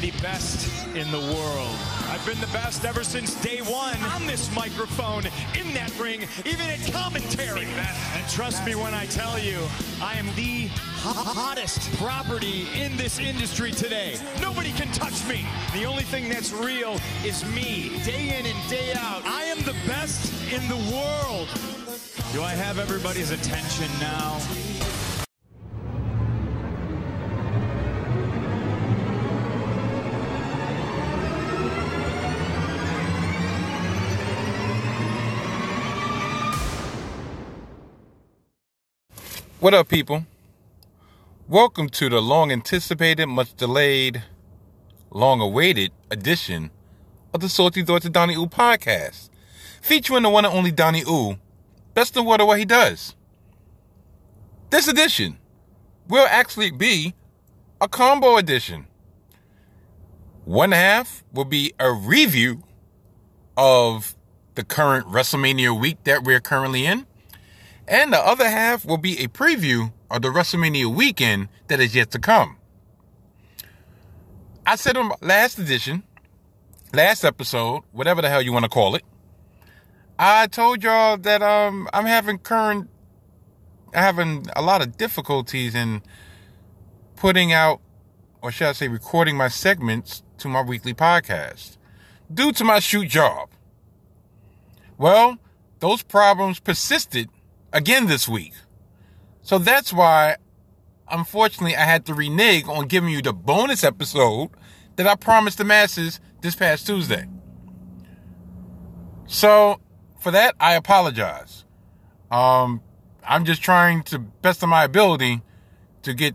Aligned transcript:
the 0.00 0.10
best 0.22 0.66
in 0.96 1.10
the 1.10 1.18
world. 1.18 1.76
I've 2.08 2.24
been 2.24 2.40
the 2.40 2.52
best 2.52 2.84
ever 2.84 3.04
since 3.04 3.34
day 3.42 3.58
one 3.58 3.98
on 4.14 4.26
this 4.26 4.54
microphone, 4.54 5.24
in 5.58 5.74
that 5.74 5.92
ring, 5.98 6.22
even 6.46 6.66
at 6.70 6.92
commentary. 6.92 7.66
And 8.14 8.28
trust 8.28 8.64
me 8.64 8.74
when 8.74 8.94
I 8.94 9.06
tell 9.06 9.38
you, 9.38 9.58
I 10.02 10.14
am 10.14 10.26
the 10.36 10.68
hottest 10.72 11.92
property 11.96 12.66
in 12.74 12.96
this 12.96 13.18
industry 13.18 13.72
today. 13.72 14.16
Nobody 14.40 14.72
can 14.72 14.90
touch 14.92 15.26
me. 15.28 15.44
The 15.74 15.84
only 15.84 16.04
thing 16.04 16.28
that's 16.28 16.52
real 16.52 16.98
is 17.24 17.44
me, 17.54 18.00
day 18.04 18.38
in 18.38 18.46
and 18.46 18.70
day 18.70 18.92
out. 18.96 19.22
I 19.24 19.44
am 19.44 19.58
the 19.64 19.76
best 19.86 20.32
in 20.50 20.66
the 20.68 20.76
world. 20.94 21.48
Do 22.32 22.42
I 22.42 22.54
have 22.54 22.78
everybody's 22.78 23.32
attention 23.32 23.88
now? 24.00 24.38
What 39.60 39.74
up, 39.74 39.88
people? 39.88 40.24
Welcome 41.46 41.90
to 41.90 42.08
the 42.08 42.22
long 42.22 42.50
anticipated, 42.50 43.26
much 43.26 43.54
delayed, 43.54 44.22
long 45.10 45.42
awaited 45.42 45.92
edition 46.10 46.70
of 47.34 47.42
the 47.42 47.50
Salty 47.50 47.82
Thoughts 47.82 48.06
of 48.06 48.12
Donnie 48.12 48.36
Oo 48.36 48.46
podcast, 48.46 49.28
featuring 49.82 50.22
the 50.22 50.30
one 50.30 50.46
and 50.46 50.54
only 50.54 50.70
Donnie 50.70 51.04
Oo, 51.06 51.36
best 51.92 52.16
in 52.16 52.24
what 52.24 52.40
what 52.46 52.58
he 52.58 52.64
does. 52.64 53.14
This 54.70 54.88
edition 54.88 55.36
will 56.08 56.26
actually 56.30 56.70
be 56.70 57.14
a 57.82 57.86
combo 57.86 58.38
edition. 58.38 58.86
One 60.46 60.72
half 60.72 61.22
will 61.34 61.44
be 61.44 61.74
a 61.78 61.92
review 61.92 62.62
of 63.58 64.16
the 64.54 64.64
current 64.64 65.06
WrestleMania 65.08 65.78
week 65.78 66.02
that 66.04 66.24
we're 66.24 66.40
currently 66.40 66.86
in. 66.86 67.06
And 67.90 68.12
the 68.12 68.24
other 68.24 68.48
half 68.48 68.84
will 68.84 68.98
be 68.98 69.18
a 69.18 69.26
preview 69.26 69.92
of 70.08 70.22
the 70.22 70.28
WrestleMania 70.28 70.86
weekend 70.86 71.48
that 71.66 71.80
is 71.80 71.92
yet 71.92 72.12
to 72.12 72.20
come. 72.20 72.56
I 74.64 74.76
said 74.76 74.96
on 74.96 75.10
last 75.20 75.58
edition, 75.58 76.04
last 76.94 77.24
episode, 77.24 77.82
whatever 77.90 78.22
the 78.22 78.28
hell 78.28 78.42
you 78.42 78.52
want 78.52 78.64
to 78.64 78.68
call 78.68 78.94
it, 78.94 79.02
I 80.20 80.46
told 80.46 80.84
y'all 80.84 81.16
that 81.16 81.42
um 81.42 81.88
I'm 81.92 82.04
having 82.04 82.38
current 82.38 82.88
having 83.92 84.46
a 84.54 84.62
lot 84.62 84.82
of 84.82 84.96
difficulties 84.96 85.74
in 85.74 86.00
putting 87.16 87.52
out 87.52 87.80
or 88.40 88.52
should 88.52 88.68
I 88.68 88.72
say 88.72 88.86
recording 88.86 89.36
my 89.36 89.48
segments 89.48 90.22
to 90.38 90.48
my 90.48 90.62
weekly 90.62 90.94
podcast 90.94 91.76
due 92.32 92.52
to 92.52 92.62
my 92.62 92.78
shoot 92.78 93.08
job. 93.08 93.48
Well, 94.96 95.38
those 95.80 96.04
problems 96.04 96.60
persisted 96.60 97.28
again 97.72 98.06
this 98.06 98.28
week. 98.28 98.52
So 99.42 99.58
that's 99.58 99.92
why, 99.92 100.36
unfortunately, 101.10 101.76
I 101.76 101.84
had 101.84 102.06
to 102.06 102.14
renege 102.14 102.66
on 102.66 102.86
giving 102.88 103.10
you 103.10 103.22
the 103.22 103.32
bonus 103.32 103.84
episode 103.84 104.50
that 104.96 105.06
I 105.06 105.14
promised 105.14 105.58
the 105.58 105.64
masses 105.64 106.20
this 106.40 106.54
past 106.54 106.86
Tuesday. 106.86 107.26
So 109.26 109.80
for 110.20 110.30
that, 110.30 110.54
I 110.60 110.74
apologize. 110.74 111.64
Um, 112.30 112.82
I'm 113.24 113.44
just 113.44 113.62
trying 113.62 114.02
to 114.04 114.18
best 114.18 114.62
of 114.62 114.68
my 114.68 114.84
ability 114.84 115.42
to 116.02 116.14
get 116.14 116.34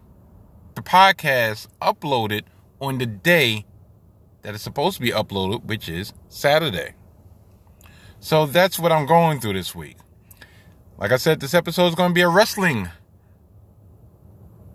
the 0.75 0.81
podcast 0.81 1.67
uploaded 1.81 2.44
on 2.80 2.97
the 2.97 3.06
day 3.06 3.66
that 4.41 4.53
it's 4.53 4.63
supposed 4.63 4.97
to 4.97 5.02
be 5.02 5.11
uploaded, 5.11 5.66
which 5.66 5.89
is 5.89 6.13
Saturday. 6.28 6.96
So 8.19 8.46
that's 8.46 8.79
what 8.79 8.91
I'm 8.91 9.06
going 9.06 9.40
through 9.40 9.53
this 9.53 9.73
week. 9.73 9.97
Like 10.97 11.11
I 11.11 11.17
said, 11.17 11.41
this 11.41 11.53
episode 11.53 11.88
is 11.88 11.95
going 11.95 12.11
to 12.11 12.13
be 12.13 12.22
a 12.22 12.29
wrestling 12.29 12.89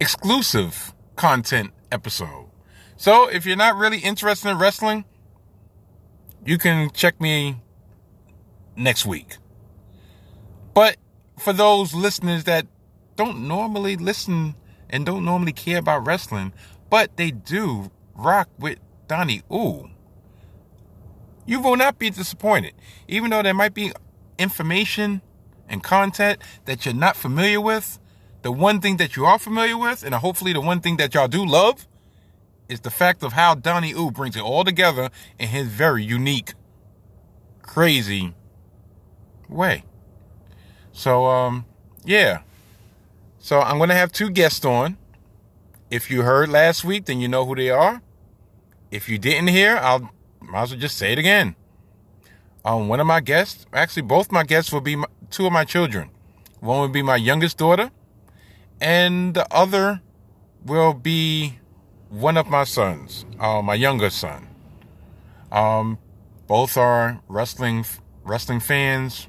exclusive 0.00 0.92
content 1.16 1.70
episode. 1.91 2.50
So 2.97 3.28
if 3.28 3.47
you're 3.47 3.56
not 3.56 3.76
really 3.76 3.98
interested 3.98 4.50
in 4.50 4.59
wrestling, 4.59 5.06
you 6.44 6.59
can 6.59 6.91
check 6.91 7.20
me 7.20 7.62
next 8.76 9.06
week. 9.06 9.38
But 10.75 10.98
for 11.38 11.54
those 11.54 11.94
listeners 11.94 12.44
that 12.44 12.66
don't 13.16 13.48
normally 13.48 13.97
listen 13.97 14.54
and 14.91 15.06
don't 15.06 15.25
normally 15.25 15.53
care 15.53 15.78
about 15.78 16.06
wrestling, 16.06 16.53
but 16.91 17.16
they 17.16 17.30
do 17.30 17.91
rock 18.14 18.50
with 18.59 18.78
Donnie 19.09 19.42
Oo, 19.50 19.88
you 21.47 21.60
will 21.60 21.76
not 21.76 21.98
be 21.98 22.10
disappointed. 22.10 22.75
Even 23.09 23.30
though 23.30 23.42
there 23.42 23.54
might 23.54 23.75
be 23.75 23.92
information 24.38 25.22
and 25.70 25.82
content 25.82 26.42
that 26.66 26.84
you're 26.84 26.92
not 26.92 27.16
familiar 27.16 27.60
with, 27.60 27.98
the 28.42 28.53
one 28.53 28.81
thing 28.81 28.98
that 28.98 29.16
you 29.16 29.25
are 29.25 29.38
familiar 29.38 29.78
with, 29.78 30.03
and 30.03 30.14
hopefully 30.14 30.53
the 30.53 30.60
one 30.60 30.81
thing 30.81 30.98
that 30.98 31.14
y'all 31.14 31.28
do 31.28 31.47
love, 31.47 31.86
is 32.69 32.81
the 32.81 32.91
fact 32.91 33.22
of 33.22 33.32
how 33.32 33.54
Donnie 33.54 33.92
Oo 33.92 34.10
brings 34.10 34.36
it 34.36 34.42
all 34.42 34.64
together 34.64 35.10
in 35.38 35.48
his 35.48 35.69
very 35.69 36.04
unique, 36.04 36.54
crazy 37.62 38.34
way. 39.48 39.84
So, 40.92 41.26
um, 41.26 41.64
yeah. 42.04 42.41
So 43.38 43.60
I'm 43.60 43.78
going 43.78 43.88
to 43.88 43.94
have 43.94 44.12
two 44.12 44.30
guests 44.30 44.64
on. 44.64 44.98
If 45.91 46.10
you 46.10 46.22
heard 46.22 46.48
last 46.48 46.84
week, 46.84 47.06
then 47.06 47.20
you 47.20 47.28
know 47.28 47.44
who 47.44 47.56
they 47.56 47.70
are. 47.70 48.03
If 48.91 49.09
you 49.09 49.19
didn't 49.19 49.48
hear, 49.48 49.76
I'll 49.76 50.10
might 50.41 50.62
as 50.62 50.70
well 50.70 50.80
just 50.80 50.97
say 50.97 51.12
it 51.12 51.19
again. 51.19 51.56
Um, 52.65 52.88
one 52.88 53.00
of 53.00 53.06
my 53.06 53.21
guests, 53.21 53.66
actually 53.72 54.03
both 54.03 54.31
my 54.31 54.44
guests 54.44 54.72
will 54.72 54.82
be 54.82 54.97
my, 54.97 55.06
two 55.31 55.47
of 55.47 55.53
my 55.53 55.65
children. 55.65 56.10
One 56.60 56.81
will 56.81 56.88
be 56.88 57.03
my 57.03 57.16
youngest 57.16 57.56
daughter, 57.56 57.91
and 58.81 59.32
the 59.32 59.47
other 59.50 60.03
will 60.65 60.93
be 60.93 61.59
one 62.10 62.37
of 62.37 62.48
my 62.48 62.65
sons, 62.65 63.25
uh, 63.38 63.62
my 63.62 63.75
youngest 63.75 64.19
son. 64.19 64.47
Um, 65.50 65.98
both 66.47 66.76
are 66.76 67.21
wrestling 67.28 67.84
wrestling 68.25 68.60
fans, 68.60 69.27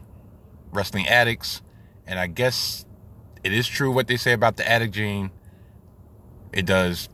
wrestling 0.74 1.08
addicts, 1.08 1.62
and 2.06 2.20
I 2.20 2.28
guess 2.28 2.86
it 3.44 3.54
is 3.54 3.68
true 3.68 3.92
what 3.92 4.08
they 4.08 4.18
say 4.18 4.34
about 4.34 4.58
the 4.58 4.70
addict 4.70 4.94
gene. 4.94 5.32
It 6.52 6.66
does 6.66 7.08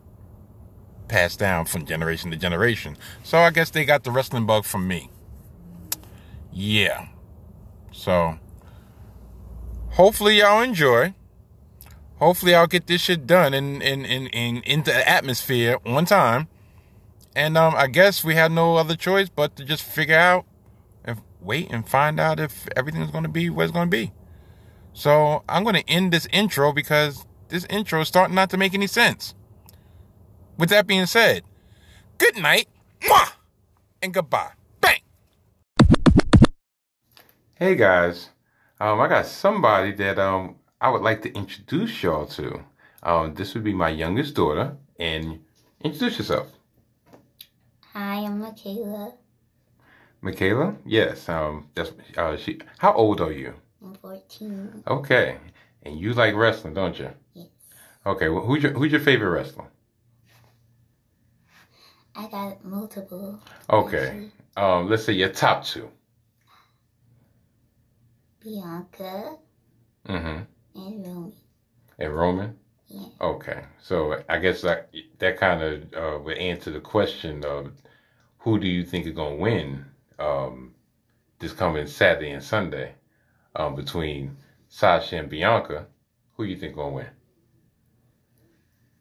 pass 1.07 1.35
down 1.35 1.65
from 1.65 1.85
generation 1.85 2.31
to 2.31 2.37
generation. 2.37 2.97
So 3.23 3.37
I 3.37 3.51
guess 3.51 3.69
they 3.69 3.85
got 3.85 4.03
the 4.03 4.11
wrestling 4.11 4.45
bug 4.45 4.65
from 4.65 4.87
me. 4.87 5.09
Yeah. 6.51 7.07
So 7.91 8.37
hopefully 9.91 10.39
y'all 10.39 10.61
enjoy. 10.61 11.13
Hopefully 12.17 12.55
I'll 12.55 12.67
get 12.67 12.87
this 12.87 13.01
shit 13.01 13.27
done 13.27 13.53
and 13.53 13.81
in, 13.83 14.05
in, 14.05 14.27
in, 14.27 14.63
into 14.63 14.91
the 14.91 15.07
atmosphere 15.07 15.77
on 15.85 16.05
time. 16.05 16.47
And 17.35 17.55
um, 17.57 17.75
I 17.75 17.87
guess 17.87 18.23
we 18.23 18.33
have 18.35 18.51
no 18.51 18.77
other 18.77 18.95
choice 18.95 19.29
but 19.29 19.55
to 19.57 19.63
just 19.63 19.83
figure 19.83 20.17
out 20.17 20.45
and 21.05 21.21
wait 21.39 21.69
and 21.69 21.87
find 21.87 22.19
out 22.19 22.39
if 22.39 22.67
everything's 22.75 23.11
to 23.23 23.29
be 23.29 23.49
what 23.51 23.63
it's 23.63 23.71
to 23.89 23.95
be. 23.95 24.11
So 24.93 25.43
I'm 25.47 25.63
to 25.75 25.87
end 25.87 26.11
this 26.11 26.27
intro 26.31 26.73
because 26.73 27.25
this 27.49 27.65
intro 27.65 28.01
is 28.01 28.07
starting 28.07 28.33
not 28.33 28.49
to 28.49 28.57
make 28.57 28.73
any 28.73 28.87
sense. 28.87 29.35
With 30.57 30.69
that 30.69 30.87
being 30.87 31.05
said, 31.05 31.43
good 32.17 32.35
night, 32.35 32.67
mwah, 33.01 33.33
and 34.01 34.11
goodbye. 34.11 34.56
Hey 37.59 37.73
guys, 37.73 38.29
um, 38.79 39.01
I 39.01 39.07
got 39.07 39.25
somebody 39.25 39.91
that 39.93 40.19
um 40.19 40.57
I 40.79 40.91
would 40.91 41.01
like 41.01 41.23
to 41.23 41.33
introduce 41.33 42.03
y'all 42.03 42.27
to. 42.27 42.63
Um, 43.01 43.33
this 43.33 43.55
would 43.55 43.63
be 43.63 43.73
my 43.73 43.89
youngest 43.89 44.35
daughter, 44.35 44.77
and 44.99 45.39
introduce 45.83 46.19
yourself. 46.19 46.49
Hi, 47.93 48.17
I'm 48.17 48.41
Michaela. 48.41 49.15
Michaela, 50.21 50.75
yes. 50.85 51.27
Um, 51.29 51.67
that's 51.73 51.93
uh, 52.15 52.37
she. 52.37 52.59
How 52.77 52.93
old 52.93 53.21
are 53.21 53.31
you? 53.31 53.55
I'm 53.83 53.95
14. 53.95 54.83
Okay, 54.85 55.37
and 55.81 55.99
you 55.99 56.13
like 56.13 56.35
wrestling, 56.35 56.75
don't 56.75 56.99
you? 56.99 57.09
Yes. 57.33 57.47
Okay, 58.05 58.29
well, 58.29 58.45
who's 58.45 58.61
your 58.61 58.73
who's 58.73 58.91
your 58.91 59.01
favorite 59.01 59.31
wrestler? 59.31 59.65
I 62.15 62.27
got 62.27 62.63
multiple. 62.63 63.39
Okay, 63.67 64.29
um, 64.55 64.87
let's 64.91 65.05
say 65.05 65.13
your 65.13 65.29
top 65.29 65.65
two. 65.65 65.89
Bianca 68.47 69.35
Mm-hmm. 70.07 70.43
and 70.79 71.05
Romy. 71.05 71.33
And 71.99 72.15
Roman. 72.15 72.57
Yeah. 72.87 73.07
Okay, 73.19 73.65
so 73.81 74.23
I 74.29 74.37
guess 74.37 74.61
that 74.61 74.89
that 75.19 75.37
kind 75.37 75.61
of 75.61 75.93
uh, 75.93 76.19
would 76.23 76.37
answer 76.37 76.71
the 76.71 76.79
question 76.79 77.43
of 77.43 77.71
who 78.39 78.57
do 78.57 78.67
you 78.67 78.85
think 78.85 79.05
is 79.05 79.11
going 79.13 79.35
to 79.37 79.41
win 79.41 79.85
um, 80.17 80.73
this 81.39 81.51
coming 81.51 81.87
Saturday 81.87 82.31
and 82.31 82.43
Sunday 82.43 82.93
um, 83.57 83.75
between 83.75 84.37
Sasha 84.69 85.17
and 85.17 85.29
Bianca. 85.29 85.87
Who 86.35 86.45
you 86.45 86.55
think 86.55 86.75
going 86.75 86.91
to 86.91 86.95
win? 86.95 87.07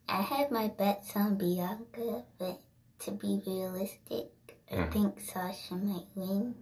I 0.08 0.22
have 0.22 0.50
my 0.50 0.69
bets 0.69 1.14
on 1.14 1.37
Bianca, 1.37 2.25
but 2.38 2.60
to 3.00 3.10
be 3.12 3.42
realistic, 3.46 4.58
I 4.72 4.75
Mhm. 4.75 4.92
think 4.92 5.20
Sasha 5.20 5.75
might 5.76 6.06
win. 6.16 6.54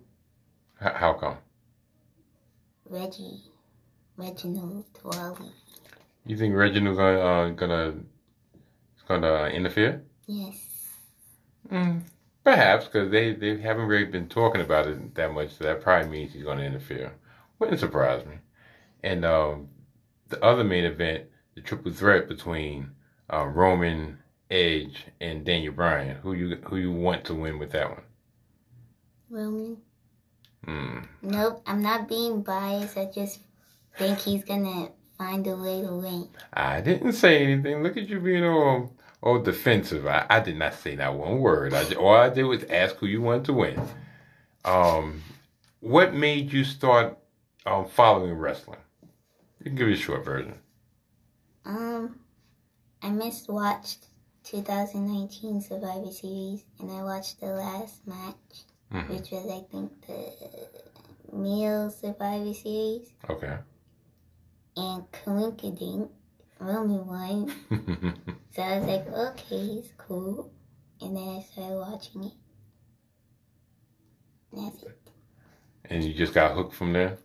H- 0.82 0.92
how 0.94 1.14
come? 1.14 1.38
Reggie, 2.86 3.42
Reginald 4.16 4.84
Wally. 5.02 5.50
You 6.26 6.36
think 6.36 6.54
Reginald 6.54 6.96
gonna 6.96 7.18
uh, 7.18 7.48
gonna 7.50 7.94
gonna 9.08 9.46
interfere? 9.48 10.02
Yes. 10.26 10.56
Mm, 11.70 12.02
perhaps 12.44 12.86
because 12.86 13.10
they 13.10 13.32
they 13.34 13.58
haven't 13.58 13.86
really 13.86 14.04
been 14.04 14.28
talking 14.28 14.60
about 14.60 14.86
it 14.86 15.14
that 15.14 15.32
much. 15.32 15.54
So 15.54 15.64
that 15.64 15.82
probably 15.82 16.10
means 16.10 16.32
he's 16.32 16.44
gonna 16.44 16.62
interfere. 16.62 17.12
Wouldn't 17.58 17.80
surprise 17.80 18.24
me. 18.26 18.36
And 19.02 19.24
um, 19.24 19.68
the 20.28 20.42
other 20.42 20.64
main 20.64 20.84
event, 20.84 21.24
the 21.54 21.60
triple 21.60 21.92
threat 21.92 22.28
between 22.28 22.90
uh, 23.32 23.46
Roman, 23.46 24.18
Edge, 24.50 25.06
and 25.20 25.44
Daniel 25.44 25.72
Bryan. 25.72 26.16
Who 26.16 26.32
you 26.34 26.56
who 26.64 26.76
you 26.76 26.92
want 26.92 27.24
to 27.26 27.34
win 27.34 27.58
with 27.58 27.72
that 27.72 27.90
one? 27.90 28.02
Roman. 29.30 29.78
Hmm. 30.64 31.00
Nope, 31.22 31.62
I'm 31.66 31.82
not 31.82 32.08
being 32.08 32.42
biased. 32.42 32.96
I 32.96 33.10
just 33.14 33.40
think 33.96 34.18
he's 34.18 34.44
gonna 34.44 34.90
find 35.18 35.46
a 35.46 35.56
way 35.56 35.82
to 35.82 35.94
win. 35.94 36.28
I 36.52 36.80
didn't 36.80 37.12
say 37.12 37.44
anything. 37.44 37.82
Look 37.82 37.96
at 37.96 38.08
you 38.08 38.20
being 38.20 38.44
all 38.44 38.92
all 39.22 39.40
defensive. 39.40 40.06
I, 40.06 40.26
I 40.28 40.40
did 40.40 40.56
not 40.56 40.74
say 40.74 40.96
that 40.96 41.14
one 41.14 41.38
word. 41.38 41.72
I, 41.72 41.94
all 41.94 42.14
I 42.14 42.28
did 42.28 42.44
was 42.44 42.64
ask 42.64 42.96
who 42.96 43.06
you 43.06 43.22
wanted 43.22 43.46
to 43.46 43.52
win. 43.54 43.80
Um, 44.64 45.22
what 45.80 46.14
made 46.14 46.52
you 46.52 46.64
start 46.64 47.18
um 47.66 47.86
following 47.86 48.34
wrestling? 48.34 48.80
You 49.60 49.70
can 49.70 49.76
give 49.76 49.88
me 49.88 49.94
a 49.94 49.96
short 49.96 50.24
version. 50.24 50.54
Um, 51.64 52.20
I 53.02 53.10
missed 53.10 53.48
watched 53.48 54.06
2019 54.44 55.62
Survivor 55.62 56.10
Series, 56.10 56.64
and 56.78 56.90
I 56.90 57.02
watched 57.02 57.40
the 57.40 57.46
last 57.46 58.06
match, 58.06 58.64
Mhm. 58.94 59.08
which 59.10 59.30
was 59.32 59.46
I 59.50 59.60
think 59.70 60.06
the 60.06 61.36
male 61.36 61.90
Survivor 61.90 62.54
Series, 62.54 63.12
Okay. 63.28 63.58
and 64.76 65.10
coincident, 65.12 66.10
Roman 66.60 67.06
won. 67.06 67.52
So 68.54 68.62
I 68.62 68.78
was 68.78 68.86
like, 68.86 69.08
okay, 69.08 69.66
he's 69.66 69.92
cool, 69.98 70.52
and 71.00 71.16
then 71.16 71.28
I 71.28 71.40
started 71.42 71.74
watching 71.76 72.22
it. 72.22 72.32
And 74.52 74.66
that's 74.66 74.82
it. 74.84 74.98
and 75.90 76.04
you 76.04 76.14
just 76.14 76.32
got 76.32 76.54
hooked 76.54 76.72
from 76.74 76.92
there. 76.92 77.18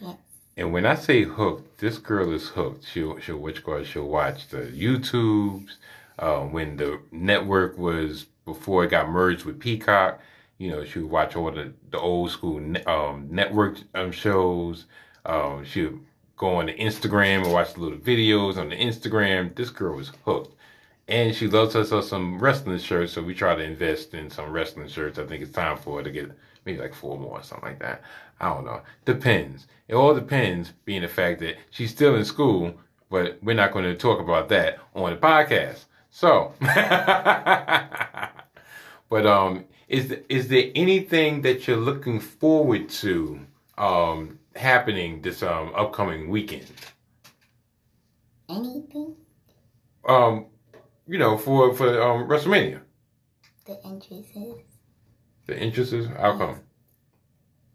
Yes. 0.00 0.16
And 0.56 0.72
when 0.72 0.86
I 0.86 0.94
say 0.94 1.24
hooked, 1.24 1.78
this 1.78 1.98
girl 1.98 2.30
is 2.32 2.48
hooked. 2.50 2.86
She'll 2.86 3.18
she'll 3.18 3.38
watch 3.38 3.60
she'll 3.86 4.06
watch 4.06 4.46
the 4.48 4.58
YouTubes. 4.58 5.70
Uh, 6.20 6.42
when 6.42 6.76
the 6.76 7.00
network 7.10 7.76
was 7.76 8.26
before 8.44 8.84
it 8.84 8.90
got 8.90 9.08
merged 9.10 9.44
with 9.44 9.58
Peacock, 9.58 10.20
you 10.58 10.70
know, 10.70 10.84
she 10.84 11.00
would 11.00 11.10
watch 11.10 11.36
all 11.36 11.50
the, 11.50 11.72
the 11.90 11.98
old 11.98 12.30
school 12.30 12.58
um, 12.86 13.28
network 13.30 13.78
um, 13.94 14.12
shows. 14.12 14.86
Um, 15.26 15.64
she 15.64 15.82
would 15.82 16.00
go 16.36 16.56
on 16.56 16.66
the 16.66 16.74
Instagram 16.74 17.44
and 17.44 17.52
watch 17.52 17.74
the 17.74 17.80
little 17.80 17.98
videos 17.98 18.56
on 18.56 18.68
the 18.68 18.76
Instagram. 18.76 19.54
This 19.54 19.70
girl 19.70 19.96
was 19.96 20.12
hooked. 20.24 20.54
And 21.06 21.34
she 21.34 21.48
loves 21.48 21.74
herself 21.74 22.06
some 22.06 22.38
wrestling 22.38 22.78
shirts, 22.78 23.12
so 23.12 23.22
we 23.22 23.34
try 23.34 23.54
to 23.54 23.62
invest 23.62 24.14
in 24.14 24.30
some 24.30 24.50
wrestling 24.50 24.88
shirts. 24.88 25.18
I 25.18 25.26
think 25.26 25.42
it's 25.42 25.52
time 25.52 25.76
for 25.76 25.98
her 25.98 26.02
to 26.02 26.10
get 26.10 26.30
maybe 26.64 26.80
like 26.80 26.94
four 26.94 27.18
more 27.18 27.40
or 27.40 27.42
something 27.42 27.68
like 27.68 27.80
that. 27.80 28.02
I 28.40 28.48
don't 28.48 28.64
know. 28.64 28.80
Depends. 29.04 29.66
It 29.86 29.94
all 29.94 30.14
depends, 30.14 30.72
being 30.86 31.02
the 31.02 31.08
fact 31.08 31.40
that 31.40 31.56
she's 31.70 31.90
still 31.90 32.16
in 32.16 32.24
school, 32.24 32.74
but 33.10 33.38
we're 33.42 33.54
not 33.54 33.72
going 33.72 33.84
to 33.84 33.94
talk 33.94 34.18
about 34.18 34.48
that 34.48 34.78
on 34.94 35.10
the 35.10 35.16
podcast. 35.16 35.84
So, 36.10 36.54
but 39.10 39.26
um, 39.26 39.64
is 39.98 40.12
is 40.28 40.48
there 40.48 40.70
anything 40.74 41.42
that 41.42 41.66
you're 41.66 41.76
looking 41.90 42.20
forward 42.20 42.88
to 43.02 43.40
um 43.78 44.38
happening 44.56 45.22
this 45.22 45.42
um 45.42 45.72
upcoming 45.74 46.28
weekend? 46.28 46.70
Anything? 48.48 49.16
Um, 50.06 50.46
you 51.06 51.18
know, 51.18 51.36
for 51.38 51.74
for 51.74 51.88
um 52.02 52.28
WrestleMania. 52.28 52.80
The 53.66 53.78
entrances. 53.84 54.56
The 55.46 55.56
entrances. 55.58 56.06
How 56.06 56.36
come? 56.36 56.60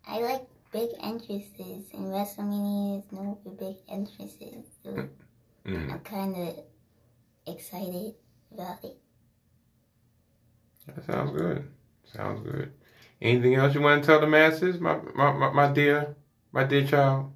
I 0.08 0.20
like 0.20 0.44
big 0.72 0.90
entrances, 1.02 1.90
and 1.94 2.06
WrestleMania 2.14 3.00
is 3.00 3.12
known 3.12 3.38
for 3.44 3.52
big 3.52 3.78
entrances. 3.88 4.66
So 4.84 5.10
Mm, 5.66 5.92
I'm 5.92 6.00
kind 6.00 6.36
of 6.36 6.60
excited 7.48 8.16
about 8.52 8.84
it. 8.84 8.98
that 10.88 11.06
sounds 11.06 11.32
good. 11.38 11.70
Sounds 12.14 12.42
good. 12.42 12.74
Anything 13.22 13.56
else 13.56 13.76
you 13.76 13.82
want 13.82 14.04
to 14.04 14.08
tell 14.08 14.20
the 14.20 14.28
masses, 14.28 14.80
my 14.80 14.98
my 15.14 15.32
my, 15.32 15.52
my 15.52 15.72
dear, 15.72 16.16
my 16.52 16.64
dear 16.64 16.86
child? 16.86 17.32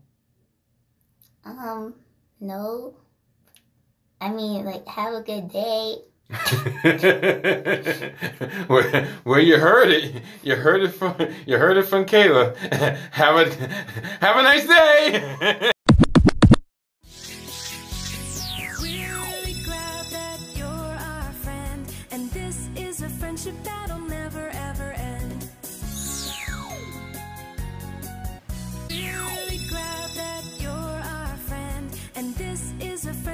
Um, 1.45 1.93
no. 2.39 2.95
I 4.21 4.29
mean, 4.29 4.65
like, 4.65 4.87
have 4.87 5.13
a 5.13 5.21
good 5.21 5.51
day. 5.51 5.97
where, 8.67 9.05
where 9.23 9.41
you 9.41 9.57
heard 9.57 9.89
it, 9.89 10.23
you 10.41 10.55
heard 10.55 10.81
it 10.81 10.89
from 10.89 11.15
you 11.45 11.57
heard 11.57 11.77
it 11.77 11.83
from 11.83 12.05
Kayla. 12.05 12.55
have 13.11 13.35
a 13.35 13.53
have 14.25 14.37
a 14.37 14.43
nice 14.43 14.65
day. 14.65 15.69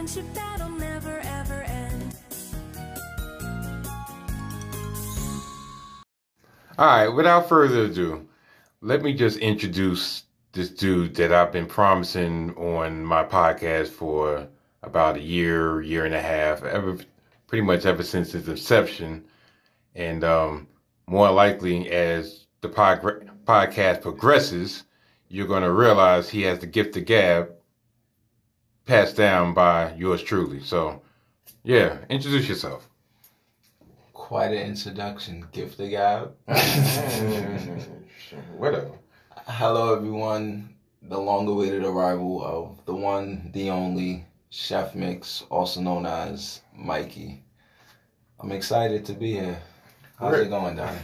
friendship 0.09 0.33
that'll 0.33 0.69
never 0.69 1.19
ever 1.19 1.61
end. 1.63 2.15
All 6.77 6.85
right, 6.85 7.07
without 7.09 7.50
further 7.50 7.85
ado, 7.85 8.27
let 8.81 9.01
me 9.01 9.13
just 9.13 9.38
introduce 9.38 10.23
this 10.53 10.69
dude 10.69 11.15
that 11.15 11.31
I've 11.31 11.51
been 11.51 11.65
promising 11.67 12.56
on 12.56 13.03
my 13.03 13.23
podcast 13.23 13.89
for 13.89 14.47
about 14.81 15.17
a 15.17 15.21
year, 15.21 15.81
year 15.81 16.06
and 16.06 16.15
a 16.15 16.21
half, 16.21 16.63
ever 16.63 16.97
pretty 17.47 17.63
much 17.63 17.85
ever 17.85 18.04
since 18.04 18.33
its 18.33 18.47
inception. 18.47 19.25
And 19.94 20.23
um, 20.23 20.68
more 21.07 21.30
likely, 21.31 21.89
as 21.92 22.45
the 22.61 22.69
pod- 22.69 23.30
podcast 23.45 24.01
progresses, 24.01 24.83
you're 25.28 25.47
going 25.47 25.63
to 25.63 25.71
realize 25.71 26.30
he 26.30 26.44
has 26.44 26.59
the 26.59 26.68
gift 26.68 26.95
of 26.95 27.06
gab 27.06 27.51
passed 28.89 29.15
down 29.15 29.53
by 29.53 29.93
yours 29.93 30.23
truly. 30.23 30.59
So, 30.61 30.99
yeah, 31.63 31.99
introduce 32.09 32.49
yourself. 32.49 32.89
Quite 34.13 34.51
an 34.51 34.65
introduction. 34.65 35.45
Gift 35.51 35.79
of 35.79 35.91
gab. 35.91 36.33
Whatever. 38.57 38.89
Hello, 39.45 39.95
everyone. 39.95 40.73
The 41.03 41.19
long-awaited 41.19 41.85
arrival 41.85 42.43
of 42.43 42.83
the 42.85 42.95
one, 42.95 43.51
the 43.53 43.69
only 43.69 44.25
Chef 44.49 44.95
Mix, 44.95 45.45
also 45.51 45.81
known 45.81 46.07
as 46.07 46.61
Mikey. 46.75 47.43
I'm 48.39 48.51
excited 48.51 49.05
to 49.05 49.13
be 49.13 49.33
here. 49.33 49.61
How's 50.17 50.33
Great. 50.33 50.47
it 50.47 50.49
going, 50.49 50.77
Donnie? 50.77 50.97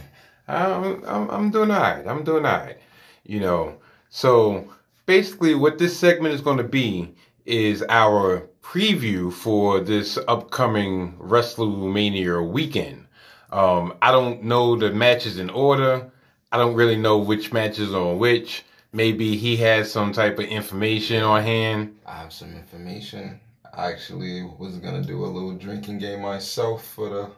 I'm, 0.48 0.82
um, 0.84 1.04
I'm, 1.06 1.30
I'm 1.30 1.50
doing 1.52 1.70
all 1.70 1.80
right. 1.80 2.04
I'm 2.04 2.24
doing 2.24 2.44
all 2.44 2.58
right. 2.58 2.78
You 3.22 3.38
know, 3.38 3.76
so 4.10 4.68
basically 5.06 5.54
what 5.54 5.78
this 5.78 5.96
segment 5.96 6.34
is 6.34 6.40
going 6.40 6.58
to 6.58 6.64
be 6.64 7.14
is 7.46 7.84
our 7.88 8.48
preview 8.62 9.32
for 9.32 9.80
this 9.80 10.18
upcoming 10.28 11.12
WrestleMania 11.18 12.46
weekend. 12.48 13.06
Um, 13.52 13.94
I 14.02 14.10
don't 14.10 14.42
know 14.42 14.76
the 14.76 14.90
matches 14.90 15.38
in 15.38 15.50
order. 15.50 16.10
I 16.52 16.56
don't 16.58 16.74
really 16.74 16.96
know 16.96 17.18
which 17.18 17.52
matches 17.52 17.92
are 17.94 18.00
on 18.02 18.18
which. 18.18 18.64
Maybe 18.92 19.36
he 19.36 19.56
has 19.58 19.90
some 19.90 20.12
type 20.12 20.38
of 20.38 20.46
information 20.46 21.22
on 21.22 21.42
hand. 21.42 21.96
I 22.06 22.16
have 22.16 22.32
some 22.32 22.54
information. 22.54 23.40
I 23.74 23.90
actually 23.92 24.42
was 24.58 24.78
gonna 24.78 25.02
do 25.02 25.24
a 25.24 25.26
little 25.26 25.52
drinking 25.52 25.98
game 25.98 26.22
myself 26.22 26.86
for 26.86 27.08
the 27.08 27.30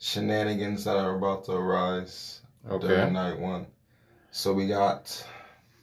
shenanigans 0.00 0.84
that 0.84 0.96
are 0.96 1.16
about 1.16 1.44
to 1.44 1.52
arise 1.52 2.40
Okay. 2.68 2.86
during 2.88 3.12
night 3.12 3.38
one. 3.38 3.66
So 4.32 4.52
we 4.52 4.66
got 4.66 5.24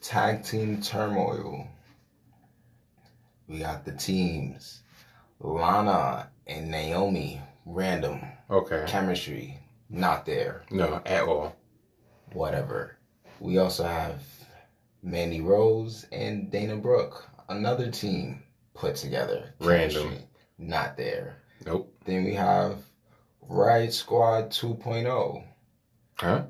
tag 0.01 0.43
team 0.43 0.81
turmoil. 0.81 1.67
We 3.51 3.59
got 3.59 3.83
the 3.83 3.91
teams 3.91 4.81
Lana 5.41 6.29
and 6.47 6.71
Naomi. 6.71 7.41
Random 7.65 8.21
Okay. 8.49 8.85
chemistry 8.87 9.59
not 9.89 10.25
there. 10.25 10.63
No, 10.71 11.01
at 11.05 11.23
all. 11.23 11.55
Whatever. 12.33 12.97
We 13.39 13.57
also 13.57 13.83
have 13.83 14.23
Mandy 15.03 15.41
Rose 15.41 16.07
and 16.11 16.49
Dana 16.49 16.77
Brooke. 16.77 17.27
Another 17.49 17.91
team 17.91 18.41
put 18.73 18.95
together. 18.95 19.53
Random. 19.59 20.03
Chemistry, 20.03 20.27
Not 20.57 20.95
there. 20.97 21.37
Nope. 21.65 21.93
Then 22.05 22.23
we 22.23 22.33
have 22.33 22.77
Riot 23.41 23.93
Squad 23.93 24.49
2.0. 24.49 25.43
Huh? 26.15 26.43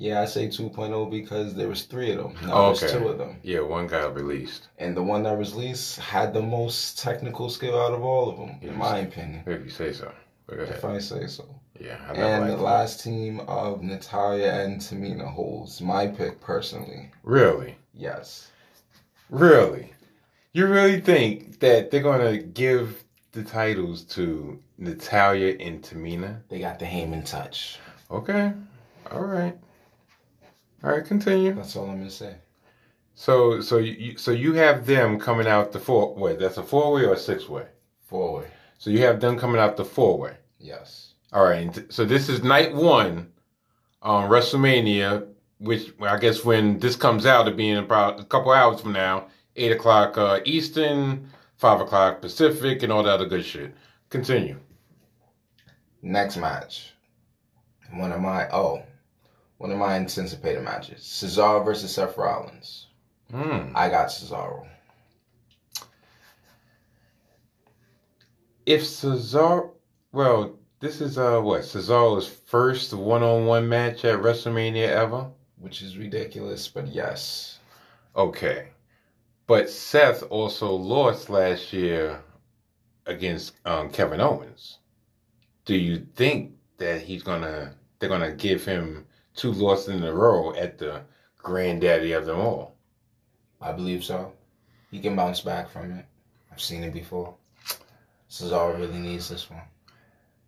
Yeah, 0.00 0.20
I 0.22 0.26
say 0.26 0.46
2.0 0.48 1.10
because 1.10 1.54
there 1.54 1.68
was 1.68 1.82
three 1.82 2.12
of 2.12 2.18
them. 2.18 2.34
Now 2.46 2.54
Oh, 2.54 2.66
there's 2.74 2.84
okay. 2.84 2.98
two 3.02 3.08
of 3.08 3.18
them. 3.18 3.38
Yeah, 3.42 3.60
one 3.60 3.86
got 3.88 4.14
released. 4.14 4.68
And 4.78 4.96
the 4.96 5.02
one 5.02 5.24
that 5.24 5.36
was 5.36 5.54
released 5.54 5.98
had 5.98 6.32
the 6.32 6.42
most 6.42 6.98
technical 7.00 7.50
skill 7.50 7.80
out 7.80 7.92
of 7.92 8.02
all 8.04 8.30
of 8.30 8.36
them, 8.38 8.58
Yes. 8.62 8.70
in 8.72 8.78
my 8.78 8.98
opinion. 8.98 9.42
If 9.46 9.64
you 9.64 9.70
say 9.70 9.92
so. 9.92 10.12
If. 10.50 10.84
I 10.84 10.98
say 10.98 11.26
so. 11.26 11.44
Yeah, 11.78 11.98
I 12.08 12.12
And 12.14 12.48
the 12.48 12.56
last 12.56 13.02
team 13.02 13.40
of 13.40 13.82
Natalya 13.82 14.50
and 14.64 14.80
Tamina 14.80 15.26
holds 15.32 15.80
my 15.80 16.06
pick 16.06 16.40
personally. 16.40 17.10
Really? 17.22 17.76
Yes. 17.92 18.50
Really? 19.30 19.92
You 20.52 20.66
really 20.66 21.00
think 21.00 21.60
that 21.60 21.90
they're 21.90 22.02
gonna 22.02 22.38
give 22.38 23.04
the 23.32 23.42
titles 23.44 24.02
to 24.16 24.58
Natalya 24.78 25.56
and 25.60 25.82
Tamina? 25.82 26.40
They 26.48 26.60
got 26.60 26.78
the 26.78 26.86
Heyman 26.86 27.24
touch. 27.24 27.78
Okay. 28.10 28.52
All 29.10 29.24
right. 29.24 29.56
All 30.82 30.90
right. 30.90 31.04
Continue. 31.04 31.54
That's 31.54 31.76
all 31.76 31.90
I'm 31.90 31.98
gonna 31.98 32.10
say. 32.10 32.36
So, 33.14 33.60
so 33.60 33.78
you, 33.78 34.16
so 34.16 34.30
you 34.30 34.52
have 34.54 34.86
them 34.86 35.18
coming 35.18 35.48
out 35.48 35.72
the 35.72 35.80
four. 35.80 36.14
way. 36.14 36.36
that's 36.36 36.56
a 36.56 36.62
four 36.62 36.92
way 36.92 37.04
or 37.04 37.14
a 37.14 37.18
six 37.18 37.48
way? 37.48 37.66
Four 38.06 38.38
way. 38.38 38.46
So 38.78 38.90
you 38.90 39.00
have 39.00 39.20
them 39.20 39.36
coming 39.36 39.60
out 39.60 39.76
the 39.76 39.84
four 39.84 40.16
way. 40.16 40.36
Yes. 40.60 41.14
All 41.32 41.42
right. 41.42 41.92
So 41.92 42.04
this 42.04 42.28
is 42.28 42.44
night 42.44 42.72
one 42.74 43.32
on 44.02 44.30
WrestleMania, 44.30 45.26
which 45.58 45.92
I 46.00 46.16
guess 46.18 46.44
when 46.44 46.78
this 46.78 46.94
comes 46.94 47.26
out, 47.26 47.48
it'll 47.48 47.56
be 47.56 47.70
in 47.70 47.78
about 47.78 48.20
a 48.20 48.24
couple 48.24 48.52
hours 48.52 48.80
from 48.80 48.92
now, 48.92 49.26
eight 49.56 49.72
o'clock 49.72 50.16
uh, 50.16 50.38
Eastern, 50.44 51.28
five 51.56 51.80
o'clock 51.80 52.20
Pacific, 52.20 52.84
and 52.84 52.92
all 52.92 53.02
that 53.02 53.14
other 53.14 53.26
good 53.26 53.44
shit. 53.44 53.74
Continue. 54.10 54.56
Next 56.02 56.36
match. 56.36 56.94
One 57.92 58.12
of 58.12 58.20
my 58.20 58.48
oh, 58.50 58.84
one 59.58 59.70
of 59.70 59.78
my 59.78 59.94
anticipated 59.94 60.62
matches. 60.62 61.02
Cesaro 61.02 61.64
versus 61.64 61.94
Seth 61.94 62.16
Rollins. 62.16 62.86
Hmm. 63.30 63.72
I 63.74 63.88
got 63.88 64.08
Cesaro. 64.08 64.66
If 68.64 68.82
Cesaro, 68.82 69.70
well, 70.12 70.58
this 70.80 71.00
is 71.00 71.18
uh 71.18 71.40
what 71.40 71.62
Cesaro's 71.62 72.28
first 72.28 72.94
one-on-one 72.94 73.68
match 73.68 74.04
at 74.04 74.20
WrestleMania 74.20 74.88
ever. 74.88 75.30
Which 75.60 75.82
is 75.82 75.98
ridiculous, 75.98 76.68
but 76.68 76.86
yes. 76.86 77.58
Okay, 78.14 78.68
but 79.48 79.68
Seth 79.68 80.22
also 80.30 80.72
lost 80.72 81.30
last 81.30 81.72
year 81.72 82.20
against 83.06 83.54
um, 83.64 83.90
Kevin 83.90 84.20
Owens. 84.20 84.78
Do 85.64 85.74
you 85.74 86.06
think 86.14 86.52
that 86.76 87.02
he's 87.02 87.24
gonna 87.24 87.74
they're 87.98 88.08
gonna 88.08 88.32
give 88.32 88.64
him 88.64 89.06
two 89.38 89.52
losses 89.52 89.94
in 89.94 90.02
a 90.02 90.12
row 90.12 90.52
at 90.54 90.78
the 90.78 91.02
granddaddy 91.38 92.12
of 92.12 92.26
them 92.26 92.40
all? 92.40 92.74
I 93.60 93.72
believe 93.72 94.04
so. 94.04 94.32
He 94.90 95.00
can 95.00 95.16
bounce 95.16 95.40
back 95.40 95.70
from 95.70 95.92
it. 95.92 96.04
I've 96.52 96.60
seen 96.60 96.82
it 96.82 96.92
before. 96.92 97.34
Cesaro 98.28 98.78
really 98.78 98.98
needs 98.98 99.28
this 99.28 99.48
one. 99.48 99.62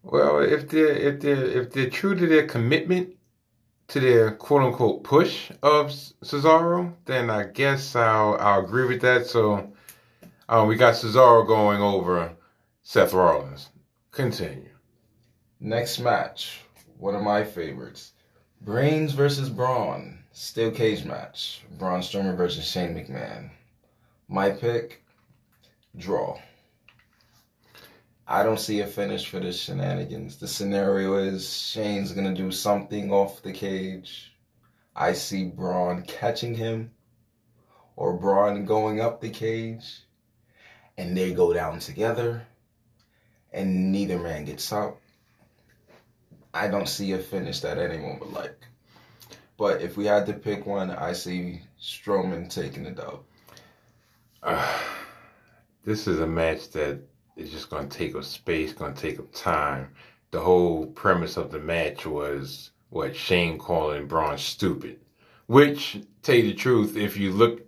Well, 0.03 0.41
if 0.41 0.69
they're 0.69 0.93
if 0.93 1.21
they're 1.21 1.45
if 1.45 1.73
they're 1.73 1.91
true 1.91 2.15
to 2.15 2.27
their 2.27 2.47
commitment 2.47 3.17
to 3.89 4.01
their 4.01 4.33
quote 4.33 4.63
unquote 4.63 5.05
push 5.05 5.51
of 5.63 5.89
Cesaro, 6.25 6.95
then 7.05 7.31
I 7.31 7.45
guess 7.45 7.95
I'll 7.95 8.37
I'll 8.39 8.65
agree 8.65 8.87
with 8.87 9.03
that. 9.03 9.27
So, 9.27 9.73
um, 10.49 10.69
we 10.69 10.77
got 10.77 10.95
Cesaro 10.95 11.47
going 11.47 11.83
over 11.83 12.33
Seth 12.83 13.13
Rollins. 13.13 13.69
Continue. 14.11 14.69
Next 15.61 15.99
match, 15.99 16.63
one 16.99 17.15
of 17.15 17.23
my 17.23 17.45
favorites. 17.45 18.13
Brains 18.63 19.13
versus 19.13 19.49
Braun. 19.49 20.19
Steel 20.33 20.71
cage 20.71 21.07
match. 21.07 21.63
Braun 21.79 22.03
Strowman 22.03 22.37
versus 22.37 22.71
Shane 22.71 22.95
McMahon. 22.95 23.49
My 24.29 24.51
pick, 24.51 25.03
draw. 25.97 26.39
I 28.29 28.43
don't 28.43 28.61
see 28.61 28.81
a 28.81 28.87
finish 28.87 29.27
for 29.27 29.41
this 29.41 29.59
shenanigans. 29.59 30.37
The 30.37 30.47
scenario 30.47 31.15
is 31.15 31.51
Shane's 31.51 32.13
gonna 32.13 32.35
do 32.35 32.53
something 32.53 33.11
off 33.11 33.43
the 33.43 33.53
cage. 33.53 34.37
I 34.95 35.15
see 35.15 35.47
Braun 35.47 36.03
catching 36.03 36.55
him, 36.55 36.91
or 37.97 38.19
Braun 38.19 38.67
going 38.67 39.01
up 39.01 39.23
the 39.23 39.31
cage, 39.31 40.03
and 40.99 41.17
they 41.17 41.33
go 41.33 41.55
down 41.55 41.79
together, 41.79 42.47
and 43.55 43.91
neither 43.91 44.19
man 44.19 44.45
gets 44.45 44.71
up. 44.71 45.00
I 46.53 46.69
don't 46.69 46.89
see 46.89 47.13
a 47.13 47.19
finish 47.19 47.61
that 47.61 47.79
anyone 47.79 48.19
would 48.19 48.33
like. 48.33 48.59
But 49.57 49.83
if 49.83 49.97
we 49.97 50.07
had 50.07 50.27
to 50.27 50.33
pick 50.33 50.67
one, 50.67 50.91
I 50.91 51.13
see 51.13 51.61
Strowman 51.81 52.49
taking 52.49 52.85
the 52.85 52.91
dub. 52.93 53.23
this 55.85 56.07
is 56.07 56.21
a 56.21 56.27
match 56.27 56.71
that 56.71 57.01
is 57.37 57.51
just 57.51 57.71
going 57.71 57.89
to 57.89 57.99
take 57.99 58.15
up 58.15 58.25
space, 58.25 58.73
going 58.73 58.95
to 58.95 59.01
take 59.01 59.19
up 59.19 59.33
time. 59.33 59.91
The 60.31 60.41
whole 60.41 60.87
premise 60.87 61.37
of 61.37 61.51
the 61.51 61.59
match 61.59 62.07
was 62.07 62.71
what 62.91 63.15
Shane 63.15 63.59
calling 63.59 64.07
Braun 64.07 64.39
stupid, 64.39 65.01
which, 65.47 66.01
tell 66.23 66.37
you 66.37 66.43
the 66.45 66.55
truth, 66.55 66.97
if 66.97 67.17
you 67.17 67.33
look 67.33 67.63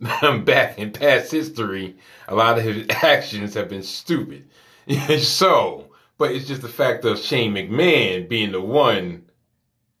back 0.44 0.78
in 0.78 0.92
past 0.92 1.30
history, 1.30 1.96
a 2.28 2.34
lot 2.34 2.58
of 2.58 2.64
his 2.64 2.86
actions 3.02 3.54
have 3.54 3.68
been 3.68 3.82
stupid. 3.82 4.48
so, 5.18 5.83
but 6.18 6.30
it's 6.32 6.46
just 6.46 6.62
the 6.62 6.68
fact 6.68 7.04
of 7.04 7.18
Shane 7.18 7.54
McMahon 7.54 8.28
being 8.28 8.52
the 8.52 8.60
one 8.60 9.24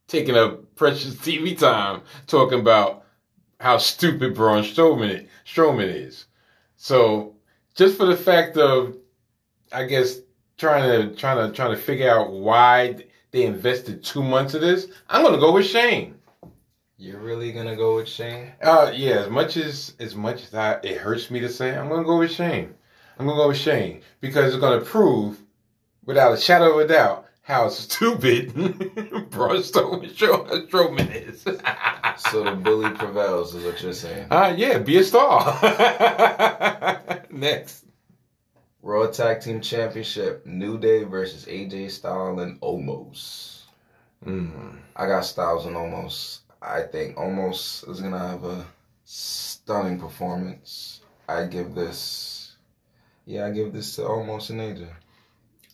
taking 0.06 0.36
up 0.36 0.74
precious 0.76 1.14
TV 1.14 1.58
time 1.58 2.02
talking 2.26 2.60
about 2.60 3.04
how 3.60 3.78
stupid 3.78 4.34
Braun 4.34 4.62
Strowman, 4.62 5.26
Strowman 5.46 6.06
is. 6.06 6.26
So 6.76 7.34
just 7.74 7.96
for 7.96 8.06
the 8.06 8.16
fact 8.16 8.56
of, 8.56 8.96
I 9.72 9.84
guess 9.84 10.20
trying 10.56 11.10
to 11.10 11.16
trying 11.16 11.48
to 11.48 11.54
trying 11.54 11.74
to 11.74 11.80
figure 11.80 12.10
out 12.10 12.32
why 12.32 13.04
they 13.30 13.44
invested 13.44 14.04
two 14.04 14.22
months 14.22 14.54
of 14.54 14.60
this, 14.60 14.86
I'm 15.08 15.22
gonna 15.22 15.38
go 15.38 15.52
with 15.52 15.66
Shane. 15.66 16.14
You're 16.96 17.18
really 17.18 17.52
gonna 17.52 17.76
go 17.76 17.96
with 17.96 18.08
Shane? 18.08 18.52
Uh, 18.62 18.92
yeah. 18.94 19.20
As 19.20 19.30
much 19.30 19.56
as 19.56 19.94
as 19.98 20.14
much 20.14 20.44
as 20.44 20.54
I, 20.54 20.74
it 20.82 20.98
hurts 20.98 21.30
me 21.30 21.40
to 21.40 21.48
say, 21.48 21.76
I'm 21.76 21.88
gonna 21.88 22.04
go 22.04 22.18
with 22.18 22.30
Shane. 22.30 22.74
I'm 23.18 23.26
gonna 23.26 23.38
go 23.38 23.48
with 23.48 23.56
Shane 23.56 24.02
because 24.20 24.52
it's 24.52 24.60
gonna 24.60 24.80
prove, 24.84 25.40
without 26.04 26.32
a 26.32 26.40
shadow 26.40 26.78
of 26.78 26.84
a 26.84 26.88
doubt, 26.88 27.26
how 27.42 27.68
stupid 27.70 28.54
Braun 28.54 29.62
Strowman 29.62 30.10
Strowman 30.14 31.28
is. 31.28 31.44
So 32.30 32.44
the 32.44 32.52
bully 32.52 32.90
prevails, 32.90 33.56
is 33.56 33.64
what 33.64 33.82
you're 33.82 33.92
saying. 33.92 34.28
Ah, 34.30 34.50
yeah, 34.50 34.78
be 34.78 34.98
a 34.98 35.04
star. 35.04 35.58
Next. 37.30 37.84
Raw 38.80 39.08
Tag 39.08 39.40
Team 39.40 39.60
Championship, 39.60 40.46
New 40.46 40.78
Day 40.78 41.02
versus 41.02 41.46
AJ 41.46 41.90
Styles 41.90 42.40
and 42.40 42.60
Omos. 42.60 43.62
Mm. 44.24 44.78
I 44.94 45.06
got 45.06 45.24
Styles 45.24 45.66
and 45.66 45.74
Omos. 45.74 46.40
I 46.62 46.82
think 46.82 47.16
Omos 47.16 47.88
is 47.90 48.00
gonna 48.00 48.18
have 48.18 48.44
a 48.44 48.64
stunning 49.04 49.98
performance. 49.98 51.00
I 51.28 51.46
give 51.46 51.74
this, 51.74 52.56
yeah, 53.26 53.46
I 53.46 53.50
give 53.50 53.72
this 53.72 53.96
to 53.96 54.02
Omos 54.02 54.50
and 54.50 54.60
AJ. 54.60 54.86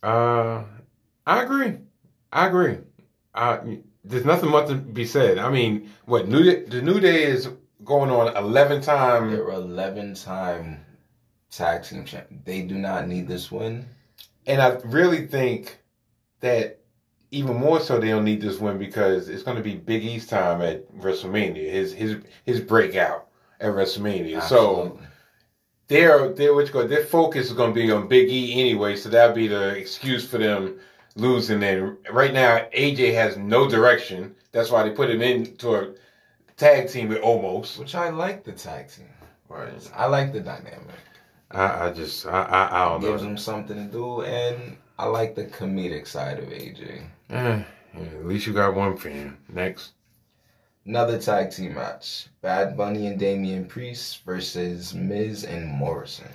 Uh, 0.02 0.64
I 1.26 1.42
agree. 1.42 1.78
I 2.32 2.46
agree. 2.46 2.78
Uh, 3.34 3.58
there's 4.04 4.24
nothing 4.24 4.50
much 4.50 4.68
to 4.68 4.74
be 4.74 5.04
said. 5.04 5.38
I 5.38 5.50
mean, 5.50 5.90
what 6.06 6.28
New 6.28 6.42
Day, 6.42 6.64
the 6.64 6.82
New 6.82 7.00
Day 7.00 7.24
is 7.24 7.48
going 7.84 8.10
on 8.10 8.36
11 8.36 8.82
time. 8.82 9.30
They're 9.30 9.48
11 9.50 10.14
time 10.14 10.84
tag 11.50 11.84
team 11.84 12.04
champ. 12.04 12.26
They 12.44 12.62
do 12.62 12.76
not 12.76 13.08
need 13.08 13.28
this 13.28 13.50
win. 13.50 13.86
And 14.46 14.60
I 14.60 14.76
really 14.84 15.26
think 15.26 15.78
that 16.40 16.80
even 17.30 17.56
more 17.56 17.80
so 17.80 17.98
they 17.98 18.08
don't 18.08 18.24
need 18.24 18.40
this 18.40 18.58
win 18.58 18.78
because 18.78 19.28
it's 19.28 19.42
going 19.42 19.56
to 19.56 19.62
be 19.62 19.74
Big 19.76 20.04
E's 20.04 20.26
time 20.26 20.62
at 20.62 20.90
WrestleMania. 20.96 21.70
His 21.70 21.92
his 21.92 22.16
his 22.44 22.60
breakout 22.60 23.28
at 23.60 23.72
WrestleMania. 23.72 24.42
So 24.42 24.98
Their 25.90 26.32
their 26.32 26.54
what 26.54 26.66
you 26.66 26.72
call 26.72 26.86
their 26.86 27.04
focus 27.04 27.48
is 27.48 27.52
going 27.52 27.74
to 27.74 27.80
be 27.80 27.90
on 27.90 28.06
Big 28.06 28.28
E 28.30 28.60
anyway. 28.60 28.94
So 28.96 29.08
that'll 29.08 29.34
be 29.34 29.48
the 29.48 29.70
excuse 29.76 30.24
for 30.26 30.38
them 30.38 30.78
losing. 31.16 31.62
And 31.64 31.96
right 32.10 32.32
now 32.32 32.64
AJ 32.72 33.12
has 33.14 33.36
no 33.36 33.68
direction. 33.68 34.34
That's 34.52 34.70
why 34.70 34.84
they 34.84 34.90
put 34.90 35.10
him 35.10 35.20
into 35.20 35.74
a 35.74 35.92
tag 36.56 36.88
team 36.88 37.08
with 37.08 37.20
Omos. 37.22 37.76
which 37.78 37.96
I 37.96 38.10
like 38.10 38.44
the 38.44 38.52
tag 38.52 38.88
team. 38.88 39.08
Right. 39.48 39.90
I 39.96 40.06
like 40.06 40.32
the 40.32 40.38
dynamic. 40.40 40.94
I, 41.50 41.86
I 41.88 41.92
just 41.92 42.24
I 42.24 42.42
I, 42.44 42.62
I 42.84 42.88
don't 42.88 43.00
Gives 43.00 43.22
know. 43.22 43.28
them 43.30 43.36
something 43.36 43.76
to 43.76 43.92
do, 43.92 44.22
and 44.22 44.76
I 44.96 45.06
like 45.06 45.34
the 45.34 45.46
comedic 45.46 46.06
side 46.06 46.38
of 46.38 46.44
AJ. 46.50 47.02
Eh, 47.30 47.62
yeah, 47.94 48.00
at 48.20 48.26
least 48.26 48.46
you 48.46 48.52
got 48.52 48.74
one 48.74 48.96
fan. 48.96 49.36
Next. 49.48 49.94
Another 50.86 51.18
tag 51.18 51.50
team 51.50 51.74
match: 51.74 52.26
Bad 52.40 52.76
Bunny 52.76 53.06
and 53.06 53.18
Damian 53.18 53.66
Priest 53.66 54.24
versus 54.24 54.94
Miz 54.94 55.44
and 55.44 55.68
Morrison. 55.68 56.28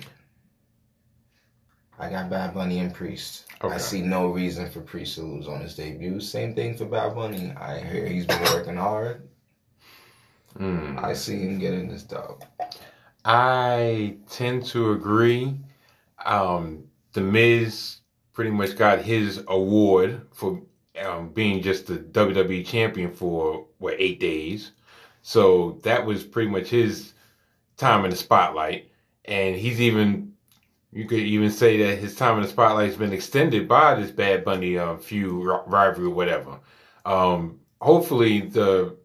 I 1.98 2.10
got 2.10 2.30
Bad 2.30 2.54
Bunny 2.54 2.78
and 2.80 2.92
Priest. 2.92 3.46
Okay. 3.62 3.74
I 3.74 3.78
see 3.78 4.02
no 4.02 4.28
reason 4.28 4.70
for 4.70 4.80
Priest 4.80 5.14
to 5.16 5.22
lose 5.22 5.48
on 5.48 5.62
his 5.62 5.74
debut. 5.74 6.20
Same 6.20 6.54
thing 6.54 6.76
for 6.76 6.84
Bad 6.84 7.14
Bunny. 7.14 7.52
I 7.56 7.80
hear 7.80 8.06
he's 8.06 8.26
been 8.26 8.42
working 8.44 8.76
hard. 8.76 9.28
Mm. 10.58 11.02
I 11.02 11.14
see 11.14 11.40
him 11.40 11.58
getting 11.58 11.88
this 11.88 12.02
dub. 12.02 12.44
I 13.24 14.16
tend 14.30 14.66
to 14.66 14.92
agree. 14.92 15.54
Um, 16.24 16.84
the 17.12 17.20
Miz 17.20 18.00
pretty 18.32 18.50
much 18.50 18.76
got 18.76 19.00
his 19.00 19.42
award 19.48 20.20
for 20.32 20.62
um, 21.02 21.30
being 21.30 21.62
just 21.62 21.86
the 21.86 21.96
WWE 21.96 22.64
champion 22.66 23.10
for 23.12 23.65
what 23.78 23.94
eight 23.98 24.20
days. 24.20 24.72
So 25.22 25.78
that 25.82 26.06
was 26.06 26.24
pretty 26.24 26.50
much 26.50 26.68
his 26.68 27.12
time 27.76 28.04
in 28.04 28.10
the 28.10 28.16
spotlight, 28.16 28.90
and 29.24 29.56
he's 29.56 29.80
even 29.80 30.32
you 30.92 31.04
could 31.04 31.18
even 31.18 31.50
say 31.50 31.76
that 31.78 31.98
his 31.98 32.14
time 32.14 32.36
in 32.36 32.42
the 32.42 32.48
spotlight 32.48 32.88
has 32.88 32.96
been 32.96 33.12
extended 33.12 33.68
by 33.68 33.94
this 33.94 34.10
Bad 34.10 34.44
Bunny 34.44 34.78
uh, 34.78 34.96
feud 34.96 35.44
rivalry, 35.66 36.06
or 36.06 36.14
whatever. 36.14 36.58
Um, 37.04 37.60
hopefully, 37.80 38.40
the 38.40 38.96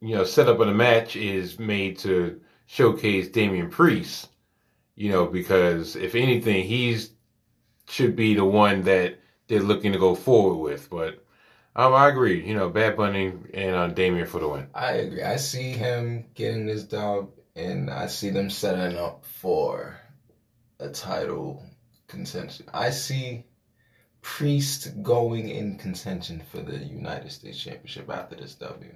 you 0.00 0.14
know 0.14 0.24
setup 0.24 0.60
of 0.60 0.68
the 0.68 0.74
match 0.74 1.16
is 1.16 1.58
made 1.58 1.98
to 1.98 2.40
showcase 2.66 3.28
Damian 3.28 3.68
Priest. 3.68 4.28
You 4.94 5.10
know, 5.10 5.26
because 5.26 5.96
if 5.96 6.14
anything, 6.14 6.64
he's 6.64 7.10
should 7.88 8.16
be 8.16 8.34
the 8.34 8.44
one 8.44 8.82
that 8.82 9.18
they're 9.48 9.60
looking 9.60 9.92
to 9.92 9.98
go 9.98 10.14
forward 10.14 10.56
with. 10.56 10.88
But 10.90 11.24
um, 11.78 11.94
I 11.94 12.08
agree. 12.08 12.44
You 12.44 12.54
know, 12.54 12.68
Bad 12.68 12.96
Bunny 12.96 13.32
and 13.54 13.76
uh, 13.76 13.86
Damian 13.86 14.26
for 14.26 14.40
the 14.40 14.48
win. 14.48 14.66
I 14.74 14.92
agree. 14.94 15.22
I 15.22 15.36
see 15.36 15.70
him 15.70 16.26
getting 16.34 16.66
this 16.66 16.82
dub, 16.82 17.30
and 17.54 17.88
I 17.88 18.08
see 18.08 18.30
them 18.30 18.50
setting 18.50 18.98
up 18.98 19.24
for 19.24 19.96
a 20.80 20.88
title 20.88 21.62
contention. 22.08 22.66
I 22.74 22.90
see 22.90 23.44
Priest 24.22 25.02
going 25.02 25.48
in 25.48 25.78
contention 25.78 26.42
for 26.50 26.60
the 26.60 26.78
United 26.78 27.30
States 27.30 27.62
Championship 27.62 28.10
after 28.10 28.34
this 28.34 28.56
W. 28.56 28.92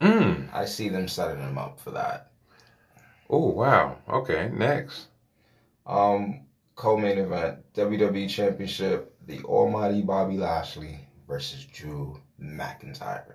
Mm. 0.00 0.48
I 0.54 0.64
see 0.64 0.88
them 0.88 1.06
setting 1.06 1.42
him 1.42 1.58
up 1.58 1.80
for 1.80 1.90
that. 1.90 2.32
Oh 3.28 3.50
wow. 3.50 3.98
Okay. 4.08 4.50
Next. 4.52 5.08
Um, 5.86 6.46
co-main 6.76 7.18
event, 7.18 7.58
WWE 7.74 8.28
Championship, 8.30 9.14
the 9.26 9.42
Almighty 9.42 10.00
Bobby 10.00 10.38
Lashley 10.38 11.00
versus 11.30 11.64
Drew 11.64 12.20
McIntyre. 12.42 13.34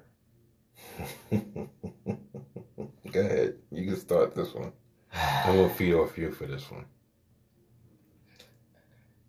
Go 1.32 3.22
ahead. 3.22 3.56
You 3.72 3.86
can 3.88 3.96
start 3.96 4.36
this 4.36 4.54
one. 4.54 4.74
I'm 5.14 5.56
gonna 5.56 5.70
feed 5.70 5.94
off 5.94 6.18
you 6.18 6.32
for 6.32 6.46
this 6.46 6.70
one. 6.70 6.86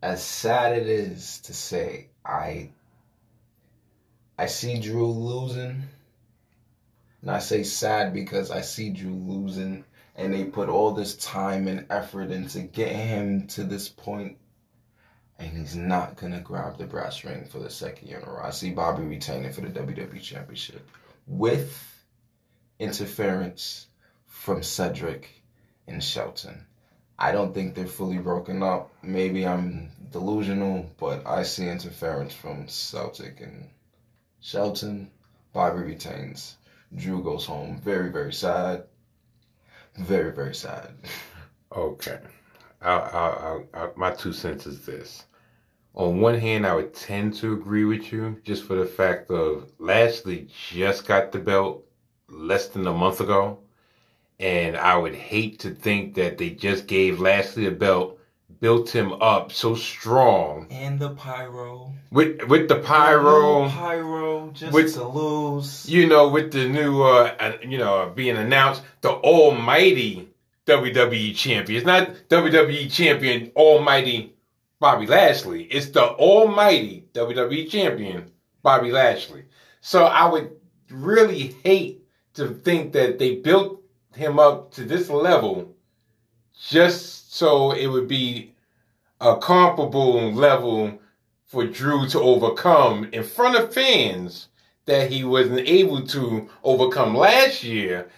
as 0.03 0.21
sad 0.21 0.77
it 0.77 0.89
is 0.89 1.41
to 1.43 1.55
say, 1.55 2.09
I 2.25 2.71
I 4.37 4.47
see 4.47 4.81
Drew 4.81 5.07
losing. 5.13 5.85
And 7.23 7.31
I 7.31 7.39
say 7.39 7.63
sad 7.63 8.13
because 8.13 8.51
I 8.51 8.63
see 8.63 8.91
Drew 8.91 9.15
losing 9.15 9.85
and 10.17 10.35
they 10.35 10.45
put 10.45 10.69
all 10.69 10.91
this 10.91 11.15
time 11.17 11.69
and 11.69 11.87
effort 11.89 12.33
into 12.33 12.63
getting 12.63 12.99
him 12.99 13.47
to 13.49 13.63
this 13.63 13.89
point 13.89 14.39
and 15.39 15.57
he's 15.57 15.77
not 15.77 16.17
gonna 16.17 16.41
grab 16.41 16.79
the 16.79 16.87
brass 16.87 17.25
ring 17.25 17.45
for 17.45 17.59
the 17.59 17.71
second 17.71 18.09
year 18.09 18.19
in 18.19 18.25
a 18.25 18.31
row. 18.31 18.43
I 18.43 18.51
see 18.51 18.71
Bobby 18.71 19.05
retaining 19.05 19.53
for 19.53 19.61
the 19.61 19.69
WWE 19.69 20.21
Championship 20.21 20.89
with 21.27 22.05
interference 22.79 23.87
from 24.27 24.63
Cedric 24.63 25.43
and 25.87 26.03
Shelton. 26.03 26.67
I 27.19 27.33
don't 27.33 27.55
think 27.55 27.75
they're 27.75 27.87
fully 27.87 28.19
broken 28.19 28.63
up. 28.63 28.91
Maybe 29.03 29.47
I'm 29.47 29.91
delusional, 30.11 30.91
but 30.99 31.27
I 31.27 31.43
see 31.43 31.69
interference 31.69 32.35
from 32.35 32.69
Cedric 32.69 33.41
and 33.41 33.71
Shelton. 34.41 35.11
Bobby 35.53 35.83
retains. 35.83 36.57
Drew 36.95 37.23
goes 37.23 37.47
home. 37.47 37.81
Very, 37.83 38.11
very 38.11 38.33
sad. 38.33 38.85
Very, 39.97 40.33
very 40.33 40.55
sad. 40.55 40.93
Okay. 41.73 42.21
I, 42.83 42.91
I, 42.93 43.61
I, 43.75 43.89
my 43.97 44.11
two 44.13 44.33
cents 44.33 44.67
is 44.67 44.85
this. 44.85 45.25
On 45.95 46.21
one 46.21 46.39
hand, 46.39 46.67
I 46.67 46.75
would 46.75 46.93
tend 46.95 47.35
to 47.37 47.55
agree 47.55 47.85
with 47.85 48.13
you 48.13 48.37
just 48.45 48.65
for 48.65 48.75
the 48.77 48.85
fact 48.85 49.31
of 49.31 49.71
Lashley 49.79 50.49
just 50.71 51.07
got 51.07 51.33
the 51.33 51.39
belt 51.39 51.85
less 52.29 52.69
than 52.69 52.87
a 52.87 52.93
month 52.93 53.21
ago. 53.21 53.59
And 54.39 54.77
I 54.77 54.97
would 54.99 55.15
hate 55.15 55.61
to 55.61 55.71
think 55.71 56.15
that 56.17 56.37
they 56.37 56.51
just 56.51 56.87
gave 56.87 57.19
Lashley 57.21 57.65
a 57.67 57.71
belt, 57.71 58.19
built 58.61 58.91
him 58.91 59.15
up 59.23 59.51
so 59.53 59.75
strong 59.75 60.67
And 60.71 60.99
the 60.99 61.11
pyro. 61.15 61.95
with 62.11 62.43
with 62.47 62.69
the 62.69 62.77
pyro. 62.81 63.69
pyro 63.71 64.51
just 64.53 64.75
With- 64.75 64.93
to 64.95 65.05
lose. 65.09 65.89
you 65.89 66.07
know, 66.07 66.29
with 66.29 66.53
the 66.53 66.69
new, 66.69 67.03
uh, 67.03 67.35
uh, 67.41 67.53
you 67.67 67.79
know, 67.79 68.13
being 68.15 68.37
announced, 68.37 68.83
the 69.01 69.11
Almighty 69.11 70.29
WWE 70.67 71.35
Champion. 71.35 71.77
It's 71.77 71.87
not 71.87 72.09
WWE 72.29 72.91
Champion 72.91 73.53
Almighty 73.55 74.35
Bobby 74.81 75.07
Lashley. 75.07 75.65
It's 75.65 75.91
the 75.91 76.03
Almighty 76.03 77.07
WWE 77.15 77.71
Champion 77.71 78.31
Bobby 78.63 78.91
Lashley. 78.91 79.45
So 79.81 80.05
I 80.05 80.29
would 80.29 80.51
really 80.91 81.55
hate 81.65 82.05
to 82.35 82.49
think 82.49 82.93
that 82.93 83.19
they 83.19 83.37
built 83.37 83.81
him 84.15 84.39
up 84.39 84.73
to 84.73 84.85
this 84.85 85.09
level 85.09 85.75
just 86.69 87.35
so 87.35 87.73
it 87.73 87.87
would 87.87 88.09
be 88.09 88.55
a 89.21 89.37
comparable 89.37 90.33
level 90.33 90.99
for 91.45 91.67
Drew 91.67 92.09
to 92.09 92.21
overcome 92.21 93.09
in 93.13 93.23
front 93.23 93.57
of 93.57 93.73
fans 93.73 94.49
that 94.87 95.11
he 95.11 95.25
wasn't 95.25 95.69
able 95.69 96.07
to 96.09 96.49
overcome 96.65 97.15
last 97.15 97.63
year 97.63 98.11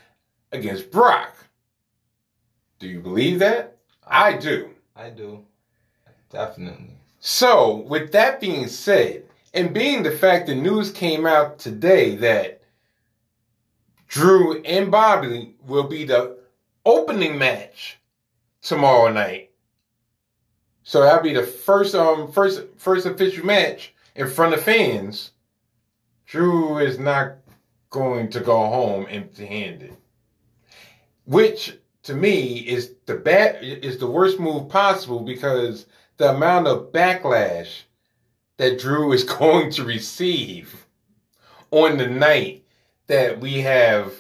against 0.53 0.91
Brock. 0.91 1.37
Do 2.79 2.89
you 2.89 3.01
believe 3.01 3.39
that? 3.41 3.77
I 4.07 4.37
do. 4.37 4.71
I 4.95 5.11
do. 5.11 5.45
Definitely. 6.31 6.97
So, 7.21 7.77
with 7.77 8.13
that 8.13 8.41
being 8.41 8.69
said, 8.69 9.25
and 9.55 9.75
being 9.75 10.03
the 10.03 10.11
fact 10.11 10.47
the 10.47 10.55
news 10.55 10.91
came 10.91 11.27
out 11.27 11.59
today 11.59 12.15
that 12.17 12.63
Drew 14.07 14.63
and 14.63 14.91
Bobby 14.91 15.57
will 15.67 15.85
be 15.85 16.05
the 16.05 16.39
opening 16.85 17.39
match 17.39 17.99
tomorrow 18.63 19.11
night. 19.13 19.51
So 20.83 21.03
that'll 21.03 21.23
be 21.23 21.35
the 21.35 21.43
first 21.43 21.95
um 21.95 22.33
first 22.33 22.63
first 22.77 23.07
official 23.07 23.45
match 23.45 23.95
in 24.15 24.29
front 24.29 24.55
of 24.55 24.63
fans. 24.63 25.33
Drew 26.27 26.79
is 26.79 26.99
not 26.99 27.37
going 27.91 28.31
to 28.31 28.41
go 28.41 28.57
home 28.57 29.07
empty-handed. 29.09 29.97
Which 31.25 31.78
to 32.09 32.15
me 32.15 32.61
is 32.61 32.95
the 33.05 33.15
bad 33.15 33.63
is 33.63 33.99
the 33.99 34.07
worst 34.07 34.41
move 34.41 34.71
possible 34.71 35.21
because 35.21 35.85
the 36.17 36.31
amount 36.31 36.67
of 36.67 36.91
backlash 36.91 37.83
that 38.57 38.79
Drew 38.79 39.13
is 39.13 39.25
going 39.39 39.71
to 39.73 39.85
receive 39.85 40.87
on 41.71 41.99
the 41.99 42.07
night 42.07 42.65
that 43.09 43.41
we 43.41 43.61
have 43.61 44.15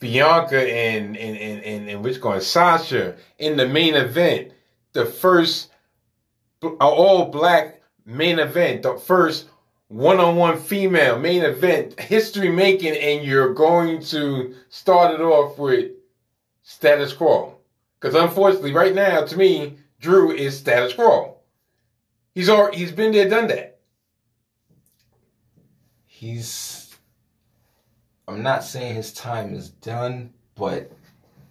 Bianca 0.00 0.58
and 0.60 1.16
and 1.16 1.36
and 1.38 1.62
and, 1.62 1.88
and 1.88 2.02
which 2.02 2.20
going 2.20 2.40
Sasha 2.40 3.14
in 3.38 3.56
the 3.56 3.68
main 3.68 3.94
event, 3.94 4.50
the 4.92 5.06
first 5.06 5.70
all 6.80 7.26
black 7.26 7.80
main 8.04 8.40
event, 8.40 8.82
the 8.82 8.96
first 8.96 9.48
one-on-one 9.86 10.58
female 10.58 11.16
main 11.16 11.44
event, 11.44 12.00
history 12.00 12.48
making, 12.48 12.96
and 12.96 13.24
you're 13.24 13.54
going 13.54 14.02
to 14.02 14.56
start 14.68 15.14
it 15.14 15.20
off 15.20 15.56
with 15.58 15.92
status 16.62 17.12
quo. 17.12 17.58
Because 18.00 18.14
unfortunately, 18.14 18.72
right 18.72 18.94
now, 18.94 19.24
to 19.24 19.36
me, 19.36 19.78
Drew 20.00 20.32
is 20.32 20.58
status 20.58 20.94
quo. 20.94 21.36
He's 22.34 22.48
already, 22.48 22.78
he's 22.78 22.92
been 22.92 23.12
there, 23.12 23.28
done 23.28 23.48
that. 23.48 23.78
He's. 26.06 26.94
I'm 28.26 28.42
not 28.42 28.64
saying 28.64 28.94
his 28.94 29.12
time 29.12 29.54
is 29.54 29.70
done, 29.70 30.32
but 30.54 30.92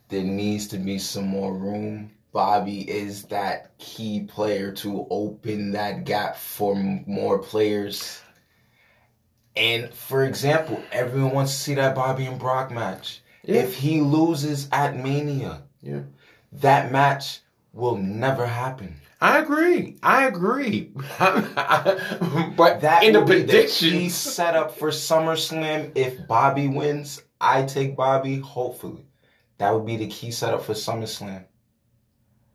there 0.08 0.24
needs 0.24 0.68
to 0.70 0.78
be 0.78 0.98
some 0.98 1.28
more 1.28 1.54
room. 1.54 2.12
Bobby 2.34 2.90
is 2.90 3.24
that 3.26 3.78
key 3.78 4.22
player 4.22 4.72
to 4.72 5.06
open 5.10 5.72
that 5.72 6.06
gap 6.06 6.38
for 6.38 6.76
more 6.76 7.40
players. 7.40 8.22
And 9.56 9.94
for 9.94 10.24
example, 10.24 10.82
everyone 10.94 11.34
wants 11.34 11.52
to 11.52 11.60
see 11.60 11.74
that 11.76 11.94
Bobby 11.94 12.26
and 12.26 12.40
Brock 12.40 12.72
match. 12.72 13.22
Yeah. 13.44 13.62
If 13.62 13.76
he 13.76 14.02
loses 14.02 14.68
at 14.72 14.96
Mania, 14.98 15.64
Yeah. 15.82 16.02
that 16.54 16.92
match 16.92 17.40
will 17.74 17.98
never 17.98 18.46
happen. 18.46 18.96
I 19.20 19.38
agree. 19.40 19.98
I 20.02 20.26
agree. 20.26 20.92
but 21.20 22.82
That 22.82 23.04
in 23.04 23.14
the 23.14 23.20
the 23.20 23.26
key 23.26 23.44
predictions, 23.46 24.16
setup 24.16 24.78
for 24.78 24.90
SummerSlam. 24.90 25.92
If 25.96 26.28
Bobby 26.28 26.68
wins, 26.68 27.22
I 27.40 27.64
take 27.64 27.96
Bobby. 27.96 28.40
Hopefully, 28.40 29.06
that 29.60 29.72
would 29.74 29.86
be 29.86 29.98
the 29.98 30.08
key 30.08 30.32
setup 30.32 30.64
for 30.64 30.74
SummerSlam. 30.74 31.44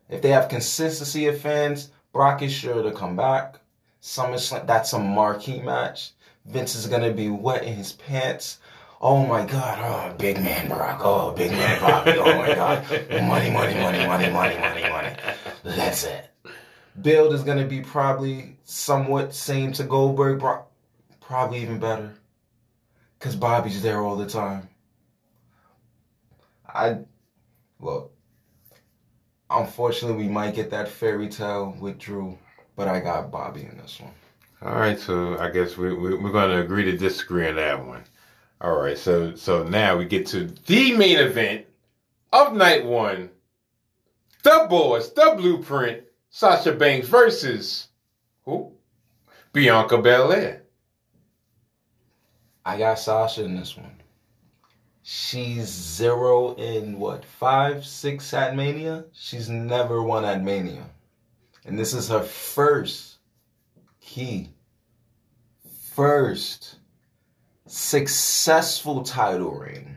If 0.09 0.23
they 0.23 0.31
have 0.31 0.49
consistency 0.49 1.27
of 1.27 1.41
fans, 1.41 1.91
Brock 2.13 2.43
is 2.43 2.53
sure 2.53 2.83
to 2.83 2.91
come 2.93 3.15
back. 3.17 3.61
SummerSlam, 4.03 4.67
that's 4.67 4.93
a 4.93 4.99
marquee 4.99 5.61
match. 5.61 6.13
Vince 6.47 6.75
is 6.75 6.87
gonna 6.87 7.13
be 7.13 7.29
wet 7.29 7.63
in 7.65 7.75
his 7.75 7.93
pants. 7.93 8.59
Oh 9.01 9.27
my 9.27 9.45
God! 9.45 9.79
Oh, 9.81 10.17
big 10.17 10.41
man 10.43 10.69
Brock. 10.69 11.01
Oh, 11.03 11.33
big 11.33 11.51
man 11.51 11.81
Bobby, 11.81 12.13
Oh 12.13 12.39
my 12.39 12.55
God! 12.55 12.83
Money, 13.11 13.51
money, 13.51 13.75
money, 13.75 14.07
money, 14.07 14.31
money, 14.31 14.59
money, 14.59 14.83
money. 14.83 15.17
That's 15.63 16.05
it. 16.05 16.31
Build 17.03 17.35
is 17.35 17.43
gonna 17.43 17.67
be 17.67 17.83
probably 17.83 18.57
somewhat 18.65 19.35
same 19.35 19.73
to 19.73 19.85
Goldberg. 19.85 20.43
Probably 21.21 21.59
even 21.61 21.79
better, 21.79 22.15
cause 23.19 23.37
Bobby's 23.37 23.83
there 23.83 24.03
all 24.03 24.17
the 24.17 24.27
time. 24.27 24.69
I 26.67 26.99
look. 27.81 28.13
Unfortunately, 29.51 30.25
we 30.25 30.29
might 30.29 30.55
get 30.55 30.71
that 30.71 30.89
fairy 30.89 31.29
tale 31.29 31.77
with 31.81 31.99
Drew, 31.99 32.39
but 32.77 32.89
I 32.89 33.01
got 33.01 33.31
Bobby 33.31 33.63
in 33.63 33.77
this 33.77 34.01
one. 34.01 34.13
All 34.63 34.79
right, 34.79 34.99
so 34.99 35.39
I 35.39 35.51
guess 35.51 35.77
we, 35.77 35.93
we 35.93 36.15
we're 36.17 36.33
going 36.33 36.51
to 36.51 36.61
agree 36.61 36.85
to 36.85 36.97
disagree 36.97 37.47
on 37.49 37.57
that 37.57 37.85
one. 37.85 38.05
All 38.59 38.77
right, 38.77 38.97
so 38.97 39.35
so 39.35 39.65
now 39.65 39.99
we 39.99 40.07
get 40.07 40.27
to 40.29 40.47
the 40.47 40.97
main 40.97 41.19
event 41.19 41.67
of 42.33 42.55
night 42.55 42.87
one. 42.87 43.31
The 44.43 44.67
boys, 44.71 45.13
the 45.13 45.35
blueprint, 45.37 46.05
Sasha 46.31 46.73
Banks 46.73 47.07
versus 47.07 47.89
who? 48.45 48.73
Bianca 49.53 49.99
Belair. 49.99 50.63
I 52.65 52.79
got 52.79 52.99
Sasha 52.99 53.45
in 53.45 53.57
this 53.57 53.77
one. 53.77 54.03
She's 55.03 55.69
zero 55.69 56.55
in 56.55 56.99
what 56.99 57.25
five, 57.25 57.85
six 57.85 58.33
at 58.33 58.57
Mania. 58.57 59.05
She's 59.13 59.51
never 59.51 60.03
won 60.03 60.25
at 60.25 60.43
Mania, 60.43 60.87
and 61.67 61.79
this 61.79 61.93
is 61.93 62.09
her 62.09 62.23
first 62.23 63.19
key, 64.01 64.49
first 65.95 66.77
successful 67.67 69.03
title 69.03 69.53
reign. 69.53 69.97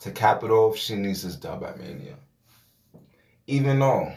To 0.00 0.10
cap 0.10 0.44
it 0.44 0.50
off, 0.50 0.76
she 0.76 0.94
needs 0.94 1.22
this 1.22 1.36
dub 1.36 1.64
at 1.64 1.78
Mania. 1.78 2.16
Even 3.46 3.78
though 3.78 4.12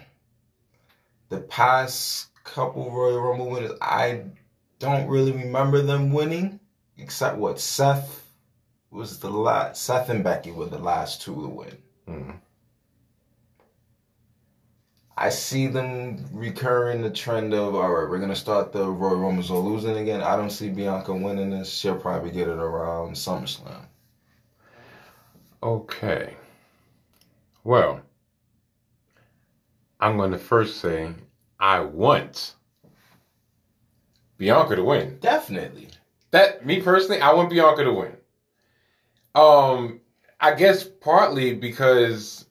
the 1.30 1.40
past 1.40 2.28
couple 2.44 2.92
Royal 2.92 3.22
Rumble 3.22 3.50
winners, 3.50 3.78
I 3.82 4.26
don't 4.80 5.08
really 5.08 5.32
remember 5.32 5.82
them 5.82 6.12
winning, 6.12 6.60
except 6.98 7.38
what 7.38 7.60
Seth 7.60 8.28
was 8.90 9.20
the 9.20 9.30
last. 9.30 9.82
Seth 9.82 10.10
and 10.10 10.24
Becky 10.24 10.52
were 10.52 10.66
the 10.66 10.78
last 10.78 11.22
two 11.22 11.36
to 11.36 11.48
win. 11.48 11.78
Mhm. 12.08 12.42
I 15.22 15.30
see 15.30 15.68
them 15.68 16.18
recurring 16.32 17.04
the 17.04 17.12
trend 17.12 17.54
of 17.54 17.76
all 17.76 17.94
right, 17.94 18.10
we're 18.10 18.18
gonna 18.18 18.36
start 18.36 18.72
the 18.72 18.90
Royal 18.90 19.18
Rumbles 19.18 19.52
or 19.52 19.60
losing 19.60 19.98
again. 19.98 20.20
I 20.20 20.36
don't 20.36 20.50
see 20.50 20.70
Bianca 20.70 21.14
winning 21.14 21.52
this. 21.52 21.72
She'll 21.72 21.96
probably 21.96 22.32
get 22.32 22.48
it 22.48 22.58
around 22.58 23.14
SummerSlam. 23.14 23.86
Okay. 25.62 26.34
Well, 27.64 28.02
I'm 30.00 30.18
going 30.18 30.32
to 30.32 30.40
first 30.40 30.78
say 30.78 31.14
I 31.60 31.82
want 31.82 32.56
Bianca 34.40 34.76
to 34.76 34.84
win. 34.84 35.20
Definitely. 35.20 35.90
That 36.32 36.66
me 36.66 36.82
personally, 36.82 37.22
I 37.22 37.32
want 37.34 37.52
Bianca 37.52 37.84
to 37.84 37.94
win. 37.94 38.18
Um, 39.36 40.02
I 40.40 40.56
guess 40.56 40.84
partly 40.84 41.54
because 41.54 42.48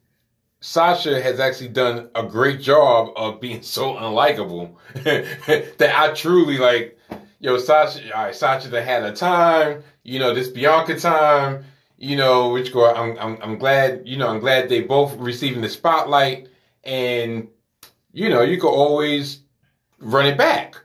Sasha 0.60 1.20
has 1.22 1.40
actually 1.40 1.68
done 1.68 2.10
a 2.14 2.22
great 2.22 2.60
job 2.60 3.12
of 3.16 3.40
being 3.40 3.62
so 3.62 3.94
unlikable 3.94 4.74
that 4.94 5.94
I 5.98 6.12
truly 6.12 6.58
like. 6.58 6.98
Yo, 7.42 7.56
Sasha, 7.56 8.14
all 8.14 8.24
right, 8.24 8.34
Sasha 8.34 8.82
had 8.82 9.02
a 9.02 9.12
time. 9.12 9.82
You 10.02 10.18
know, 10.18 10.34
this 10.34 10.48
Bianca 10.48 10.98
time. 11.00 11.64
You 11.96 12.16
know, 12.16 12.50
which 12.50 12.72
go. 12.72 12.92
I'm, 12.92 13.18
I'm, 13.18 13.38
I'm 13.42 13.58
glad. 13.58 14.02
You 14.04 14.18
know, 14.18 14.28
I'm 14.28 14.40
glad 14.40 14.68
they 14.68 14.82
both 14.82 15.16
receiving 15.16 15.62
the 15.62 15.68
spotlight, 15.68 16.48
and 16.84 17.48
you 18.12 18.28
know, 18.28 18.42
you 18.42 18.60
could 18.60 18.68
always 18.70 19.40
run 19.98 20.26
it 20.26 20.36
back. 20.36 20.76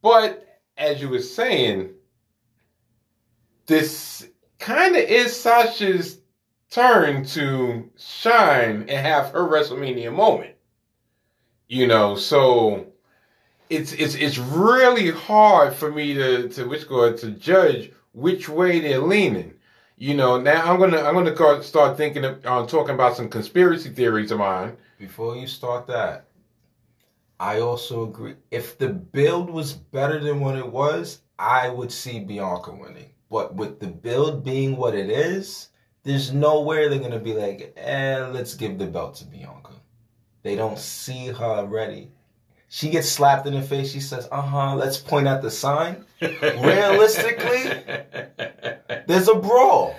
But 0.00 0.60
as 0.76 1.00
you 1.00 1.08
were 1.08 1.20
saying, 1.20 1.90
this 3.66 4.28
kind 4.58 4.96
of 4.96 5.02
is 5.02 5.38
Sasha's 5.38 6.20
turn 6.74 7.24
to 7.24 7.88
shine 7.96 8.86
and 8.88 8.90
have 8.90 9.30
her 9.30 9.48
WrestleMania 9.48 10.12
moment. 10.12 10.56
You 11.68 11.86
know, 11.86 12.16
so 12.16 12.86
it's 13.70 13.92
it's 13.92 14.14
it's 14.16 14.38
really 14.38 15.10
hard 15.10 15.74
for 15.74 15.90
me 15.90 16.14
to 16.14 16.48
to 16.50 16.64
which 16.64 16.88
go 16.88 17.12
to 17.12 17.30
judge 17.30 17.92
which 18.12 18.48
way 18.48 18.80
they're 18.80 18.98
leaning. 18.98 19.54
You 19.96 20.14
know, 20.14 20.40
now 20.40 20.70
I'm 20.70 20.80
gonna 20.80 21.00
I'm 21.00 21.14
gonna 21.14 21.62
start 21.62 21.96
thinking 21.96 22.24
of 22.24 22.44
uh, 22.44 22.66
talking 22.66 22.94
about 22.94 23.16
some 23.16 23.28
conspiracy 23.28 23.90
theories 23.90 24.32
of 24.32 24.38
mine. 24.38 24.76
Before 24.98 25.36
you 25.36 25.46
start 25.46 25.86
that, 25.86 26.26
I 27.38 27.60
also 27.60 28.04
agree. 28.04 28.34
If 28.50 28.78
the 28.78 28.88
build 28.88 29.48
was 29.48 29.72
better 29.72 30.18
than 30.18 30.40
what 30.40 30.56
it 30.56 30.70
was, 30.70 31.20
I 31.38 31.68
would 31.68 31.92
see 31.92 32.20
Bianca 32.20 32.72
winning. 32.72 33.10
But 33.30 33.54
with 33.54 33.80
the 33.80 33.86
build 33.86 34.44
being 34.44 34.76
what 34.76 34.94
it 34.94 35.10
is, 35.10 35.68
there's 36.04 36.32
nowhere 36.32 36.88
they're 36.88 36.98
gonna 37.00 37.18
be 37.18 37.34
like, 37.34 37.72
eh, 37.76 38.26
let's 38.32 38.54
give 38.54 38.78
the 38.78 38.86
belt 38.86 39.16
to 39.16 39.24
Bianca. 39.24 39.72
They 40.42 40.54
don't 40.54 40.78
see 40.78 41.28
her 41.28 41.64
ready. 41.64 42.10
She 42.68 42.90
gets 42.90 43.08
slapped 43.08 43.46
in 43.46 43.54
the 43.54 43.62
face. 43.62 43.92
She 43.92 44.00
says, 44.00 44.28
"Uh 44.30 44.42
huh." 44.42 44.74
Let's 44.74 44.98
point 44.98 45.26
at 45.26 45.42
the 45.42 45.50
sign. 45.50 46.04
Realistically, 46.20 47.70
there's 49.06 49.28
a 49.28 49.34
brawl. 49.36 49.96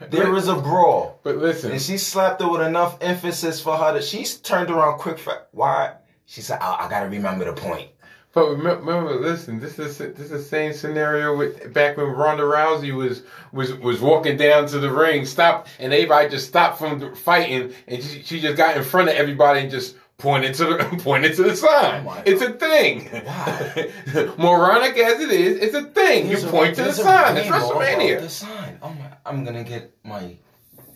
There 0.00 0.34
is 0.36 0.48
a 0.48 0.54
brawl. 0.54 1.20
But 1.22 1.36
listen, 1.36 1.72
And 1.72 1.82
she 1.82 1.98
slapped 1.98 2.40
her 2.40 2.48
with 2.48 2.62
enough 2.62 2.98
emphasis 3.00 3.60
for 3.60 3.76
her 3.76 3.92
that 3.92 4.04
she's 4.04 4.36
turned 4.38 4.70
around 4.70 4.98
quick. 4.98 5.18
For, 5.18 5.46
why? 5.50 5.96
She 6.26 6.40
said, 6.40 6.58
oh, 6.60 6.76
I 6.78 6.88
gotta 6.88 7.08
remember 7.08 7.44
the 7.44 7.52
point. 7.52 7.90
But 8.34 8.50
remember, 8.50 9.14
listen, 9.18 9.58
this 9.58 9.78
is 9.78 9.98
this 9.98 10.18
is 10.18 10.30
the 10.30 10.42
same 10.42 10.72
scenario 10.72 11.36
with 11.36 11.72
back 11.72 11.96
when 11.96 12.06
Ronda 12.06 12.42
Rousey 12.44 12.94
was 12.94 13.22
was 13.52 13.72
was 13.74 14.00
walking 14.00 14.36
down 14.36 14.66
to 14.68 14.78
the 14.78 14.90
ring, 14.92 15.24
stopped, 15.24 15.68
and 15.78 15.92
everybody 15.92 16.28
just 16.28 16.46
stopped 16.46 16.78
from 16.78 17.14
fighting, 17.14 17.72
and 17.86 18.02
she, 18.02 18.22
she 18.22 18.40
just 18.40 18.56
got 18.56 18.76
in 18.76 18.84
front 18.84 19.08
of 19.08 19.14
everybody 19.16 19.60
and 19.60 19.70
just 19.70 19.96
pointed 20.18 20.52
to 20.56 20.64
the 20.66 21.00
pointed 21.02 21.34
to 21.36 21.44
the 21.44 21.56
sign. 21.56 22.06
Oh 22.06 22.22
it's 22.26 22.42
a 22.42 22.52
thing. 22.52 23.08
Wow. 23.24 24.34
Moronic 24.38 24.96
as 24.98 25.20
it 25.20 25.30
is, 25.30 25.58
it's 25.60 25.74
a 25.74 25.84
thing. 25.84 26.28
There's 26.28 26.42
you 26.42 26.48
a- 26.48 26.52
point 26.52 26.76
to 26.76 26.82
the 26.82 26.92
sign. 26.92 27.38
It's 27.38 27.48
WrestleMania. 27.48 28.20
The 28.20 28.28
sign. 28.28 28.78
Oh 28.82 28.90
my! 28.90 29.10
I'm 29.24 29.42
gonna 29.42 29.64
get 29.64 29.94
my 30.04 30.36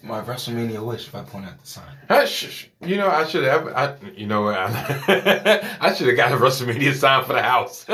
my 0.02 0.20
WrestleMania 0.20 0.84
wish 0.84 1.06
if 1.06 1.14
I 1.14 1.22
point 1.22 1.46
at 1.46 1.60
the 1.60 1.66
sign. 1.66 1.84
I 2.08 2.24
sh- 2.24 2.68
you 2.80 2.96
know, 2.96 3.08
I 3.08 3.24
should 3.26 3.44
have. 3.44 3.68
I, 3.68 3.94
you 4.16 4.26
know, 4.26 4.48
I, 4.48 4.66
I 5.80 5.94
should 5.94 6.08
have 6.08 6.16
got 6.16 6.32
a 6.32 6.36
WrestleMania 6.36 6.94
sign 6.94 7.24
for 7.24 7.34
the 7.34 7.42
house. 7.42 7.86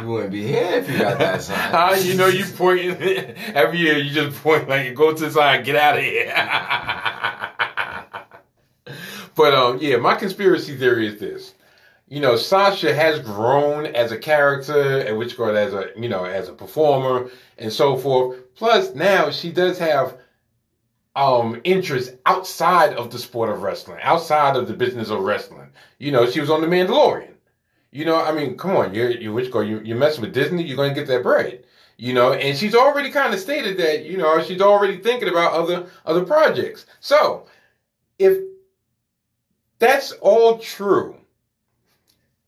You 0.00 0.08
wouldn't 0.08 0.32
be 0.32 0.42
here 0.46 0.70
if 0.72 0.90
you 0.90 0.98
got 0.98 1.18
that 1.18 1.42
sign. 1.42 1.56
How 1.56 1.94
you 1.94 2.14
know 2.14 2.26
you 2.26 2.44
point 2.44 2.80
every 3.00 3.78
year? 3.78 3.96
You 3.98 4.10
just 4.10 4.42
point 4.42 4.68
like 4.68 4.94
go 4.94 5.12
to 5.14 5.24
the 5.24 5.30
sign, 5.30 5.62
get 5.62 5.76
out 5.76 5.96
of 5.96 6.02
here. 6.02 6.32
but 9.36 9.54
um, 9.54 9.78
yeah, 9.80 9.96
my 9.96 10.14
conspiracy 10.16 10.76
theory 10.76 11.06
is 11.06 11.20
this: 11.20 11.54
you 12.08 12.20
know, 12.20 12.36
Sasha 12.36 12.94
has 12.94 13.20
grown 13.20 13.86
as 13.86 14.12
a 14.12 14.18
character, 14.18 14.98
and 15.00 15.18
which 15.18 15.36
girl 15.36 15.56
as 15.56 15.72
a 15.72 15.90
you 15.96 16.08
know 16.08 16.24
as 16.24 16.48
a 16.48 16.52
performer 16.52 17.30
and 17.58 17.72
so 17.72 17.96
forth. 17.96 18.54
Plus, 18.54 18.94
now 18.94 19.30
she 19.30 19.50
does 19.50 19.78
have 19.78 20.18
um 21.16 21.60
interest 21.64 22.14
outside 22.26 22.94
of 22.94 23.10
the 23.10 23.18
sport 23.18 23.48
of 23.50 23.62
wrestling, 23.62 23.98
outside 24.02 24.56
of 24.56 24.68
the 24.68 24.74
business 24.74 25.10
of 25.10 25.20
wrestling. 25.20 25.70
You 25.98 26.12
know, 26.12 26.28
she 26.30 26.40
was 26.40 26.50
on 26.50 26.60
The 26.60 26.66
Mandalorian. 26.66 27.34
You 27.90 28.04
know, 28.04 28.20
I 28.22 28.32
mean, 28.32 28.56
come 28.56 28.76
on, 28.76 28.94
you're 28.94 29.10
you 29.10 29.32
which 29.32 29.50
girl 29.50 29.62
you 29.64 29.80
you 29.80 29.94
messing 29.94 30.22
with 30.22 30.34
Disney, 30.34 30.64
you're 30.64 30.76
gonna 30.76 30.94
get 30.94 31.06
that 31.06 31.22
bread. 31.22 31.64
You 31.96 32.12
know, 32.12 32.32
and 32.32 32.58
she's 32.58 32.74
already 32.74 33.10
kind 33.10 33.32
of 33.32 33.38
stated 33.38 33.76
that, 33.78 34.04
you 34.04 34.16
know, 34.16 34.42
she's 34.42 34.60
already 34.60 34.98
thinking 34.98 35.28
about 35.28 35.52
other 35.52 35.86
other 36.04 36.24
projects. 36.24 36.86
So 37.00 37.46
if 38.18 38.38
that's 39.78 40.12
all 40.12 40.58
true, 40.58 41.16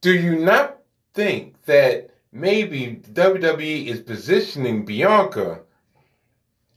do 0.06 0.14
you 0.14 0.38
not 0.38 0.78
think 1.14 1.60
that 1.64 2.10
maybe 2.30 3.02
WWE 3.10 3.86
is 3.86 3.98
positioning 3.98 4.84
Bianca 4.84 5.62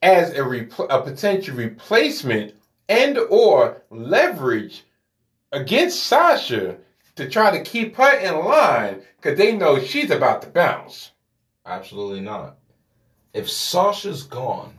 as 0.02 0.32
a, 0.32 0.40
repl- 0.40 0.88
a 0.90 1.04
potential 1.04 1.56
replacement 1.56 2.56
and 2.88 3.20
or 3.20 3.84
leverage 3.92 4.84
against 5.52 6.06
Sasha 6.06 6.78
to 7.18 7.30
try 7.30 7.56
to 7.56 7.64
keep 7.64 7.98
her 7.98 8.18
in 8.18 8.44
line 8.44 9.04
because 9.18 9.38
they 9.38 9.56
know 9.56 9.80
she's 9.80 10.10
about 10.10 10.42
to 10.42 10.50
bounce. 10.50 11.12
Absolutely 11.68 12.22
not. 12.22 12.58
If 13.36 13.48
Sasha's 13.48 14.24
gone, 14.24 14.74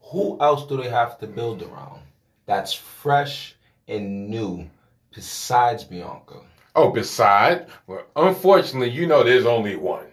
who 0.00 0.36
else 0.42 0.66
do 0.66 0.76
they 0.76 0.90
have 0.90 1.18
to 1.20 1.26
build 1.26 1.62
around? 1.62 2.02
that's 2.44 2.74
fresh 2.74 3.56
and 3.86 4.28
new 4.28 4.68
besides 5.14 5.84
Bianca? 5.84 6.42
Oh, 6.78 6.90
beside, 6.90 7.66
well, 7.86 8.04
unfortunately, 8.14 8.90
you 8.90 9.06
know 9.06 9.24
there's 9.24 9.46
only 9.46 9.74
one. 9.74 10.06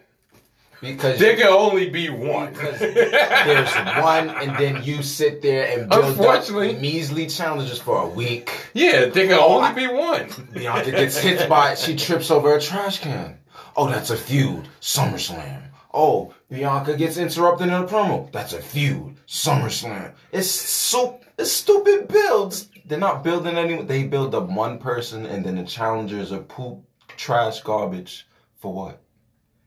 Because 0.80 1.18
There 1.18 1.36
can 1.36 1.46
only 1.46 1.88
be 1.88 2.10
one. 2.10 2.52
Because 2.52 2.78
there's 2.80 3.74
one, 4.02 4.30
and 4.30 4.56
then 4.56 4.82
you 4.82 5.02
sit 5.02 5.42
there 5.42 5.78
and 5.78 5.88
build 5.88 6.20
up 6.20 6.48
measly 6.80 7.28
challenges 7.28 7.78
for 7.78 8.02
a 8.02 8.08
week. 8.08 8.50
yeah, 8.74 9.06
there 9.06 9.26
can 9.26 9.38
oh, 9.38 9.62
only 9.62 9.86
be 9.86 9.92
one. 9.92 10.28
Bianca 10.52 10.90
gets 10.90 11.16
hit 11.16 11.48
by 11.48 11.76
she 11.76 11.96
trips 11.96 12.30
over 12.30 12.56
a 12.56 12.60
trash 12.60 12.98
can. 12.98 13.38
Oh, 13.76 13.88
that's 13.88 14.10
a 14.10 14.16
feud. 14.16 14.68
SummerSlam. 14.80 15.62
Oh, 15.94 16.34
Bianca 16.50 16.96
gets 16.96 17.16
interrupted 17.16 17.68
in 17.68 17.74
a 17.74 17.84
promo. 17.84 18.30
That's 18.32 18.52
a 18.52 18.60
feud. 18.60 19.16
SummerSlam. 19.26 20.12
It's 20.32 20.50
so 20.50 21.20
it's 21.38 21.52
stupid 21.52 22.08
builds. 22.08 22.68
They're 22.86 22.98
not 22.98 23.24
building 23.24 23.56
anyone. 23.56 23.86
They 23.86 24.04
build 24.04 24.34
up 24.34 24.48
one 24.48 24.78
person, 24.78 25.26
and 25.26 25.44
then 25.44 25.56
the 25.56 25.64
challengers 25.64 26.32
are 26.32 26.40
poop, 26.40 26.84
trash, 27.16 27.60
garbage. 27.60 28.26
For 28.58 28.72
what? 28.72 29.02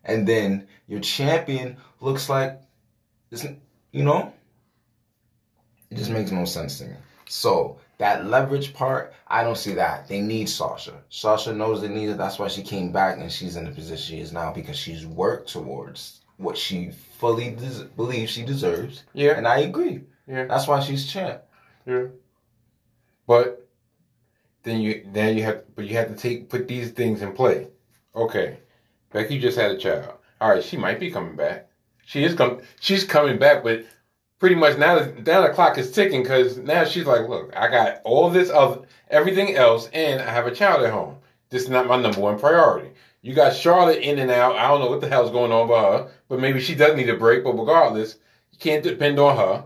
And 0.04 0.28
then 0.28 0.68
your 0.88 1.02
champion 1.02 1.78
looks 2.00 2.30
like, 2.30 2.60
isn't 3.32 3.62
you 3.92 4.04
know? 4.04 4.34
It 5.92 5.98
just 5.98 6.12
makes 6.12 6.32
no 6.32 6.46
sense 6.46 6.80
to 6.80 6.86
me. 6.86 6.96
So 7.28 7.80
that 8.00 8.26
leverage 8.26 8.74
part, 8.74 9.14
I 9.28 9.44
don't 9.44 9.58
see 9.58 9.74
that. 9.74 10.08
They 10.08 10.22
need 10.22 10.50
Sasha. 10.50 11.04
Sasha 11.10 11.54
knows 11.54 11.82
they 11.82 11.88
need 11.88 12.10
it. 12.10 12.18
That's 12.18 12.40
why 12.40 12.48
she 12.48 12.64
came 12.64 12.92
back 12.92 13.20
and 13.20 13.32
she's 13.32 13.56
in 13.56 13.66
the 13.66 13.72
position 13.72 14.16
she 14.16 14.22
is 14.22 14.32
now 14.32 14.52
because 14.52 14.78
she's 14.78 15.06
worked 15.06 15.50
towards 15.50 16.22
what 16.38 16.58
she 16.58 16.92
fully 17.20 17.52
des- 17.52 17.86
believes 17.96 18.32
she 18.32 18.44
deserves. 18.44 19.04
Yeah. 19.14 19.38
And 19.38 19.48
I 19.48 19.60
agree. 19.60 20.02
Yeah. 20.28 20.46
That's 20.46 20.68
why 20.68 20.80
she's 20.80 21.12
champ. 21.12 21.42
Yeah. 21.86 22.06
But 23.30 23.70
then 24.64 24.82
you 24.82 25.06
then 25.14 25.38
you 25.38 25.44
have 25.44 25.62
but 25.76 25.86
you 25.86 25.96
have 25.98 26.08
to 26.08 26.16
take 26.16 26.50
put 26.50 26.68
these 26.68 26.90
things 26.90 27.22
in 27.22 27.34
play. 27.34 27.68
Okay. 28.16 28.58
Becky 29.14 29.38
just 29.38 29.56
had 29.56 29.70
a 29.70 29.78
child. 29.78 30.16
All 30.42 30.50
right, 30.50 30.64
she 30.64 30.78
might 30.78 31.00
be 31.00 31.12
coming 31.12 31.36
back. 31.36 31.70
She 32.08 32.24
is 32.24 32.34
com- 32.34 32.62
she's 32.80 33.04
coming 33.04 33.38
back, 33.38 33.64
but 33.64 33.86
pretty 34.40 34.56
much 34.56 34.80
now 34.80 34.98
the, 34.98 35.22
now 35.22 35.42
the 35.42 35.54
clock 35.54 35.78
is 35.78 35.92
ticking 35.92 36.24
because 36.24 36.58
now 36.58 36.86
she's 36.86 37.06
like, 37.06 37.30
look, 37.30 37.56
I 37.56 37.68
got 37.68 38.02
all 38.04 38.32
this 38.32 38.50
other 38.50 38.82
everything 39.12 39.56
else, 39.56 39.90
and 39.94 40.20
I 40.20 40.32
have 40.32 40.48
a 40.48 40.56
child 40.56 40.84
at 40.84 40.92
home. 40.92 41.18
This 41.52 41.62
is 41.62 41.70
not 41.70 41.86
my 41.86 42.02
number 42.02 42.22
one 42.22 42.40
priority. 42.40 42.90
You 43.22 43.36
got 43.36 43.54
Charlotte 43.54 44.02
in 44.02 44.18
and 44.18 44.32
out. 44.32 44.56
I 44.56 44.68
don't 44.70 44.80
know 44.80 44.90
what 44.90 45.02
the 45.02 45.08
hell's 45.08 45.30
going 45.30 45.52
on 45.52 45.68
with 45.68 45.78
her, 45.78 46.12
but 46.30 46.40
maybe 46.40 46.60
she 46.60 46.74
does 46.74 46.96
need 46.96 47.10
a 47.10 47.16
break. 47.16 47.44
But 47.44 47.60
regardless, 47.60 48.18
you 48.52 48.58
can't 48.58 48.84
depend 48.84 49.20
on 49.20 49.38
her. 49.38 49.66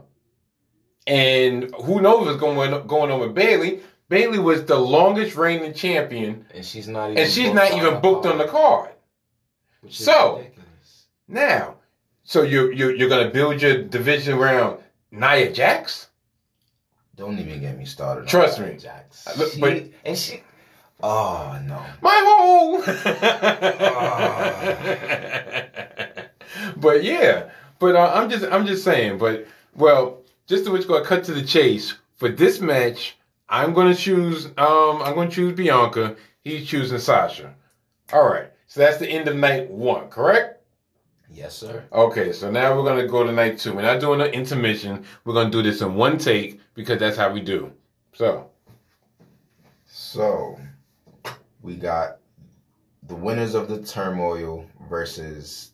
And 1.08 1.74
who 1.84 2.00
knows 2.02 2.26
what's 2.28 2.39
going 2.39 2.88
going 2.88 3.12
on 3.12 3.20
with 3.20 3.34
Bayley? 3.34 3.82
Bayley 4.10 4.39
was 4.39 4.66
the 4.66 4.78
longest 4.78 5.36
reigning 5.36 5.74
champion, 5.74 6.46
And 6.54 6.63
she's 6.66 6.88
not 6.88 7.12
even 7.12 7.24
and 7.24 7.32
she's 7.32 7.46
booked 7.46 7.56
not 7.56 7.72
on 7.72 7.78
even 7.80 8.00
booked 8.02 8.26
on 8.26 8.38
the 8.38 8.46
card. 8.48 8.92
So- 9.89 10.38
ridiculous. 10.38 11.06
Now, 11.28 11.76
so 12.24 12.42
you 12.44 12.72
you 12.72 12.89
you're 12.92 13.10
gonna 13.10 13.30
build 13.32 13.62
your 13.62 13.82
division 13.84 14.38
around 14.38 14.80
Nia 15.12 15.52
Jax? 15.52 16.08
Don't 17.16 17.38
even 17.39 17.60
get 17.60 17.78
me 17.78 17.86
started. 17.86 18.28
Trust 18.28 18.60
me. 18.60 18.76
Jax. 18.78 19.28
Uh, 19.28 19.50
She- 19.50 19.60
but- 19.60 19.84
and 20.06 20.18
she, 20.18 20.42
oh 21.02 21.60
no. 21.66 21.82
My 22.02 22.24
hole. 22.26 22.84
Ah. 22.86 24.63
but 26.78 27.04
yeah, 27.04 27.50
but 27.80 27.96
uh, 27.96 28.12
I'm 28.16 28.30
just 28.30 28.46
I'm 28.46 28.66
just 28.66 28.84
saying. 28.84 29.18
But 29.18 29.48
well, 29.76 30.23
just 30.48 30.66
to 30.66 30.72
which 30.72 30.88
go 30.88 31.04
cut 31.04 31.24
to 31.26 31.34
the 31.34 31.44
chase 31.44 31.96
for 32.16 32.30
this 32.30 32.60
match. 32.62 33.18
I'm 33.50 33.74
gonna 33.74 33.96
choose. 33.96 34.48
Um, 34.58 35.02
I'm 35.02 35.16
gonna 35.16 35.30
choose 35.30 35.56
Bianca. 35.56 36.16
He's 36.42 36.68
choosing 36.68 37.00
Sasha. 37.00 37.54
All 38.12 38.28
right. 38.28 38.52
So 38.68 38.80
that's 38.80 38.98
the 38.98 39.08
end 39.08 39.28
of 39.28 39.36
night 39.36 39.70
one, 39.70 40.10
correct? 40.10 40.62
Yes, 41.32 41.56
sir. 41.56 41.84
Okay, 41.92 42.32
so 42.32 42.52
now 42.52 42.76
we're 42.76 42.84
gonna 42.84 43.08
go 43.08 43.24
to 43.24 43.32
night 43.32 43.60
two. 43.60 43.74
We're 43.74 43.82
not 43.82 44.00
doing 44.00 44.22
an 44.22 44.28
intermission. 44.28 45.04
We're 45.26 45.34
gonna 45.34 45.50
do 45.50 45.62
this 45.62 45.82
in 45.82 45.96
one 45.96 46.18
take 46.18 46.60
because 46.74 47.00
that's 47.00 47.18
how 47.18 47.32
we 47.32 47.42
do. 47.42 47.72
So 48.14 48.50
So 49.86 50.60
we 51.62 51.76
got 51.76 52.18
the 53.08 53.16
winners 53.16 53.56
of 53.56 53.68
the 53.68 53.82
turmoil 53.84 54.66
versus 54.90 55.72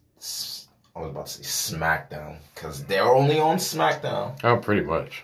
I 0.99 1.03
was 1.03 1.11
about 1.11 1.27
to 1.27 1.43
say 1.43 1.77
SmackDown 1.77 2.39
because 2.53 2.83
they're 2.83 3.05
only 3.05 3.39
on 3.39 3.55
SmackDown. 3.55 4.37
Oh, 4.43 4.57
pretty 4.57 4.81
much. 4.81 5.23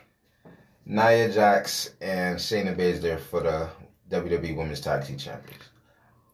Nia 0.85 1.29
Jax 1.29 1.89
and 1.99 2.37
Shayna 2.37 2.73
Baszler 2.77 3.19
for 3.19 3.41
the 3.41 3.69
WWE 4.09 4.55
Women's 4.55 4.79
Tag 4.79 5.03
Team 5.03 5.17
Champions. 5.17 5.63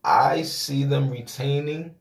I 0.03 0.43
see 0.43 0.83
them 0.83 1.09
retaining 1.09 1.95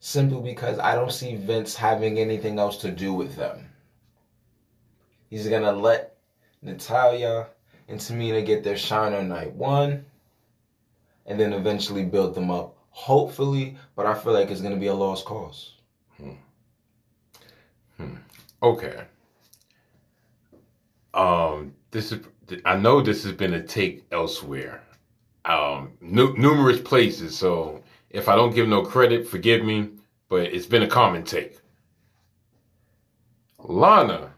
simply 0.00 0.42
because 0.42 0.78
I 0.78 0.94
don't 0.94 1.12
see 1.12 1.34
Vince 1.34 1.74
having 1.74 2.18
anything 2.18 2.58
else 2.58 2.76
to 2.78 2.90
do 2.90 3.14
with 3.14 3.36
them. 3.36 3.70
He's 5.30 5.48
gonna 5.48 5.72
let 5.72 6.18
Natalya 6.60 7.46
and 7.88 7.98
Tamina 7.98 8.44
get 8.44 8.64
their 8.64 8.76
shine 8.76 9.14
on 9.14 9.28
night 9.28 9.54
one, 9.54 10.04
and 11.24 11.40
then 11.40 11.54
eventually 11.54 12.04
build 12.04 12.34
them 12.34 12.50
up. 12.50 12.76
Hopefully, 12.90 13.76
but 13.96 14.06
I 14.06 14.14
feel 14.14 14.32
like 14.32 14.50
it's 14.50 14.60
gonna 14.60 14.76
be 14.76 14.88
a 14.88 14.94
lost 14.94 15.24
cause. 15.24 15.74
Hmm. 17.96 18.16
Okay. 18.62 19.04
Um, 21.14 21.74
this 21.90 22.12
is 22.12 22.20
I 22.64 22.76
know 22.76 23.00
this 23.00 23.24
has 23.24 23.32
been 23.32 23.54
a 23.54 23.62
take 23.62 24.04
elsewhere, 24.10 24.82
um, 25.44 25.92
nu- 26.00 26.36
numerous 26.36 26.80
places. 26.80 27.36
So 27.36 27.82
if 28.10 28.28
I 28.28 28.36
don't 28.36 28.54
give 28.54 28.68
no 28.68 28.82
credit, 28.82 29.26
forgive 29.26 29.64
me, 29.64 29.90
but 30.28 30.42
it's 30.42 30.66
been 30.66 30.82
a 30.82 30.88
common 30.88 31.24
take. 31.24 31.58
Lana 33.58 34.34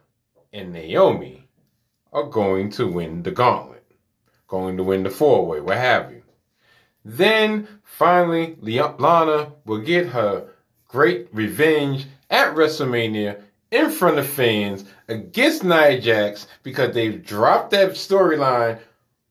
and 0.53 0.73
Naomi 0.73 1.49
are 2.13 2.25
going 2.25 2.71
to 2.71 2.87
win 2.87 3.23
the 3.23 3.31
gauntlet, 3.31 3.85
going 4.49 4.77
to 4.77 4.83
win 4.83 5.03
the 5.03 5.11
four 5.11 5.47
way, 5.47 5.61
what 5.61 5.79
have 5.79 6.11
you. 6.13 6.22
Then 7.05 7.69
finally, 7.83 8.57
Lana 8.61 9.53
will 9.65 9.79
get 9.81 10.07
her 10.09 10.49
great 10.89 11.29
revenge 11.33 12.07
at 12.31 12.55
WrestleMania 12.55 13.41
in 13.71 13.91
front 13.91 14.19
of 14.19 14.27
fans 14.27 14.85
against 15.09 15.65
Nia 15.65 16.01
Jax 16.01 16.47
because 16.63 16.95
they've 16.95 17.25
dropped 17.25 17.71
that 17.71 17.91
storyline 17.93 18.79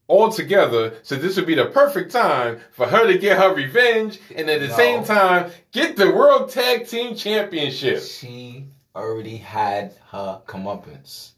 altogether. 0.10 0.94
So 1.04 1.16
this 1.16 1.38
would 1.38 1.46
be 1.46 1.56
the 1.56 1.68
perfect 1.68 2.12
time 2.12 2.60
for 2.72 2.86
her 2.88 3.08
to 3.08 3.18
get 3.18 3.38
her 3.38 3.54
revenge 3.54 4.20
and 4.36 4.50
at 4.50 4.60
the 4.60 4.68
No. 4.68 4.76
same 4.76 5.04
time 5.04 5.52
get 5.72 5.96
the 5.96 6.12
World 6.12 6.50
Tag 6.50 6.88
Team 6.88 7.16
Championship. 7.16 8.02
She 8.02 8.66
already 8.96 9.38
had 9.38 9.94
her 10.12 10.42
comeuppance. 10.46 11.32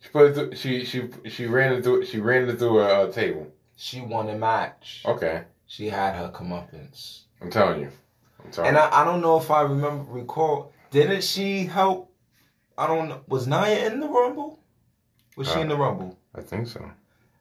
She 0.00 0.08
put 0.10 0.26
it 0.30 0.34
through, 0.34 0.54
she 0.56 0.84
she 0.84 1.08
she 1.28 1.46
ran 1.46 1.74
it 1.74 1.84
through 1.84 2.06
she 2.06 2.18
ran 2.18 2.48
it 2.48 2.58
through 2.58 2.80
a, 2.80 2.84
uh 3.04 3.12
table. 3.12 3.48
She 3.76 4.00
won 4.00 4.28
a 4.30 4.36
match. 4.36 5.02
Okay, 5.04 5.42
She 5.68 5.88
had 5.88 6.16
her 6.16 6.30
comeuppance. 6.34 7.20
I'm 7.40 7.50
telling 7.50 7.80
you. 7.82 7.90
I'm 8.44 8.50
telling 8.50 8.68
And 8.68 8.76
you. 8.76 8.82
I, 8.82 9.02
I 9.02 9.04
don't 9.04 9.20
know 9.20 9.38
if 9.38 9.50
I 9.50 9.62
remember 9.62 10.10
recall. 10.10 10.72
Didn't 10.90 11.22
she 11.22 11.64
help? 11.66 12.10
I 12.76 12.86
don't 12.86 13.08
know. 13.08 13.20
Was 13.28 13.46
Nia 13.46 13.86
in 13.86 14.00
the 14.00 14.08
Rumble? 14.08 14.58
Was 15.36 15.46
she 15.48 15.58
uh, 15.58 15.60
in 15.60 15.68
the 15.68 15.76
Rumble? 15.76 16.18
I 16.34 16.40
think 16.40 16.66
so. 16.66 16.90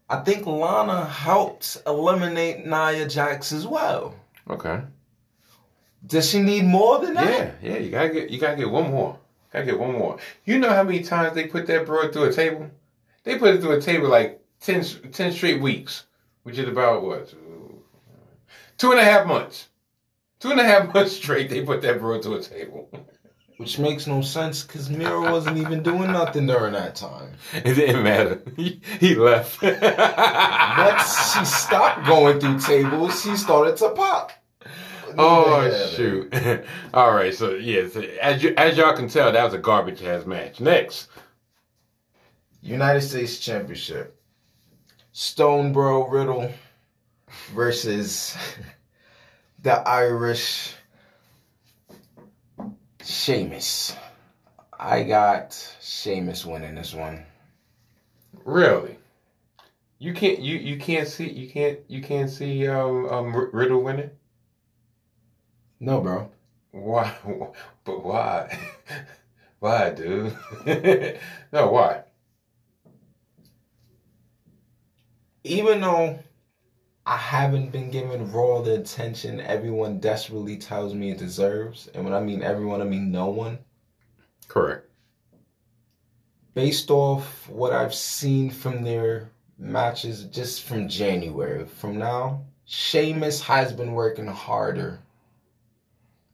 I 0.10 0.18
think 0.18 0.46
Lana 0.46 1.06
helped 1.06 1.78
eliminate 1.88 2.66
Nia 2.66 3.08
Jax 3.08 3.52
as 3.52 3.66
well. 3.66 4.14
Okay. 4.50 4.82
Does 6.06 6.30
she 6.30 6.42
need 6.42 6.66
more 6.66 7.00
than 7.00 7.16
that? 7.16 7.56
Yeah, 7.62 7.72
yeah. 7.72 7.78
You 7.78 7.90
gotta 7.90 8.10
get 8.10 8.30
you 8.30 8.40
gotta 8.40 8.58
get 8.58 8.70
one 8.70 8.92
more. 8.92 9.18
Gotta 9.52 9.66
get 9.66 9.80
one 9.80 9.94
more. 9.94 10.18
You 10.46 10.60
know 10.60 10.70
how 10.70 10.84
many 10.84 11.02
times 11.02 11.34
they 11.34 11.48
put 11.48 11.66
that 11.68 11.86
broad 11.86 12.14
through 12.14 12.26
a 12.26 12.34
table? 12.34 12.70
They 13.24 13.38
put 13.38 13.56
it 13.56 13.62
through 13.62 13.78
a 13.78 13.82
table 13.82 14.10
like 14.10 14.42
10, 14.62 14.84
10 15.12 15.32
straight 15.32 15.62
weeks, 15.62 16.06
which 16.44 16.58
is 16.58 16.68
about 16.68 17.04
what 17.04 17.34
two, 18.78 18.92
and 18.92 19.00
a 19.00 19.04
half 19.04 19.26
months. 19.26 19.68
Two 20.40 20.52
and 20.52 20.60
a 20.60 20.64
half 20.64 20.94
months 20.94 21.14
straight. 21.14 21.50
They 21.50 21.64
put 21.64 21.82
that 21.82 22.00
bro 22.00 22.22
to 22.22 22.36
a 22.36 22.42
table. 22.42 22.90
Which 23.58 23.80
makes 23.80 24.06
no 24.06 24.22
sense 24.22 24.64
because 24.64 24.88
Miro 24.88 25.32
wasn't 25.32 25.58
even 25.58 25.82
doing 25.82 26.12
nothing 26.12 26.46
during 26.46 26.74
that 26.74 26.96
time. 26.96 27.34
It 27.56 27.74
didn't 27.74 28.04
matter. 28.04 28.42
He, 28.56 28.82
he 29.00 29.16
left. 29.16 29.62
Once 29.62 31.34
she 31.34 31.46
stopped 31.46 32.06
going 32.06 32.40
through 32.40 32.60
tables, 32.60 33.22
she 33.22 33.36
started 33.36 33.78
to 33.78 33.90
pop. 33.90 34.32
Oh 35.18 35.90
shoot! 35.96 36.32
All 36.94 37.12
right, 37.14 37.34
so 37.34 37.56
yeah, 37.56 37.88
so 37.88 38.02
as 38.22 38.44
you 38.44 38.54
as 38.56 38.78
y'all 38.78 38.96
can 38.96 39.08
tell, 39.08 39.32
that 39.32 39.44
was 39.44 39.54
a 39.54 39.58
garbage 39.58 40.04
ass 40.04 40.28
match. 40.28 40.60
Next, 40.60 41.08
United 42.62 43.02
States 43.02 43.40
Championship. 43.40 44.20
Stone 45.14 45.74
Bro 45.74 46.10
Riddle 46.10 46.52
versus 47.54 48.36
the 49.62 49.74
Irish 49.88 50.74
Sheamus. 53.04 53.96
I 54.80 55.04
got 55.04 55.54
Sheamus 55.82 56.46
winning 56.46 56.76
this 56.76 56.94
one. 56.94 57.26
Really? 58.46 58.98
You 60.00 60.14
can't 60.14 60.40
you 60.40 60.58
you 60.58 60.78
can't 60.78 61.08
see 61.08 61.30
you 61.30 61.50
can't 61.50 61.80
you 61.88 62.02
can't 62.02 62.30
see 62.30 62.68
um 62.68 63.08
um 63.08 63.50
Riddle 63.52 63.82
winning? 63.82 64.12
No, 65.80 66.02
bro. 66.02 66.30
Why? 66.72 67.16
But 67.84 68.04
why? 68.04 68.60
why, 69.60 69.92
dude? 69.92 70.38
no, 71.54 71.70
why? 71.70 72.04
Even 75.46 75.80
though 75.80 76.20
I 77.08 77.16
haven't 77.16 77.72
been 77.72 77.90
given 77.90 78.34
Raw 78.34 78.62
the 78.62 78.76
attention 78.76 79.40
everyone 79.40 80.00
desperately 80.00 80.58
tells 80.58 80.94
me 80.94 81.12
it 81.12 81.18
deserves, 81.18 81.88
and 81.94 82.04
when 82.04 82.14
I 82.14 82.20
mean 82.20 82.44
everyone, 82.44 82.82
I 82.82 82.84
mean 82.84 83.12
no 83.12 83.30
one. 83.30 83.60
Correct. 84.50 84.86
Based 86.54 86.92
off 86.92 87.48
what 87.48 87.72
I've 87.72 87.94
seen 87.94 88.50
from 88.50 88.84
their 88.84 89.30
matches 89.58 90.26
just 90.26 90.64
from 90.64 90.90
January, 90.90 91.66
from 91.66 91.98
now, 91.98 92.44
Sheamus 92.66 93.40
has 93.44 93.72
been 93.72 93.94
working 93.94 94.28
harder. 94.28 95.00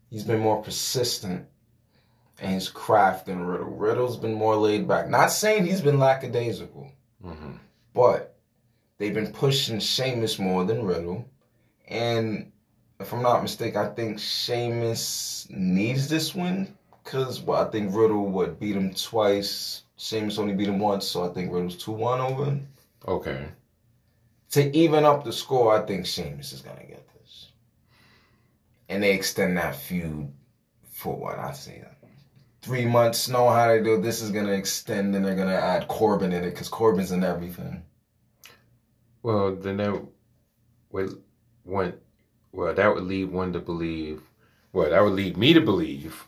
He's 0.10 0.24
been 0.24 0.40
more 0.40 0.64
persistent 0.64 1.46
in 2.42 2.50
his 2.50 2.70
craft 2.70 3.28
than 3.28 3.46
Riddle. 3.46 3.68
Riddle's 3.68 4.18
been 4.18 4.34
more 4.34 4.56
laid 4.56 4.88
back. 4.88 5.08
Not 5.08 5.28
saying 5.32 5.68
he's 5.68 5.82
been 5.82 6.00
lackadaisical, 6.00 6.92
hmm 7.22 7.58
but 7.94 8.33
they've 8.98 9.14
been 9.14 9.32
pushing 9.32 9.80
Sheamus 9.80 10.40
more 10.40 10.64
than 10.66 10.86
Riddle. 10.86 11.26
And 11.88 12.52
if 13.00 13.14
I'm 13.14 13.22
not 13.22 13.42
mistaken, 13.42 13.80
I 13.82 13.90
think 13.90 14.20
Sheamus 14.20 15.48
needs 15.50 16.08
this 16.08 16.34
win 16.34 16.76
because 17.04 17.42
well, 17.42 17.66
I 17.66 17.70
think 17.70 17.96
Riddle 17.96 18.28
would 18.28 18.60
beat 18.60 18.76
him 18.76 18.94
twice. 18.94 19.84
Sheamus 19.98 20.38
only 20.38 20.54
beat 20.54 20.70
him 20.70 20.80
once, 20.80 21.08
so 21.08 21.30
I 21.30 21.34
think 21.34 21.52
Riddle's 21.52 21.78
2 21.78 21.92
1 21.92 22.22
over 22.22 22.46
him. 22.46 22.68
Okay. 23.08 23.48
To 24.52 24.78
even 24.78 25.04
up 25.04 25.24
the 25.24 25.34
score, 25.34 25.76
I 25.76 25.86
think 25.86 26.06
Sheamus 26.06 26.54
is 26.54 26.62
going 26.62 26.78
to 26.78 26.86
get 26.86 27.08
this. 27.14 27.50
And 28.90 29.02
they 29.02 29.14
extend 29.14 29.58
that 29.58 29.76
feud 29.76 30.32
for 30.92 31.16
what 31.16 31.40
I 31.40 31.54
see. 31.54 31.82
Three 32.62 32.86
months, 32.86 33.28
know 33.28 33.50
how 33.50 33.68
they 33.68 33.84
do. 33.84 34.00
This 34.00 34.22
is 34.22 34.32
going 34.32 34.46
to 34.46 34.54
extend, 34.54 35.16
and 35.16 35.26
they're 35.26 35.36
going 35.36 35.50
to 35.50 35.54
add 35.54 35.88
Corbin 35.88 36.32
in 36.32 36.44
it 36.44 36.52
because 36.52 36.70
Corbin's 36.70 37.12
in 37.12 37.24
everything. 37.24 37.84
Well, 39.24 39.56
then 39.56 39.78
that 39.78 40.06
would 40.92 41.24
one. 41.64 41.94
Well, 42.52 42.74
that 42.74 42.94
would 42.94 43.04
lead 43.06 43.32
one 43.32 43.54
to 43.54 43.60
believe. 43.60 44.22
Well, 44.74 44.90
that 44.90 45.02
would 45.02 45.14
lead 45.14 45.38
me 45.38 45.54
to 45.54 45.62
believe 45.62 46.28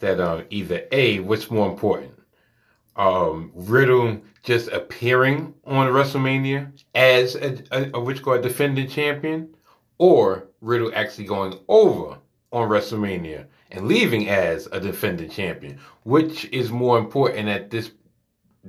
that 0.00 0.20
uh, 0.20 0.42
either 0.50 0.82
a 0.92 1.20
what's 1.20 1.50
more 1.50 1.68
important, 1.70 2.12
um, 2.96 3.50
Riddle 3.54 4.20
just 4.42 4.68
appearing 4.68 5.54
on 5.64 5.90
WrestleMania 5.90 6.70
as 6.94 7.34
a, 7.34 7.62
a, 7.72 7.90
a 7.94 8.00
which 8.00 8.22
called 8.22 8.42
defending 8.42 8.88
champion, 8.88 9.54
or 9.98 10.48
Riddle 10.60 10.92
actually 10.94 11.24
going 11.24 11.58
over 11.68 12.18
on 12.52 12.68
WrestleMania 12.68 13.46
and 13.70 13.88
leaving 13.88 14.28
as 14.28 14.68
a 14.70 14.80
defending 14.80 15.30
champion. 15.30 15.78
Which 16.04 16.44
is 16.46 16.70
more 16.70 16.98
important 16.98 17.48
at 17.48 17.70
this 17.70 17.90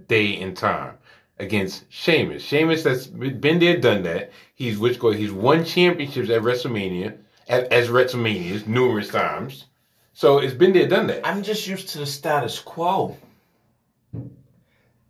day 0.07 0.41
and 0.41 0.55
time? 0.55 0.97
Against 1.39 1.83
Sheamus. 1.89 2.43
Sheamus 2.43 2.83
has 2.83 3.07
been 3.07 3.59
there, 3.59 3.77
done 3.77 4.03
that. 4.03 4.31
He's 4.55 4.77
which 4.77 4.99
go 4.99 5.11
he's 5.11 5.31
won 5.31 5.65
championships 5.65 6.29
at 6.29 6.41
WrestleMania 6.41 7.17
at, 7.47 7.71
as 7.71 7.89
WrestleManias 7.89 8.67
numerous 8.67 9.09
times. 9.09 9.65
So 10.13 10.39
it's 10.39 10.53
been 10.53 10.73
there, 10.73 10.87
done 10.87 11.07
that. 11.07 11.27
I'm 11.27 11.43
just 11.43 11.67
used 11.67 11.89
to 11.89 11.99
the 11.99 12.05
status 12.05 12.59
quo. 12.59 13.17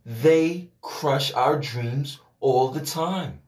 They 0.06 0.70
crush 0.82 1.34
our 1.34 1.60
dreams 1.60 2.20
all 2.40 2.70
the 2.70 2.86
time. 2.86 3.40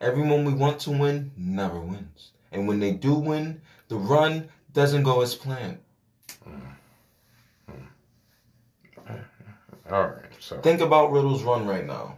Everyone 0.00 0.44
we 0.44 0.52
want 0.52 0.80
to 0.80 0.90
win 0.90 1.32
never 1.36 1.80
wins. 1.80 2.32
And 2.52 2.68
when 2.68 2.80
they 2.80 2.92
do 2.92 3.14
win, 3.14 3.60
the 3.88 3.96
run 3.96 4.48
doesn't 4.72 5.02
go 5.02 5.22
as 5.22 5.34
planned. 5.34 5.78
Mm. 6.46 6.60
Mm. 7.70 9.24
All 9.90 10.06
right. 10.06 10.27
So 10.40 10.58
Think 10.60 10.80
about 10.80 11.12
Riddle's 11.12 11.42
run 11.42 11.66
right 11.66 11.86
now. 11.86 12.16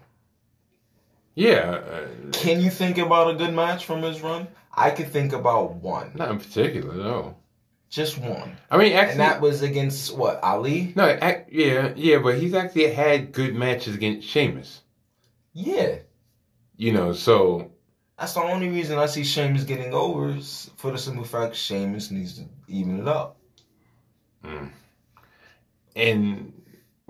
yeah, 1.34 1.80
uh, 1.92 2.06
Can 2.32 2.60
you 2.60 2.70
think 2.70 2.98
about 2.98 3.30
a 3.34 3.34
good 3.38 3.54
match 3.54 3.84
from 3.86 4.02
his 4.02 4.20
run? 4.20 4.46
I 4.74 4.90
could 4.90 5.08
think 5.10 5.32
about 5.32 5.74
one. 5.76 6.12
not 6.14 6.30
in 6.30 6.38
particular, 6.38 6.94
no. 6.94 7.36
Just 7.88 8.18
one. 8.18 8.56
I 8.70 8.76
mean, 8.76 8.92
actually, 8.92 9.12
And 9.12 9.20
that 9.20 9.40
was 9.40 9.62
against 9.62 10.16
what, 10.16 10.42
Ali? 10.44 10.92
no, 10.94 11.06
yeah, 11.50 11.92
yeah, 11.96 12.18
but 12.18 12.38
he's 12.38 12.54
actually 12.54 12.92
had 12.92 13.32
good 13.32 13.54
matches 13.54 13.96
against 13.96 14.28
Sheamus. 14.28 14.82
Yeah. 15.52 15.96
You 16.76 16.92
know, 16.92 17.12
so 17.12 17.72
That's 18.18 18.34
the 18.34 18.42
only 18.42 18.68
reason 18.68 18.96
I 18.98 19.06
see 19.06 19.24
Sheamus 19.24 19.64
getting 19.64 19.92
over 19.92 20.30
is 20.30 20.70
for 20.76 20.92
the 20.92 20.98
simple 20.98 21.24
fact 21.24 21.56
Sheamus 21.56 22.10
needs 22.12 22.38
to 22.38 22.44
even 22.68 23.00
it 23.00 23.08
up. 23.08 23.36
and 25.96 26.52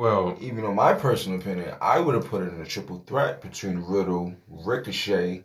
well, 0.01 0.35
even 0.41 0.63
though 0.63 0.73
my 0.73 0.95
personal 0.95 1.39
opinion, 1.39 1.75
I 1.79 2.01
would 2.01 2.15
have 2.15 2.25
put 2.25 2.41
it 2.41 2.55
in 2.55 2.63
a 2.63 2.65
triple 2.65 3.05
threat 3.07 3.43
between 3.43 3.81
Riddle, 3.81 4.35
Ricochet, 4.49 5.45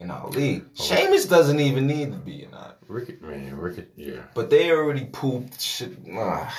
and 0.00 0.10
Ali. 0.10 0.64
Sheamus 0.74 1.26
doesn't 1.26 1.60
even 1.60 1.86
need 1.86 2.10
to 2.10 2.18
be 2.18 2.42
in 2.42 2.50
that. 2.50 2.78
Ricket, 2.88 3.22
man, 3.22 3.56
Ricket, 3.56 3.92
yeah. 3.94 4.22
But 4.34 4.50
they 4.50 4.72
already 4.72 5.04
pooped 5.04 5.60
shit. 5.60 5.96
Ah, 6.16 6.52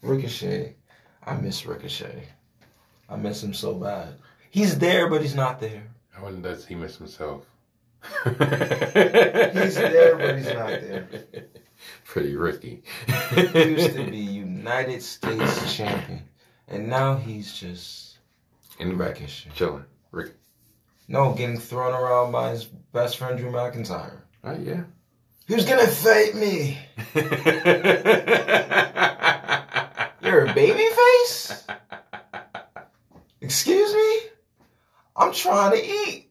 Ricochet. 0.00 0.76
I 1.24 1.34
miss 1.34 1.66
Ricochet. 1.66 2.28
I 3.08 3.16
miss 3.16 3.42
him 3.42 3.52
so 3.52 3.74
bad. 3.74 4.14
He's 4.50 4.78
there, 4.78 5.10
but 5.10 5.22
he's 5.22 5.34
not 5.34 5.58
there. 5.58 5.88
I 6.16 6.22
wonder 6.22 6.48
does 6.48 6.66
he 6.66 6.76
miss 6.76 6.98
himself? 6.98 7.46
He's 8.24 8.36
there, 9.74 10.16
but 10.16 10.36
he's 10.38 10.46
not 10.46 10.68
there. 10.68 11.08
Pretty 12.04 12.36
risky. 12.36 12.84
He 13.34 13.40
used 13.40 13.96
to 13.96 14.04
be 14.10 14.18
United 14.18 15.02
States 15.02 15.74
champion. 15.74 16.22
And 16.68 16.88
now 16.88 17.16
he's 17.16 17.52
just 17.52 18.18
in 18.78 18.88
the 18.88 18.94
back, 18.96 19.20
chilling. 19.54 19.84
Rick. 20.10 20.34
No, 21.08 21.32
getting 21.32 21.58
thrown 21.58 21.94
around 21.94 22.32
by 22.32 22.50
his 22.50 22.64
best 22.64 23.18
friend 23.18 23.38
Drew 23.38 23.50
McIntyre. 23.50 24.22
Oh 24.42 24.58
yeah. 24.58 24.82
Who's 25.46 25.64
gonna 25.64 25.86
fight 25.86 26.34
me? 26.34 26.78
You're 30.22 30.46
a 30.46 30.54
baby 30.54 30.84
face? 30.84 31.66
Excuse 33.40 33.94
me? 33.94 34.30
I'm 35.14 35.32
trying 35.32 35.72
to 35.72 35.86
eat. 35.86 36.30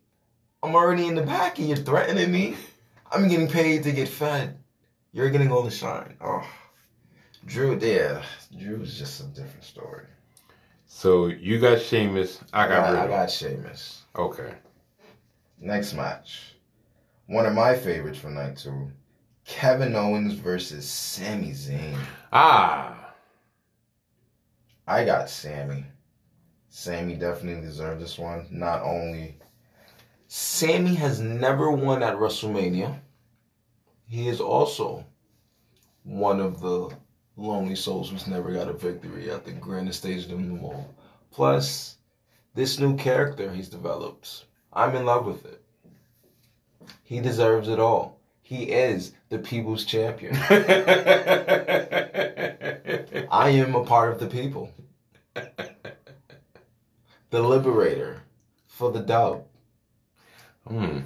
I'm 0.62 0.76
already 0.76 1.08
in 1.08 1.16
the 1.16 1.22
back 1.22 1.60
and 1.60 1.70
you're 1.70 1.78
threatening 1.78 2.32
me. 2.32 2.56
I'm 3.12 3.30
getting 3.30 3.48
paid 3.48 3.84
to 3.84 3.92
get 3.94 4.10
fed. 4.10 4.58
You're 5.14 5.30
getting 5.30 5.52
all 5.52 5.62
the 5.62 5.72
shine. 5.72 6.18
Oh. 6.20 6.46
Drew, 7.46 7.80
yeah. 7.80 8.24
Drew's 8.60 8.98
just 8.98 9.22
a 9.22 9.24
different 9.28 9.64
story. 9.64 10.08
So 10.86 11.28
you 11.28 11.60
got 11.60 11.82
Sheamus. 11.82 12.42
I 12.54 12.68
got 12.68 12.96
I, 12.96 13.04
I 13.04 13.08
got 13.08 13.32
Sheamus. 13.32 14.04
Okay. 14.16 14.54
Next 15.60 15.94
match. 15.94 16.56
One 17.28 17.46
of 17.46 17.54
my 17.54 17.76
favorites 17.76 18.20
from 18.20 18.36
night 18.36 18.58
two. 18.58 18.92
Kevin 19.46 19.96
Owens 19.96 20.34
versus 20.34 20.90
Sami 20.90 21.52
Zayn. 21.52 21.98
Ah. 22.34 23.14
I 24.88 25.04
got 25.06 25.30
Sami. 25.30 25.86
Sami 26.70 27.16
definitely 27.16 27.62
deserved 27.62 28.02
this 28.02 28.18
one. 28.18 28.48
Not 28.52 28.82
only 28.82 29.40
Sami 30.28 30.96
has 30.96 31.20
never 31.20 31.72
won 31.72 32.04
at 32.04 32.16
WrestleMania, 32.16 33.00
he 34.08 34.28
is 34.28 34.42
also 34.42 35.06
one 36.04 36.40
of 36.40 36.60
the 36.60 36.96
lonely 37.38 37.76
souls 37.76 38.10
who's 38.10 38.28
never 38.28 38.52
got 38.52 38.70
a 38.70 38.74
victory 38.74 39.30
at 39.30 39.46
the 39.46 39.52
grandest 39.52 40.00
stage 40.00 40.24
of 40.24 40.30
them 40.30 40.64
all. 40.64 40.94
Plus, 41.32 41.98
this 42.54 42.80
new 42.80 42.96
character 42.96 43.52
he's 43.52 43.70
developed, 43.70 44.46
I'm 44.72 44.96
in 44.96 45.06
love 45.06 45.26
with 45.26 45.46
it. 45.46 45.62
He 47.04 47.20
deserves 47.20 47.68
it 47.68 47.80
all. 47.80 48.20
He 48.42 48.66
is 48.66 49.14
the 49.30 49.40
people's 49.40 49.86
champion. 49.86 50.36
I 53.32 53.50
am 53.50 53.76
a 53.76 53.84
part 53.84 54.12
of 54.12 54.20
the 54.20 54.28
people. 54.28 54.72
The 57.32 57.42
liberator 57.42 58.22
for 58.68 58.92
the 58.92 59.00
dub. 59.00 59.46
Hmm. 60.68 61.00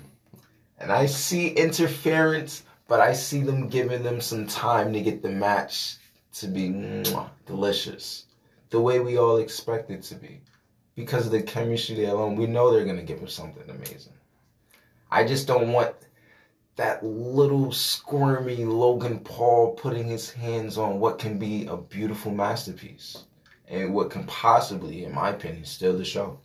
And 0.78 0.92
I 0.92 1.06
see 1.08 1.48
interference, 1.50 2.64
but 2.88 3.00
I 3.00 3.14
see 3.14 3.42
them 3.42 3.68
giving 3.70 4.04
them 4.04 4.22
some 4.22 4.48
time 4.48 4.94
to 4.94 5.02
get 5.02 5.22
the 5.22 5.30
match 5.30 5.98
to 6.34 6.48
be 6.48 6.70
mwah, 6.70 7.30
delicious. 7.46 8.26
The 8.70 8.80
way 8.80 9.00
we 9.00 9.18
all 9.18 9.38
expect 9.38 9.90
it 9.90 10.04
to 10.04 10.16
be. 10.16 10.42
Because 10.96 11.26
of 11.26 11.32
the 11.32 11.42
chemistry 11.42 12.06
alone, 12.06 12.36
we 12.36 12.46
know 12.46 12.72
they're 12.72 12.84
going 12.84 12.98
to 12.98 13.04
give 13.04 13.24
us 13.24 13.34
something 13.34 13.70
amazing. 13.70 14.14
I 15.10 15.26
just 15.26 15.48
don't 15.48 15.72
want 15.72 15.96
that 16.76 17.04
little 17.04 17.72
squirmy 17.72 18.66
Logan 18.66 19.20
Paul 19.20 19.74
putting 19.74 20.06
his 20.08 20.30
hands 20.32 20.78
on 20.78 21.00
what 21.00 21.20
can 21.20 21.40
be 21.40 21.66
a 21.68 21.78
beautiful 21.78 22.32
masterpiece. 22.32 23.26
And 23.68 23.94
what 23.94 24.10
can 24.10 24.24
possibly, 24.26 25.04
in 25.04 25.14
my 25.14 25.30
opinion, 25.30 25.64
steal 25.64 25.96
the 25.96 26.04
show. 26.04 26.40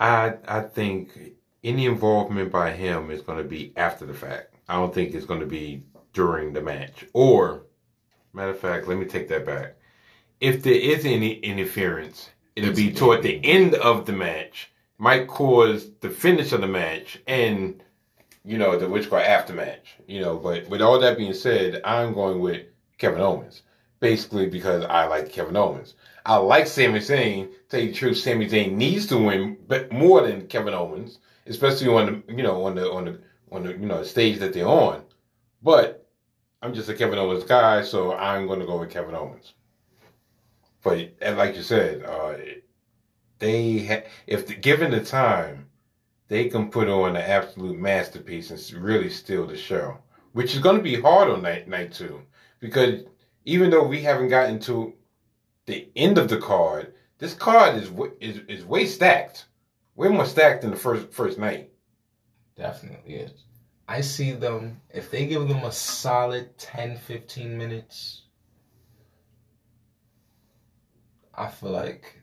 I 0.00 0.34
I 0.48 0.60
think 0.60 1.36
any 1.62 1.84
involvement 1.84 2.50
by 2.50 2.70
him 2.70 3.10
is 3.10 3.20
going 3.20 3.38
to 3.38 3.44
be 3.44 3.72
after 3.76 4.06
the 4.06 4.14
fact. 4.14 4.54
I 4.68 4.76
don't 4.76 4.94
think 4.94 5.14
it's 5.14 5.26
going 5.26 5.40
to 5.40 5.46
be 5.46 5.82
during 6.14 6.52
the 6.52 6.62
match. 6.62 7.04
Or, 7.12 7.64
matter 8.32 8.50
of 8.50 8.58
fact, 8.58 8.88
let 8.88 8.98
me 8.98 9.04
take 9.04 9.28
that 9.28 9.46
back. 9.46 9.76
If 10.40 10.62
there 10.62 10.74
is 10.74 11.04
any 11.04 11.34
interference, 11.34 12.30
it'll 12.56 12.74
be 12.74 12.92
toward 12.92 13.22
the 13.22 13.40
end 13.44 13.74
of 13.74 14.06
the 14.06 14.12
match. 14.12 14.70
Might 14.98 15.26
cause 15.26 15.90
the 16.00 16.10
finish 16.10 16.52
of 16.52 16.60
the 16.60 16.68
match 16.68 17.20
and 17.26 17.82
you 18.44 18.58
know 18.58 18.78
the 18.78 18.88
which 18.88 19.10
call 19.10 19.18
after 19.18 19.52
match. 19.52 19.96
You 20.06 20.20
know, 20.20 20.36
but 20.36 20.68
with 20.68 20.80
all 20.80 20.98
that 21.00 21.16
being 21.18 21.34
said, 21.34 21.80
I'm 21.84 22.14
going 22.14 22.40
with 22.40 22.66
Kevin 22.98 23.20
Owens. 23.20 23.62
Basically 24.00 24.48
because 24.48 24.84
I 24.84 25.06
like 25.06 25.30
Kevin 25.30 25.56
Owens. 25.56 25.94
I 26.26 26.36
like 26.36 26.66
Sami 26.66 27.00
Zayn. 27.00 27.50
Tell 27.68 27.80
you 27.80 27.88
the 27.88 27.94
truth, 27.94 28.16
Sami 28.18 28.48
Zayn 28.48 28.72
needs 28.72 29.06
to 29.08 29.18
win, 29.18 29.58
but 29.66 29.92
more 29.92 30.22
than 30.22 30.46
Kevin 30.46 30.74
Owens, 30.74 31.18
especially 31.46 31.88
on 31.88 32.24
the 32.26 32.34
you 32.34 32.42
know 32.42 32.64
on 32.64 32.74
the 32.74 32.90
on 32.90 33.04
the 33.04 33.20
on 33.50 33.64
the 33.64 33.70
you 33.70 33.86
know 33.86 34.02
stage 34.02 34.38
that 34.38 34.52
they're 34.52 34.66
on. 34.66 35.02
But 35.62 36.01
I'm 36.62 36.74
just 36.74 36.88
a 36.88 36.94
Kevin 36.94 37.18
Owens 37.18 37.42
guy, 37.42 37.82
so 37.82 38.14
I'm 38.14 38.46
going 38.46 38.60
to 38.60 38.66
go 38.66 38.78
with 38.78 38.90
Kevin 38.90 39.16
Owens. 39.16 39.54
But 40.82 41.12
like 41.20 41.56
you 41.56 41.62
said, 41.62 42.04
uh, 42.04 42.34
they 43.40 43.84
ha- 43.84 44.08
if 44.28 44.46
the, 44.46 44.54
given 44.54 44.92
the 44.92 45.04
time, 45.04 45.66
they 46.28 46.48
can 46.48 46.70
put 46.70 46.88
on 46.88 47.16
an 47.16 47.22
absolute 47.22 47.78
masterpiece 47.78 48.50
and 48.50 48.82
really 48.82 49.10
steal 49.10 49.46
the 49.46 49.56
show, 49.56 49.98
which 50.32 50.54
is 50.54 50.60
going 50.60 50.76
to 50.76 50.82
be 50.82 51.00
hard 51.00 51.28
on 51.28 51.42
night 51.42 51.68
night 51.68 51.92
two 51.92 52.22
because 52.60 53.02
even 53.44 53.70
though 53.70 53.84
we 53.84 54.00
haven't 54.00 54.28
gotten 54.28 54.58
to 54.60 54.94
the 55.66 55.90
end 55.96 56.16
of 56.16 56.28
the 56.28 56.38
card, 56.38 56.94
this 57.18 57.34
card 57.34 57.76
is 57.76 57.90
is 58.20 58.38
is 58.48 58.64
way 58.64 58.86
stacked, 58.86 59.46
way 59.96 60.08
more 60.08 60.24
stacked 60.24 60.62
than 60.62 60.70
the 60.70 60.76
first 60.76 61.12
first 61.12 61.38
night. 61.38 61.70
Definitely 62.56 63.14
is. 63.14 63.44
I 63.88 64.00
see 64.00 64.32
them, 64.32 64.80
if 64.90 65.10
they 65.10 65.26
give 65.26 65.48
them 65.48 65.64
a 65.64 65.72
solid 65.72 66.56
10, 66.58 66.98
15 66.98 67.58
minutes, 67.58 68.22
I 71.34 71.48
feel 71.48 71.70
like 71.70 72.22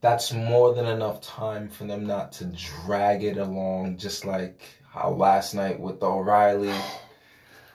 that's 0.00 0.32
more 0.32 0.74
than 0.74 0.86
enough 0.86 1.20
time 1.20 1.68
for 1.68 1.84
them 1.84 2.06
not 2.06 2.32
to 2.32 2.44
drag 2.46 3.24
it 3.24 3.36
along, 3.36 3.98
just 3.98 4.24
like 4.24 4.62
how 4.88 5.10
last 5.10 5.54
night 5.54 5.78
with 5.78 6.00
the 6.00 6.06
O'Reilly. 6.06 6.74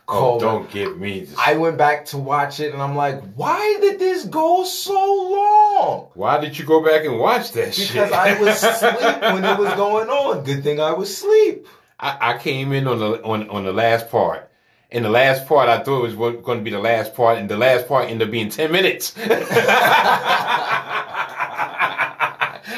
Oh, 0.08 0.40
don't 0.40 0.70
get 0.70 1.00
me. 1.00 1.22
This. 1.22 1.36
I 1.38 1.56
went 1.56 1.78
back 1.78 2.06
to 2.08 2.18
watch 2.18 2.60
it 2.60 2.74
and 2.74 2.82
I'm 2.82 2.96
like, 2.96 3.24
why 3.34 3.78
did 3.82 4.00
this 4.00 4.26
go 4.26 4.64
so 4.64 4.94
long? 4.94 6.10
Why 6.14 6.40
did 6.40 6.58
you 6.58 6.66
go 6.66 6.84
back 6.84 7.06
and 7.06 7.18
watch 7.18 7.52
that 7.54 7.74
shit? 7.74 7.88
Because 7.88 8.12
I 8.12 8.40
was 8.40 8.64
asleep 8.64 9.22
when 9.22 9.44
it 9.44 9.58
was 9.58 9.74
going 9.74 10.10
on. 10.10 10.44
Good 10.44 10.64
thing 10.64 10.80
I 10.80 10.94
was 10.94 11.10
asleep. 11.10 11.68
I, 12.00 12.34
I 12.34 12.38
came 12.38 12.72
in 12.72 12.88
on 12.88 13.00
the 13.00 13.24
on 13.24 13.50
on 13.50 13.64
the 13.64 13.74
last 13.74 14.10
part. 14.10 14.50
And 14.92 15.04
the 15.04 15.10
last 15.10 15.48
part, 15.48 15.68
I 15.68 15.84
thought 15.84 16.04
was 16.04 16.16
going 16.16 16.60
to 16.60 16.64
be 16.64 16.70
the 16.70 16.80
last 16.80 17.16
part, 17.16 17.38
and 17.40 17.50
the 17.50 17.58
last 17.58 17.88
part 17.88 18.10
ended 18.10 18.28
up 18.28 18.32
being 18.32 18.50
ten 18.50 18.72
minutes. 18.72 19.14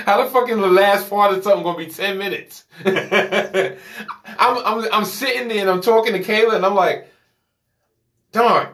How 0.08 0.24
the 0.24 0.30
fuck 0.32 0.50
is 0.50 0.58
the 0.58 0.68
last 0.68 1.10
part 1.10 1.34
of 1.34 1.44
something 1.44 1.64
going 1.64 1.78
to 1.78 1.86
be 1.86 1.92
ten 1.92 2.18
minutes? 2.18 2.64
I'm, 2.86 3.78
I'm 4.40 4.94
I'm 4.94 5.06
sitting 5.06 5.50
there 5.50 5.60
and 5.60 5.70
I'm 5.70 5.82
talking 5.82 6.14
to 6.14 6.24
Kayla, 6.24 6.56
and 6.56 6.66
I'm 6.66 6.76
like, 6.76 7.12
darn, 8.32 8.70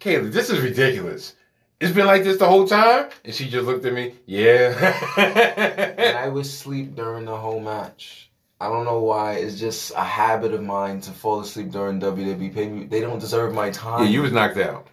Kayla, 0.00 0.32
this 0.32 0.48
is 0.48 0.60
ridiculous. 0.60 1.34
It's 1.80 1.92
been 1.92 2.06
like 2.06 2.24
this 2.24 2.36
the 2.38 2.46
whole 2.46 2.68
time, 2.68 3.08
and 3.24 3.34
she 3.34 3.48
just 3.48 3.66
looked 3.66 3.84
at 3.84 3.92
me. 3.92 4.14
Yeah. 4.26 4.94
and 5.98 6.16
I 6.16 6.28
was 6.28 6.48
asleep 6.48 6.94
during 6.94 7.24
the 7.24 7.36
whole 7.36 7.60
match. 7.60 8.29
I 8.60 8.68
don't 8.68 8.84
know 8.84 9.00
why. 9.00 9.34
It's 9.34 9.58
just 9.58 9.92
a 9.96 10.04
habit 10.04 10.52
of 10.52 10.62
mine 10.62 11.00
to 11.02 11.10
fall 11.12 11.40
asleep 11.40 11.70
during 11.70 11.98
WWE 11.98 12.52
pay 12.54 12.84
They 12.84 13.00
don't 13.00 13.18
deserve 13.18 13.54
my 13.54 13.70
time. 13.70 14.04
yeah, 14.04 14.10
you 14.10 14.22
was 14.22 14.32
knocked 14.32 14.58
out. 14.58 14.86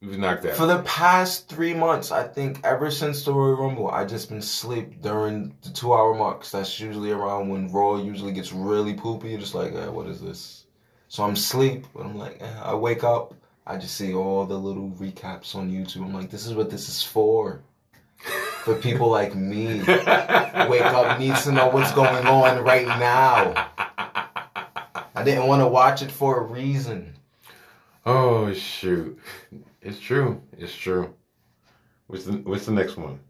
You 0.00 0.08
was 0.08 0.18
knocked 0.18 0.44
out. 0.44 0.56
For 0.56 0.66
the 0.66 0.82
past 0.82 1.48
three 1.48 1.74
months, 1.74 2.10
I 2.10 2.26
think 2.26 2.60
ever 2.64 2.90
since 2.90 3.24
the 3.24 3.32
Royal 3.32 3.56
Rumble, 3.56 3.88
I 3.88 4.04
just 4.04 4.30
been 4.30 4.42
sleep 4.42 5.00
during 5.00 5.54
the 5.62 5.70
two 5.70 5.94
hour 5.94 6.12
marks. 6.14 6.50
That's 6.50 6.80
usually 6.80 7.12
around 7.12 7.48
when 7.48 7.70
Raw 7.70 7.96
usually 7.96 8.32
gets 8.32 8.52
really 8.52 8.94
poopy. 8.94 9.30
You're 9.30 9.40
just 9.40 9.54
like, 9.54 9.72
eh, 9.72 9.86
what 9.86 10.08
is 10.08 10.20
this? 10.20 10.64
So 11.06 11.22
I'm 11.22 11.34
asleep, 11.34 11.86
but 11.94 12.04
I'm 12.04 12.18
like, 12.18 12.42
eh. 12.42 12.60
I 12.64 12.74
wake 12.74 13.04
up, 13.04 13.34
I 13.64 13.76
just 13.76 13.94
see 13.94 14.12
all 14.12 14.44
the 14.44 14.58
little 14.58 14.90
recaps 14.90 15.54
on 15.54 15.70
YouTube. 15.70 16.04
I'm 16.04 16.12
like, 16.12 16.30
this 16.30 16.46
is 16.46 16.54
what 16.54 16.68
this 16.68 16.88
is 16.88 17.02
for. 17.02 17.62
For 18.64 18.74
people 18.76 19.08
like 19.10 19.34
me, 19.34 19.78
wake 19.86 20.82
up 20.82 21.18
needs 21.18 21.44
to 21.44 21.52
know 21.52 21.68
what's 21.68 21.92
going 21.92 22.26
on 22.26 22.64
right 22.64 22.86
now. 22.86 23.52
I 25.14 25.22
didn't 25.22 25.46
want 25.46 25.60
to 25.62 25.68
watch 25.68 26.02
it 26.02 26.10
for 26.10 26.40
a 26.40 26.42
reason. 26.42 27.12
Oh 28.06 28.52
shoot! 28.54 29.18
It's 29.82 29.98
true. 30.00 30.40
It's 30.58 30.74
true. 30.74 31.14
What's 32.06 32.24
the 32.24 32.32
What's 32.38 32.66
the 32.66 32.72
next 32.72 32.96
one? 32.96 33.20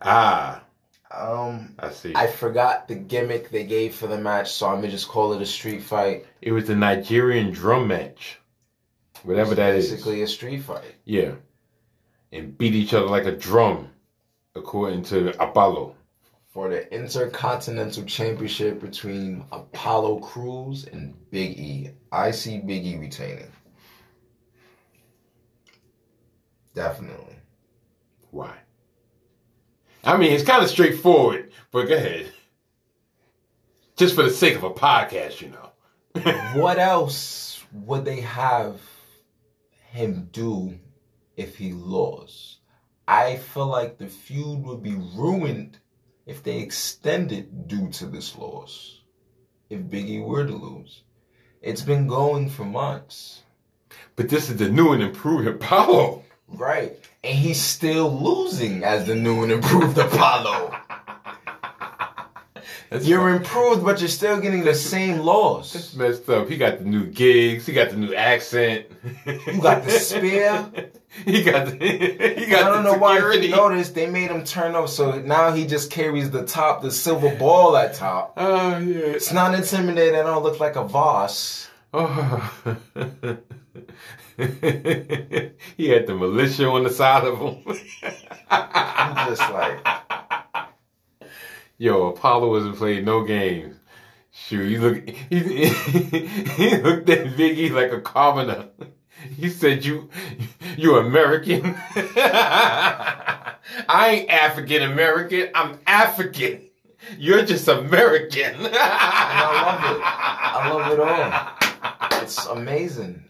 Ah, 0.00 0.62
Um, 1.10 1.74
I 1.78 1.90
see. 1.90 2.12
I 2.14 2.26
forgot 2.26 2.88
the 2.88 2.94
gimmick 2.94 3.50
they 3.50 3.64
gave 3.64 3.94
for 3.94 4.06
the 4.06 4.18
match, 4.18 4.50
so 4.52 4.68
I'm 4.68 4.76
gonna 4.76 4.90
just 4.90 5.08
call 5.08 5.32
it 5.32 5.42
a 5.42 5.46
street 5.46 5.82
fight. 5.82 6.26
it 6.40 6.52
was 6.52 6.66
the 6.66 6.74
Nigerian 6.76 7.50
drum 7.52 7.88
match, 7.88 8.38
whatever 9.22 9.54
that 9.54 9.74
is. 9.74 9.90
basically 9.90 10.22
a 10.22 10.26
street 10.28 10.62
fight. 10.62 10.94
Yeah, 11.04 11.32
and 12.32 12.56
beat 12.58 12.74
each 12.74 12.92
other 12.94 13.06
like 13.06 13.26
a 13.26 13.32
drum, 13.36 13.90
according 14.54 15.02
to 15.02 15.30
Apollo. 15.42 15.96
for 16.52 16.68
the 16.68 16.94
Intercontinental 16.94 18.04
Championship 18.04 18.80
between 18.80 19.44
Apollo 19.50 20.20
Crews 20.20 20.86
and 20.86 21.12
Big 21.32 21.58
E. 21.58 21.90
I 22.12 22.30
see 22.30 22.58
Big 22.58 22.86
E 22.86 22.96
retaining. 22.96 23.50
Definitely. 26.74 27.34
Why? 28.30 28.56
I 30.04 30.16
mean, 30.16 30.32
it's 30.32 30.44
kind 30.44 30.62
of 30.62 30.70
straightforward, 30.70 31.50
but 31.72 31.88
go 31.88 31.96
ahead. 31.96 32.30
Just 33.96 34.14
for 34.14 34.22
the 34.22 34.30
sake 34.30 34.54
of 34.54 34.62
a 34.62 34.70
podcast, 34.70 35.40
you 35.40 35.48
know. 35.50 35.70
What 36.60 36.78
else 36.78 37.64
would 37.72 38.04
they 38.04 38.20
have 38.20 38.80
him 39.90 40.28
do 40.30 40.78
if 41.36 41.56
he 41.56 41.72
lost? 41.72 42.53
I 43.06 43.36
feel 43.36 43.66
like 43.66 43.98
the 43.98 44.06
feud 44.08 44.62
would 44.64 44.82
be 44.82 44.94
ruined 44.94 45.78
if 46.26 46.42
they 46.42 46.58
extended 46.58 47.68
due 47.68 47.90
to 47.90 48.06
this 48.06 48.36
loss. 48.36 49.00
If 49.68 49.80
Biggie 49.80 50.24
were 50.24 50.46
to 50.46 50.54
lose, 50.54 51.02
it's 51.60 51.82
been 51.82 52.06
going 52.06 52.48
for 52.50 52.64
months, 52.64 53.42
But 54.16 54.28
this 54.28 54.48
is 54.50 54.56
the 54.56 54.68
new 54.68 54.92
and 54.92 55.02
improved 55.02 55.46
Apollo. 55.48 56.22
right? 56.48 56.98
And 57.22 57.38
he's 57.38 57.60
still 57.60 58.10
losing 58.10 58.84
as 58.84 59.06
the 59.06 59.14
new 59.14 59.42
and 59.42 59.52
improved 59.52 59.98
Apollo. 59.98 60.74
That's 62.94 63.08
You're 63.08 63.30
improved, 63.30 63.84
but 63.84 63.98
you're 63.98 64.08
still 64.08 64.40
getting 64.40 64.62
the 64.62 64.72
same 64.72 65.18
loss. 65.18 65.72
That's 65.72 65.96
messed 65.96 66.28
up. 66.28 66.48
He 66.48 66.56
got 66.56 66.78
the 66.78 66.84
new 66.84 67.06
gigs. 67.06 67.66
He 67.66 67.72
got 67.72 67.90
the 67.90 67.96
new 67.96 68.14
accent. 68.14 68.86
You 69.26 69.60
got 69.60 69.82
the 69.82 69.90
spear. 69.98 70.70
he 71.24 71.42
got 71.42 71.66
the. 71.66 72.34
He 72.38 72.46
got 72.46 72.62
I 72.62 72.68
don't 72.68 72.84
know 72.84 72.96
why 72.96 73.18
you 73.18 73.48
noticed 73.48 73.96
they 73.96 74.08
made 74.08 74.30
him 74.30 74.44
turn 74.44 74.76
up, 74.76 74.88
so 74.88 75.18
now 75.18 75.50
he 75.52 75.66
just 75.66 75.90
carries 75.90 76.30
the 76.30 76.46
top, 76.46 76.82
the 76.82 76.92
silver 76.92 77.34
ball 77.34 77.76
at 77.76 77.94
top. 77.94 78.34
Oh 78.36 78.78
yeah. 78.78 78.98
It's 78.98 79.32
not 79.32 79.56
intimidating. 79.56 80.14
I 80.14 80.22
don't 80.22 80.44
look 80.44 80.60
like 80.60 80.76
a 80.76 80.84
Voss. 80.84 81.68
Oh. 81.92 82.54
he 84.36 85.88
had 85.88 86.06
the 86.06 86.14
militia 86.14 86.68
on 86.68 86.84
the 86.84 86.90
side 86.90 87.24
of 87.24 87.40
him. 87.40 87.60
I'm 88.50 89.28
just 89.30 89.50
like, 89.50 89.84
Yo, 91.78 92.06
Apollo 92.08 92.50
wasn't 92.50 92.76
playing 92.76 93.04
no 93.04 93.24
games. 93.24 93.76
Shoot, 94.30 94.68
he 94.68 94.78
look 94.78 95.08
he, 95.08 95.38
he 95.68 96.76
looked 96.78 97.08
at 97.08 97.26
Biggie 97.36 97.70
like 97.70 97.92
a 97.92 98.00
commoner. 98.00 98.68
He 99.38 99.48
said, 99.48 99.86
"You, 99.86 100.10
you 100.76 100.96
American? 100.98 101.74
I 101.96 103.54
ain't 103.88 104.28
African 104.30 104.82
American. 104.82 105.48
I'm 105.54 105.78
African. 105.86 106.68
You're 107.18 107.44
just 107.44 107.66
American." 107.68 108.54
and 108.66 108.68
I 108.76 109.62
love 109.62 109.96
it. 109.96 110.02
I 110.04 110.70
love 110.70 110.92
it 110.92 111.00
all. 112.10 112.22
It's 112.22 112.44
amazing. 112.46 113.24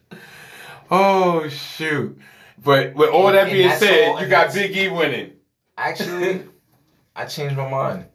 Oh 0.90 1.48
shoot! 1.48 2.18
But 2.64 2.94
with 2.94 3.10
all 3.10 3.28
And- 3.28 3.36
that 3.36 3.52
being 3.52 3.70
said, 3.70 4.08
all- 4.08 4.20
you 4.20 4.26
got 4.28 4.52
Big 4.52 4.76
E 4.76 4.88
winning. 4.88 5.32
Actually, 5.76 6.42
I 7.14 7.26
changed 7.26 7.56
my 7.56 7.68
mind. 7.68 8.06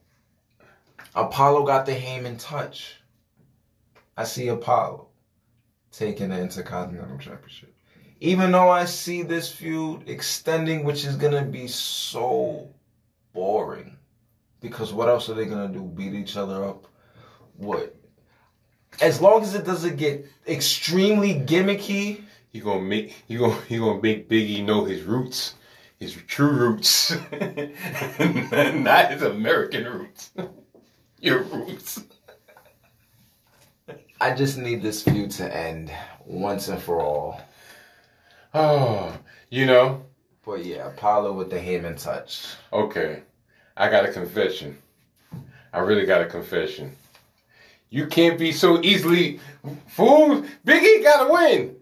Apollo 1.15 1.65
got 1.65 1.85
the 1.85 1.93
Heyman 1.93 2.37
touch. 2.39 2.95
I 4.15 4.23
see 4.25 4.47
Apollo 4.49 5.07
taking 5.91 6.29
the 6.29 6.39
Intercontinental 6.39 7.17
Championship. 7.17 7.73
Even 8.19 8.51
though 8.51 8.69
I 8.69 8.85
see 8.85 9.23
this 9.23 9.51
feud 9.51 10.09
extending, 10.09 10.83
which 10.83 11.05
is 11.05 11.15
gonna 11.15 11.43
be 11.45 11.67
so 11.67 12.69
boring. 13.33 13.97
Because 14.59 14.91
what 14.91 15.07
else 15.07 15.29
are 15.29 15.33
they 15.33 15.45
gonna 15.45 15.73
do? 15.73 15.83
Beat 15.83 16.13
each 16.13 16.35
other 16.35 16.65
up? 16.65 16.85
What? 17.55 17.95
As 19.01 19.21
long 19.21 19.41
as 19.41 19.55
it 19.55 19.65
doesn't 19.65 19.95
get 19.95 20.25
extremely 20.47 21.33
gimmicky, 21.35 22.23
You 22.51 22.61
gonna 22.61 22.81
make 22.81 23.15
you 23.27 23.39
gonna 23.39 23.61
you 23.69 23.79
gonna 23.79 24.01
make 24.01 24.27
Biggie 24.27 24.65
know 24.65 24.83
his 24.83 25.03
roots, 25.03 25.55
his 25.97 26.13
true 26.27 26.51
roots, 26.51 27.11
not 27.31 29.11
his 29.11 29.21
American 29.21 29.85
roots. 29.85 30.31
Your 31.19 31.43
roots. 31.43 32.03
I 34.21 34.33
just 34.33 34.57
need 34.57 34.81
this 34.81 35.03
feud 35.03 35.31
to 35.31 35.55
end 35.55 35.91
once 36.25 36.67
and 36.67 36.81
for 36.81 37.01
all. 37.01 37.41
Oh, 38.53 39.17
you 39.49 39.65
know. 39.65 40.05
But 40.45 40.65
yeah, 40.65 40.87
Apollo 40.87 41.33
with 41.33 41.49
the 41.49 41.57
Heyman 41.57 42.01
touch. 42.01 42.47
Okay, 42.73 43.21
I 43.77 43.89
got 43.89 44.05
a 44.05 44.11
confession. 44.11 44.77
I 45.71 45.79
really 45.79 46.05
got 46.05 46.21
a 46.21 46.25
confession. 46.25 46.95
You 47.89 48.07
can't 48.07 48.39
be 48.39 48.51
so 48.51 48.81
easily 48.81 49.39
fooled. 49.87 50.45
Biggie 50.65 51.03
gotta 51.03 51.31
win. 51.31 51.75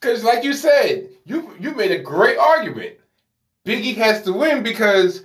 Cause 0.00 0.24
like 0.24 0.42
you 0.42 0.54
said, 0.54 1.08
you 1.24 1.54
you 1.60 1.74
made 1.74 1.92
a 1.92 2.02
great 2.02 2.38
argument. 2.38 2.96
Biggie 3.64 3.96
has 3.96 4.22
to 4.22 4.32
win 4.32 4.62
because 4.62 5.22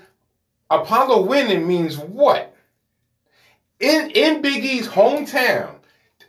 Apollo 0.69 1.25
winning 1.25 1.65
means 1.65 1.97
what? 1.97 2.54
In 3.79 4.11
in 4.11 4.41
Big 4.41 4.63
E's 4.63 4.87
hometown, 4.87 5.75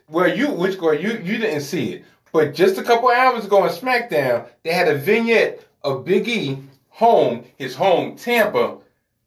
where 0.07 0.27
you 0.27 0.51
which 0.51 0.77
where 0.79 0.93
you 0.93 1.11
you 1.23 1.37
didn't 1.37 1.61
see 1.61 1.93
it, 1.93 2.05
but 2.33 2.53
just 2.53 2.77
a 2.77 2.83
couple 2.83 3.09
hours 3.09 3.45
ago 3.45 3.63
on 3.63 3.69
SmackDown, 3.69 4.47
they 4.63 4.73
had 4.73 4.87
a 4.87 4.97
vignette 4.97 5.65
of 5.83 6.03
Big 6.03 6.27
E 6.27 6.59
home, 6.89 7.45
his 7.57 7.75
home, 7.75 8.15
Tampa, 8.15 8.77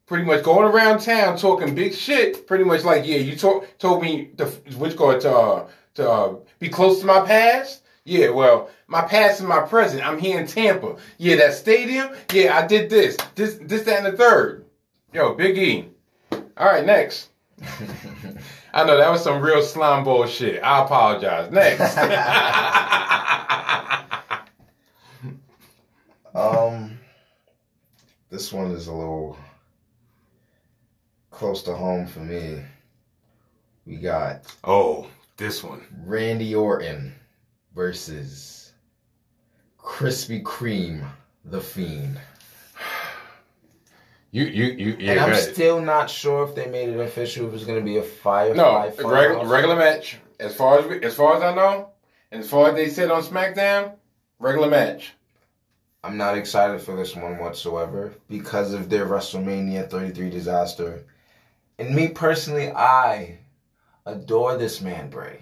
pretty 0.06 0.24
much 0.24 0.42
going 0.42 0.68
around 0.70 0.98
town 0.98 1.38
talking 1.38 1.74
big 1.74 1.94
shit. 1.94 2.46
Pretty 2.46 2.64
much 2.64 2.82
like, 2.84 3.06
yeah, 3.06 3.18
you 3.18 3.36
told 3.36 3.66
told 3.78 4.02
me 4.02 4.30
the 4.36 4.46
which 4.76 4.96
go 4.96 5.18
to 5.18 5.32
uh, 5.32 5.68
to 5.94 6.10
uh, 6.10 6.34
be 6.58 6.68
close 6.68 7.00
to 7.00 7.06
my 7.06 7.20
past. 7.20 7.82
Yeah, 8.04 8.30
well, 8.30 8.70
my 8.86 9.02
past 9.02 9.40
and 9.40 9.48
my 9.48 9.60
present. 9.60 10.06
I'm 10.06 10.18
here 10.18 10.40
in 10.40 10.46
Tampa. 10.46 10.96
Yeah, 11.16 11.36
that 11.36 11.54
stadium. 11.54 12.10
Yeah, 12.32 12.56
I 12.58 12.66
did 12.66 12.90
this, 12.90 13.16
this, 13.34 13.58
this, 13.62 13.82
that, 13.84 14.04
and 14.04 14.06
the 14.06 14.16
third. 14.18 14.64
Yo, 15.12 15.34
Big 15.34 15.56
E. 15.56 15.88
All 16.32 16.66
right, 16.66 16.84
next. 16.84 17.28
I 18.72 18.84
know 18.84 18.96
that 18.96 19.10
was 19.10 19.22
some 19.22 19.42
real 19.42 19.62
slime 19.62 20.04
bullshit. 20.04 20.62
I 20.62 20.84
apologize. 20.84 21.50
Next. 21.50 21.96
Um, 26.34 26.98
this 28.30 28.52
one 28.52 28.70
is 28.70 28.86
a 28.86 28.92
little 28.92 29.36
close 31.30 31.62
to 31.64 31.74
home 31.74 32.06
for 32.06 32.20
me. 32.20 32.62
We 33.84 33.96
got 33.96 34.54
oh, 34.62 35.08
this 35.36 35.64
one. 35.64 35.84
Randy 36.04 36.54
Orton 36.54 37.14
versus 37.74 38.72
Krispy 39.78 40.42
Kreme, 40.42 41.04
the 41.44 41.60
Fiend. 41.60 42.20
You, 44.32 44.44
you, 44.44 44.64
you. 44.64 44.96
Yeah, 44.98 45.12
and 45.12 45.20
I'm 45.20 45.34
still 45.34 45.80
not 45.80 46.08
sure 46.08 46.48
if 46.48 46.54
they 46.54 46.66
made 46.66 46.88
it 46.88 47.00
official. 47.00 47.48
If 47.48 47.54
it's 47.54 47.64
going 47.64 47.78
to 47.78 47.84
be 47.84 47.96
a 47.96 48.02
fire. 48.02 48.54
No, 48.54 48.72
five, 48.72 48.96
five, 48.96 49.06
regular, 49.06 49.46
regular 49.46 49.76
match. 49.76 50.18
As 50.38 50.54
far 50.54 50.78
as 50.78 50.86
we, 50.86 51.02
as 51.02 51.14
far 51.14 51.36
as 51.36 51.42
I 51.42 51.54
know, 51.54 51.90
and 52.30 52.42
as 52.42 52.48
far 52.48 52.68
as 52.68 52.74
they 52.74 52.88
said 52.88 53.10
on 53.10 53.22
SmackDown, 53.22 53.94
regular 54.38 54.68
match. 54.68 55.14
I'm 56.02 56.16
not 56.16 56.38
excited 56.38 56.80
for 56.80 56.96
this 56.96 57.14
one 57.14 57.38
whatsoever 57.38 58.14
because 58.28 58.72
of 58.72 58.88
their 58.88 59.04
WrestleMania 59.04 59.90
33 59.90 60.30
disaster. 60.30 61.04
And 61.78 61.94
me 61.94 62.08
personally, 62.08 62.70
I 62.70 63.38
adore 64.06 64.56
this 64.56 64.80
man, 64.80 65.10
Bray. 65.10 65.40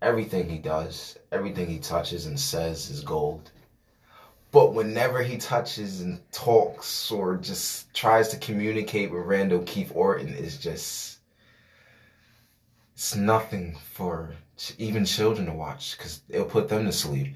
Everything 0.00 0.48
he 0.48 0.58
does, 0.58 1.18
everything 1.32 1.66
he 1.68 1.78
touches 1.78 2.26
and 2.26 2.38
says 2.38 2.88
is 2.88 3.00
gold. 3.00 3.50
But 4.52 4.74
whenever 4.74 5.22
he 5.22 5.36
touches 5.36 6.00
and 6.00 6.20
talks 6.32 7.10
or 7.10 7.36
just 7.36 7.92
tries 7.94 8.28
to 8.28 8.36
communicate 8.38 9.10
with 9.10 9.24
Randall 9.24 9.62
Keith 9.62 9.92
Orton, 9.94 10.34
is 10.34 10.58
just. 10.58 11.18
It's 12.94 13.14
nothing 13.14 13.76
for 13.94 14.34
ch- 14.56 14.74
even 14.78 15.04
children 15.04 15.46
to 15.46 15.52
watch 15.52 15.96
because 15.96 16.20
it'll 16.28 16.46
put 16.46 16.68
them 16.68 16.84
to 16.84 16.92
sleep. 16.92 17.34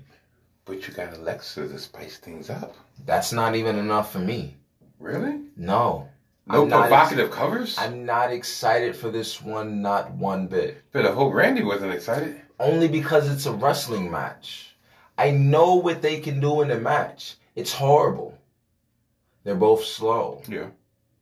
But 0.67 0.87
you 0.87 0.95
got 0.95 1.15
Alexa 1.15 1.69
to 1.69 1.79
spice 1.79 2.19
things 2.19 2.51
up. 2.51 2.75
That's 3.07 3.33
not 3.33 3.55
even 3.55 3.77
enough 3.77 4.13
for 4.13 4.19
me. 4.19 4.57
Really? 4.99 5.41
No. 5.57 6.09
No 6.47 6.63
I'm 6.65 6.69
provocative 6.69 7.31
covers. 7.31 7.79
I'm 7.79 8.05
not 8.05 8.33
excited 8.33 8.95
for 8.95 9.11
this 9.11 9.41
one, 9.41 9.81
not 9.81 10.11
one 10.13 10.47
bit. 10.47 10.83
but 10.93 11.07
I 11.07 11.13
hope 11.13 11.33
Randy 11.33 11.63
wasn't 11.63 11.93
excited. 11.95 12.41
Only 12.61 12.89
because 12.89 13.31
it's 13.31 13.47
a 13.47 13.53
wrestling 13.53 14.11
match. 14.11 14.74
I 15.17 15.31
know 15.31 15.75
what 15.77 16.03
they 16.03 16.21
can 16.21 16.41
do 16.41 16.61
in 16.63 16.71
a 16.71 16.77
match. 16.79 17.37
It's 17.55 17.73
horrible. 17.73 18.37
They're 19.45 19.55
both 19.55 19.85
slow. 19.85 20.43
Yeah, 20.49 20.69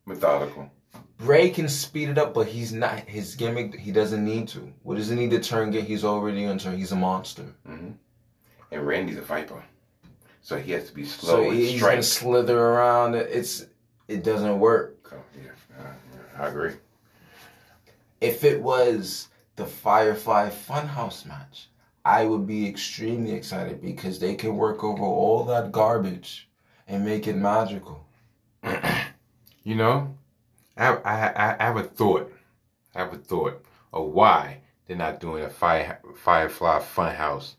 methodical. 0.05 0.71
Bray 1.17 1.49
can 1.51 1.69
speed 1.69 2.09
it 2.09 2.17
up, 2.17 2.33
but 2.33 2.47
he's 2.47 2.73
not 2.73 2.99
his 3.01 3.35
gimmick. 3.35 3.75
He 3.79 3.91
doesn't 3.91 4.23
need 4.25 4.47
to. 4.49 4.73
What 4.83 4.97
does 4.97 5.09
he 5.09 5.15
need 5.15 5.29
to 5.31 5.39
turn? 5.39 5.71
Get 5.71 5.83
he's 5.85 6.03
already 6.03 6.45
on 6.45 6.57
turn. 6.57 6.77
He's 6.77 6.91
a 6.91 6.95
monster. 6.95 7.45
And 7.65 7.97
Randy's 8.87 9.17
a 9.17 9.21
viper, 9.21 9.63
so 10.41 10.57
he 10.57 10.71
has 10.71 10.87
to 10.87 10.93
be 10.95 11.05
So 11.05 11.27
slow 11.27 11.43
and 11.49 11.53
he's 11.59 11.75
strike. 11.77 11.91
gonna 11.93 12.03
slither 12.03 12.59
around. 12.59 13.13
It's 13.15 13.67
it 14.07 14.23
doesn't 14.23 14.59
work. 14.59 15.13
Oh, 15.13 15.17
yeah, 15.39 15.51
uh, 15.79 15.83
yeah, 16.37 16.43
I 16.43 16.47
agree. 16.47 16.71
if 18.19 18.43
it 18.43 18.61
was 18.61 19.29
the 19.57 19.65
Firefly 19.65 20.49
Funhouse 20.49 21.25
match, 21.27 21.69
I 22.05 22.25
would 22.25 22.45
be 22.45 22.67
extremely 22.67 23.31
excited 23.31 23.81
because 23.81 24.19
they 24.19 24.35
can 24.35 24.57
work 24.57 24.83
over 24.83 25.03
all 25.03 25.45
that 25.45 25.71
garbage 25.71 26.49
and 26.87 27.05
make 27.05 27.27
it 27.27 27.35
magical. 27.35 28.05
You 29.65 29.75
know, 29.75 30.17
I, 30.75 30.87
I, 30.87 31.27
I 31.27 31.55
I 31.57 31.63
have 31.63 31.77
a 31.77 31.83
thought. 31.83 32.29
I 32.93 32.99
have 32.99 33.13
a 33.13 33.17
thought 33.17 33.63
of 33.93 34.07
why 34.07 34.57
they're 34.85 34.97
not 34.97 35.21
doing 35.21 35.45
a 35.45 35.49
Fire, 35.49 36.01
Firefly 36.17 36.79
Funhouse 36.79 37.53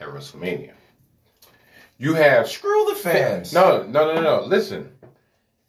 at 0.00 0.08
WrestleMania. 0.08 0.72
You 1.98 2.14
have 2.14 2.48
Screw 2.48 2.86
the 2.88 2.94
fans. 2.94 3.52
No, 3.52 3.82
no, 3.82 4.14
no, 4.14 4.22
no. 4.22 4.40
Listen, 4.46 4.90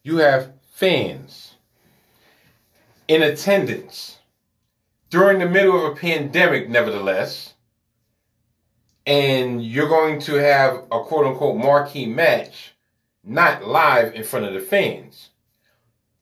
you 0.03 0.17
have 0.17 0.53
fans 0.71 1.55
in 3.09 3.21
attendance 3.21 4.19
during 5.09 5.39
the 5.39 5.49
middle 5.49 5.75
of 5.75 5.91
a 5.91 5.95
pandemic, 5.95 6.69
nevertheless, 6.69 7.50
and 9.11 9.61
you're 9.61 9.89
going 9.89 10.21
to 10.21 10.35
have 10.35 10.85
a 10.89 11.03
quote 11.03 11.25
unquote 11.25 11.57
marquee 11.57 12.05
match, 12.05 12.73
not 13.25 13.67
live 13.67 14.15
in 14.15 14.23
front 14.23 14.45
of 14.45 14.53
the 14.53 14.61
fans. 14.61 15.31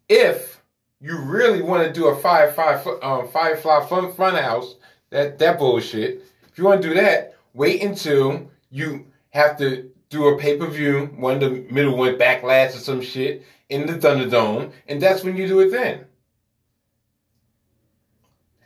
If 0.10 0.64
you 1.00 1.20
really 1.20 1.62
want 1.62 1.86
to 1.86 1.94
do 1.94 2.08
a 2.08 2.18
Firefly, 2.18 2.82
um, 3.04 3.28
Firefly 3.28 3.86
Fun 3.86 4.34
house, 4.34 4.76
that 5.12 5.38
that 5.38 5.60
bullshit. 5.60 6.24
If 6.48 6.58
you 6.58 6.64
want 6.64 6.82
to 6.82 6.88
do 6.88 6.96
that, 6.96 7.36
wait 7.54 7.84
until 7.84 8.50
you 8.72 9.06
have 9.30 9.56
to 9.60 9.92
do 10.10 10.30
a 10.30 10.40
pay 10.40 10.58
per 10.58 10.66
view, 10.66 11.12
one 11.16 11.36
of 11.36 11.42
the 11.42 11.72
middle 11.72 11.96
one, 11.96 12.16
Backlash 12.16 12.76
or 12.76 12.80
some 12.80 13.04
shit 13.04 13.46
in 13.70 13.86
the 13.86 13.94
Thunderdome, 13.94 14.72
and 14.88 15.00
that's 15.00 15.24
when 15.24 15.38
you 15.38 15.48
do 15.48 15.60
it 15.60 15.70
then. 15.70 16.06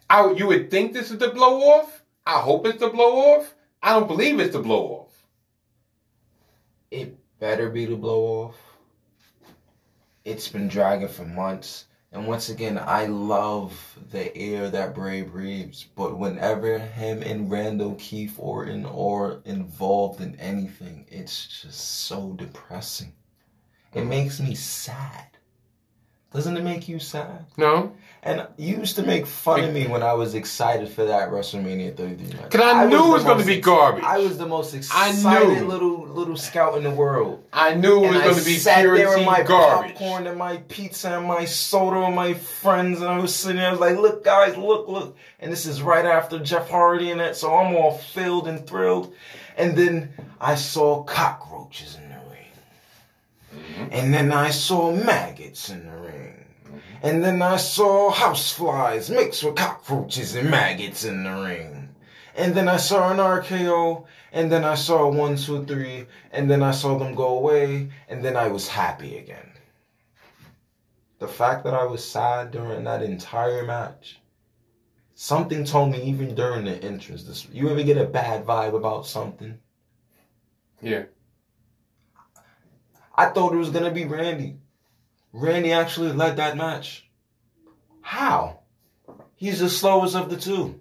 I, 0.09 0.32
you 0.32 0.47
would 0.47 0.71
think 0.71 0.93
this 0.93 1.11
is 1.11 1.17
the 1.17 1.32
blow 1.32 1.59
off. 1.59 2.05
I 2.26 2.39
hope 2.39 2.65
it's 2.65 2.80
the 2.80 2.88
blow 2.88 3.17
off. 3.17 3.53
I 3.86 4.00
don't 4.00 4.08
believe 4.08 4.40
it's 4.40 4.54
the 4.54 4.60
blow 4.60 4.88
off. 4.88 5.26
It 6.90 7.18
better 7.40 7.70
be 7.70 7.86
the 7.86 7.98
blow 7.98 8.46
off. 8.46 8.56
It's 10.24 10.48
been 10.48 10.70
dragging 10.70 11.10
for 11.10 11.26
months. 11.26 11.88
And 12.14 12.26
once 12.26 12.48
again, 12.48 12.80
I 12.82 13.08
love 13.08 14.00
the 14.10 14.34
air 14.38 14.70
that 14.70 14.96
Bray 14.96 15.24
breathes. 15.24 15.86
But 15.98 16.18
whenever 16.18 16.80
him 16.80 17.22
and 17.24 17.52
Randall 17.52 17.96
Keith 17.96 18.36
Orton 18.38 18.86
are 18.86 19.42
involved 19.44 20.22
in 20.22 20.40
anything, 20.40 21.06
it's 21.10 21.62
just 21.64 22.06
so 22.06 22.32
depressing. 22.38 23.12
It 23.94 24.06
makes 24.06 24.40
me 24.40 24.56
sad. 24.56 25.33
Doesn't 26.34 26.58
it 26.58 26.64
make 26.64 26.88
you 26.90 26.98
sad? 26.98 27.46
No, 27.58 27.92
And 28.24 28.48
you 28.58 28.78
used 28.78 28.96
to 28.96 29.04
make 29.04 29.28
fun 29.28 29.64
of 29.64 29.72
me 29.74 29.86
when 29.86 30.02
I 30.02 30.14
was 30.14 30.34
excited 30.34 30.90
for 30.90 31.06
that 31.06 31.30
WrestleMania 31.30 31.96
33 31.96 32.34
match. 32.40 32.50
because 32.50 32.62
I, 32.76 32.86
knew 32.88 32.98
was 32.98 33.06
it 33.08 33.14
was 33.14 33.24
going 33.26 33.40
to 33.40 33.46
be 33.46 33.62
garbage. 33.62 34.04
I 34.04 34.18
was 34.18 34.38
the 34.40 34.48
most 34.48 34.74
I 34.74 34.78
excited 34.78 35.68
little 35.68 36.08
little 36.08 36.36
scout 36.38 36.76
in 36.78 36.84
the 36.84 36.90
world. 36.90 37.44
I 37.54 37.76
knew 37.76 38.04
it 38.06 38.12
was 38.14 38.22
going 38.22 38.36
I 38.36 38.40
to 38.40 38.46
be 38.46 38.56
sat 38.56 38.82
there 38.84 39.10
with 39.16 39.26
my 39.28 39.44
garbage. 39.44 39.92
popcorn 39.92 40.26
and 40.26 40.38
my 40.40 40.58
pizza 40.70 41.18
and 41.20 41.28
my 41.28 41.46
soda 41.46 41.98
and 42.02 42.16
my 42.16 42.34
friends, 42.34 43.00
and 43.02 43.10
I 43.10 43.20
was 43.20 43.36
sitting 43.36 43.58
there. 43.58 43.68
I 43.68 43.72
was 43.72 43.80
like, 43.80 43.98
"Look, 43.98 44.24
guys, 44.24 44.58
look, 44.58 44.88
look!" 44.88 45.16
And 45.40 45.52
this 45.52 45.66
is 45.68 45.82
right 45.84 46.06
after 46.06 46.40
Jeff 46.40 46.68
Hardy 46.70 47.12
and 47.12 47.20
that, 47.20 47.36
so 47.36 47.54
I'm 47.56 47.76
all 47.76 47.98
filled 47.98 48.48
and 48.48 48.66
thrilled. 48.66 49.14
And 49.58 49.78
then 49.78 50.14
I 50.42 50.56
saw 50.56 51.04
cockroaches 51.04 51.96
in 51.96 52.10
the 52.10 52.16
ring, 52.16 52.20
Mm-hmm. 53.56 53.86
and 53.92 54.14
then 54.14 54.32
I 54.32 54.50
saw 54.50 54.92
maggots 54.92 55.70
in 55.70 55.86
the 55.86 55.96
ring, 55.96 56.22
And 57.04 57.22
then 57.22 57.41
I 57.41 57.58
saw 57.58 58.12
houseflies 58.12 59.14
mixed 59.14 59.43
with 59.43 59.58
cockroaches 59.58 60.36
and 60.36 60.49
maggots 60.49 61.04
in 61.04 61.26
the 61.26 61.32
ring. 61.32 61.89
And 62.34 62.56
then 62.56 62.70
I 62.70 62.78
saw 62.78 63.12
an 63.12 63.18
RKO, 63.18 64.06
and 64.32 64.49
then 64.49 64.64
I 64.64 64.76
saw 64.76 65.10
one, 65.12 65.36
two, 65.36 65.66
three, 65.66 66.06
and 66.32 66.49
then 66.49 66.64
I 66.64 66.72
saw 66.72 66.97
them 66.97 67.14
go 67.14 67.38
away, 67.38 67.89
and 68.08 68.24
then 68.24 68.38
I 68.38 68.47
was 68.47 68.70
happy 68.70 69.18
again. 69.18 69.51
The 71.20 71.28
fact 71.28 71.66
that 71.66 71.74
I 71.74 71.84
was 71.84 72.04
sad 72.04 72.51
during 72.51 72.86
that 72.86 73.04
entire 73.04 73.66
match, 73.66 74.22
something 75.14 75.66
told 75.66 75.91
me 75.91 76.01
even 76.04 76.36
during 76.36 76.64
the 76.64 76.82
entrance. 76.82 77.24
This, 77.24 77.47
you 77.51 77.70
ever 77.70 77.84
get 77.84 77.97
a 77.97 78.06
bad 78.06 78.45
vibe 78.45 78.76
about 78.76 79.06
something? 79.06 79.60
Yeah. 80.82 81.04
I 83.14 83.26
thought 83.26 83.54
it 83.54 83.58
was 83.58 83.70
gonna 83.72 83.91
be 83.91 84.06
Randy. 84.06 84.58
Randy 85.34 85.72
actually 85.72 86.12
led 86.12 86.38
that 86.38 86.56
match. 86.56 87.10
How? 88.02 88.60
He's 89.36 89.60
the 89.60 89.70
slowest 89.70 90.16
of 90.16 90.30
the 90.30 90.38
two. 90.38 90.80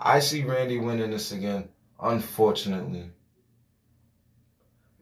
I 0.00 0.20
see 0.20 0.42
Randy 0.42 0.78
winning 0.78 1.10
this 1.10 1.30
again, 1.30 1.68
unfortunately. 2.00 3.10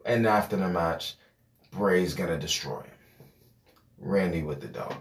And 0.05 0.27
after 0.27 0.57
the 0.57 0.67
match, 0.67 1.15
Bray's 1.71 2.13
gonna 2.13 2.37
destroy 2.37 2.81
him. 2.81 2.91
Randy 3.97 4.43
with 4.43 4.59
the 4.59 4.67
dog. 4.67 4.95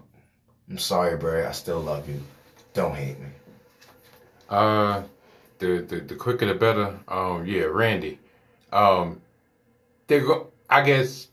I'm 0.69 0.79
sorry, 0.79 1.17
Bray. 1.17 1.45
I 1.45 1.53
still 1.53 1.81
love 1.81 2.09
you. 2.09 2.23
Don't 2.75 2.95
hate 2.95 3.19
me. 3.19 3.27
Uh, 4.49 5.03
the 5.59 5.81
the, 5.81 6.01
the 6.01 6.15
quicker 6.15 6.47
the 6.47 6.55
better. 6.55 6.99
Um, 7.09 7.45
yeah, 7.45 7.65
Randy. 7.65 8.21
Um, 8.73 9.21
they 10.07 10.21
go. 10.21 10.53
I 10.69 10.83
guess 10.83 11.30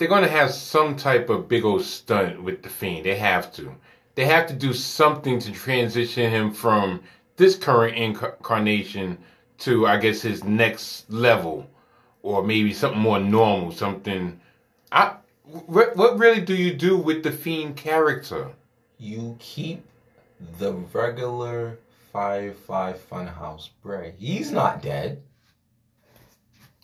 they're 0.00 0.08
gonna 0.08 0.26
have 0.26 0.50
some 0.50 0.96
type 0.96 1.28
of 1.28 1.46
big 1.46 1.62
old 1.62 1.84
stunt 1.84 2.42
with 2.42 2.62
the 2.62 2.70
fiend. 2.70 3.04
They 3.04 3.16
have 3.16 3.52
to. 3.52 3.76
They 4.14 4.24
have 4.24 4.46
to 4.46 4.54
do 4.54 4.72
something 4.72 5.38
to 5.40 5.52
transition 5.52 6.30
him 6.30 6.52
from 6.52 7.02
this 7.36 7.54
current 7.54 7.98
incarnation 7.98 9.18
to, 9.58 9.86
I 9.86 9.98
guess, 9.98 10.22
his 10.22 10.42
next 10.42 11.10
level, 11.10 11.68
or 12.22 12.42
maybe 12.42 12.72
something 12.72 12.98
more 12.98 13.20
normal. 13.20 13.72
Something. 13.72 14.40
I. 14.90 15.16
What, 15.66 15.94
what 15.96 16.18
really 16.18 16.40
do 16.40 16.54
you 16.54 16.72
do 16.72 16.96
with 16.96 17.22
the 17.22 17.30
fiend 17.30 17.76
character? 17.76 18.48
You 18.96 19.36
keep 19.38 19.84
the 20.58 20.72
regular 20.94 21.78
Firefly 22.10 22.94
Funhouse 22.94 23.68
Bray. 23.82 24.14
He's 24.16 24.50
not 24.50 24.80
dead. 24.80 25.20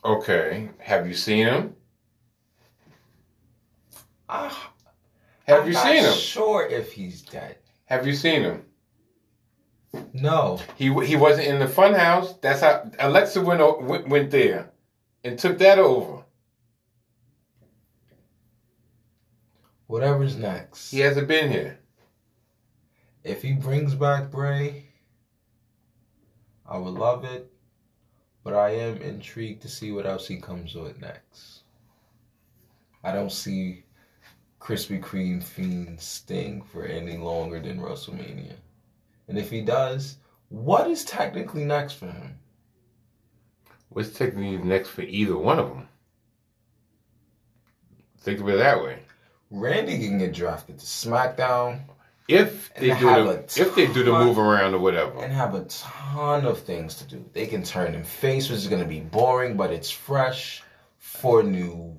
Okay, 0.04 0.68
have 0.80 1.08
you 1.08 1.14
seen 1.14 1.46
him? 1.46 1.76
Ah, 4.28 4.72
Have 5.46 5.62
I'm 5.62 5.68
you 5.68 5.74
seen 5.74 6.04
him? 6.04 6.12
Sure, 6.12 6.66
if 6.66 6.92
he's 6.92 7.22
dead. 7.22 7.58
Have 7.86 8.06
you 8.06 8.14
seen 8.14 8.42
him? 8.42 8.64
No. 10.12 10.60
He 10.76 10.92
he 11.04 11.16
wasn't 11.16 11.46
in 11.46 11.58
the 11.58 11.66
funhouse. 11.66 12.40
That's 12.40 12.60
how 12.60 12.90
Alexa 12.98 13.40
went 13.40 13.82
went, 13.82 14.08
went 14.08 14.30
there 14.30 14.70
and 15.24 15.38
took 15.38 15.58
that 15.58 15.78
over. 15.78 16.24
Whatever's 19.86 20.36
next. 20.36 20.90
He 20.90 21.00
hasn't 21.00 21.28
been 21.28 21.50
here. 21.50 21.78
If 23.22 23.42
he 23.42 23.52
brings 23.52 23.94
back 23.94 24.30
Bray, 24.30 24.86
I 26.68 26.78
would 26.78 26.94
love 26.94 27.24
it. 27.24 27.52
But 28.42 28.54
I 28.54 28.70
am 28.70 28.98
intrigued 28.98 29.62
to 29.62 29.68
see 29.68 29.90
what 29.90 30.06
else 30.06 30.28
he 30.28 30.36
comes 30.40 30.74
with 30.74 31.00
next. 31.00 31.62
I 33.02 33.12
don't 33.12 33.32
see 33.32 33.85
Krispy 34.66 35.00
Kreme 35.00 35.40
Fiend 35.40 36.00
Sting 36.00 36.60
for 36.60 36.84
any 36.84 37.16
longer 37.16 37.60
than 37.60 37.78
WrestleMania. 37.78 38.54
And 39.28 39.38
if 39.38 39.48
he 39.48 39.60
does, 39.60 40.16
what 40.48 40.90
is 40.90 41.04
technically 41.04 41.64
next 41.64 41.92
for 41.92 42.06
him? 42.06 42.40
What's 43.90 44.10
technically 44.10 44.58
next 44.58 44.88
for 44.88 45.02
either 45.02 45.38
one 45.38 45.60
of 45.60 45.68
them? 45.68 45.86
Think 48.18 48.40
of 48.40 48.48
it 48.48 48.58
that 48.58 48.82
way. 48.82 48.98
Randy 49.52 49.98
can 49.98 50.18
get 50.18 50.34
drafted 50.34 50.80
to 50.80 50.84
SmackDown 50.84 51.82
If 52.26 52.74
they 52.74 52.88
do 52.88 53.24
the 53.24 53.44
if 53.56 53.76
they 53.76 53.86
do 53.86 54.02
the 54.02 54.10
move 54.10 54.36
around 54.36 54.74
or 54.74 54.80
whatever. 54.80 55.22
and 55.22 55.32
have 55.32 55.54
a 55.54 55.64
ton 55.66 56.44
of 56.44 56.58
things 56.58 56.96
to 56.96 57.04
do. 57.04 57.24
They 57.32 57.46
can 57.46 57.62
turn 57.62 57.94
him 57.94 58.02
face, 58.02 58.50
which 58.50 58.58
is 58.58 58.66
going 58.66 58.82
to 58.82 58.88
be 58.88 58.98
boring, 58.98 59.56
but 59.56 59.70
it's 59.70 59.92
fresh 59.92 60.64
for 60.98 61.44
new. 61.44 61.96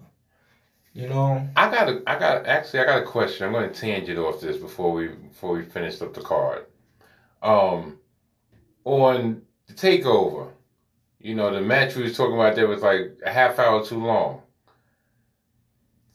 You 0.98 1.08
know, 1.08 1.48
I 1.56 1.70
got 1.70 1.90
a, 1.90 2.02
I 2.08 2.18
got 2.18 2.48
actually 2.48 2.80
I 2.80 2.86
got 2.86 3.04
a 3.04 3.06
question. 3.06 3.46
I'm 3.46 3.54
going 3.54 3.72
to 3.72 3.80
tangent 3.80 4.18
off 4.18 4.42
this 4.42 4.58
before 4.58 4.92
we 4.92 5.10
before 5.10 5.54
we 5.54 5.62
finish 5.62 6.02
up 6.02 6.12
the 6.16 6.22
card. 6.22 6.66
Um, 7.44 8.00
on 8.84 9.44
the 9.68 9.74
takeover, 9.76 10.50
you 11.20 11.36
know, 11.36 11.54
the 11.54 11.62
match 11.62 11.96
we 11.96 12.02
was 12.02 12.18
talking 12.18 12.34
about 12.34 12.56
there 12.56 12.68
was 12.68 12.82
like 12.82 13.16
a 13.24 13.30
half 13.32 13.60
hour 13.60 13.86
too 13.86 14.04
long. 14.04 14.42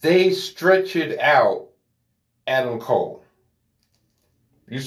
They 0.00 0.32
stretched 0.32 0.96
out 1.20 1.68
Adam 2.48 2.80
Cole. 2.80 3.22
You 4.68 4.80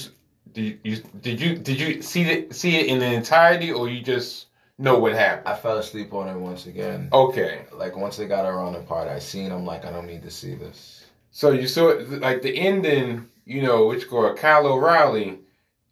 did 0.52 0.78
you 0.82 0.96
did 1.22 1.40
you 1.40 1.56
did 1.56 1.80
you 1.80 2.02
see 2.02 2.24
it 2.24 2.54
see 2.54 2.76
it 2.76 2.88
in 2.88 2.98
the 2.98 3.10
entirety 3.10 3.72
or 3.72 3.88
you 3.88 4.02
just 4.02 4.48
know 4.78 4.98
what 4.98 5.12
happened? 5.14 5.48
I 5.48 5.54
fell 5.56 5.78
asleep 5.78 6.12
on 6.12 6.28
it 6.28 6.38
once 6.38 6.66
again. 6.66 7.08
Okay. 7.12 7.64
Like 7.72 7.96
once 7.96 8.16
they 8.16 8.26
got 8.26 8.44
around 8.44 8.74
the 8.74 8.80
part 8.80 9.08
I 9.08 9.18
seen, 9.18 9.50
I'm 9.52 9.64
like, 9.64 9.84
I 9.84 9.90
don't 9.90 10.06
need 10.06 10.22
to 10.22 10.30
see 10.30 10.54
this. 10.54 11.06
So 11.30 11.50
you 11.52 11.66
saw 11.66 11.88
it, 11.90 12.08
like 12.20 12.42
the 12.42 12.56
ending, 12.56 13.26
you 13.44 13.62
know, 13.62 13.86
which 13.86 14.08
go 14.08 14.32
Kyle 14.34 14.66
O'Reilly 14.66 15.38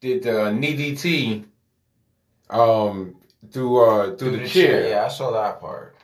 did 0.01 0.23
the 0.23 0.51
knee 0.53 0.77
DT 0.77 1.45
um 2.51 3.17
through 3.51 3.79
uh 3.85 4.17
through 4.17 4.37
the, 4.37 4.47
chair, 4.49 4.89
Yeah, 4.89 5.05
I 5.05 5.09
saw 5.09 5.31
that 5.33 5.61
part. 5.61 5.97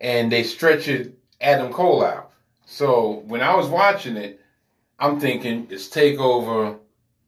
and 0.00 0.30
they 0.30 0.42
stretched 0.42 1.08
Adam 1.40 1.72
Cole 1.72 2.04
out. 2.04 2.32
So 2.66 3.22
when 3.26 3.40
I 3.40 3.54
was 3.54 3.68
watching 3.68 4.16
it, 4.16 4.40
I'm 4.98 5.18
thinking 5.20 5.66
it's 5.70 5.88
takeover. 5.88 6.78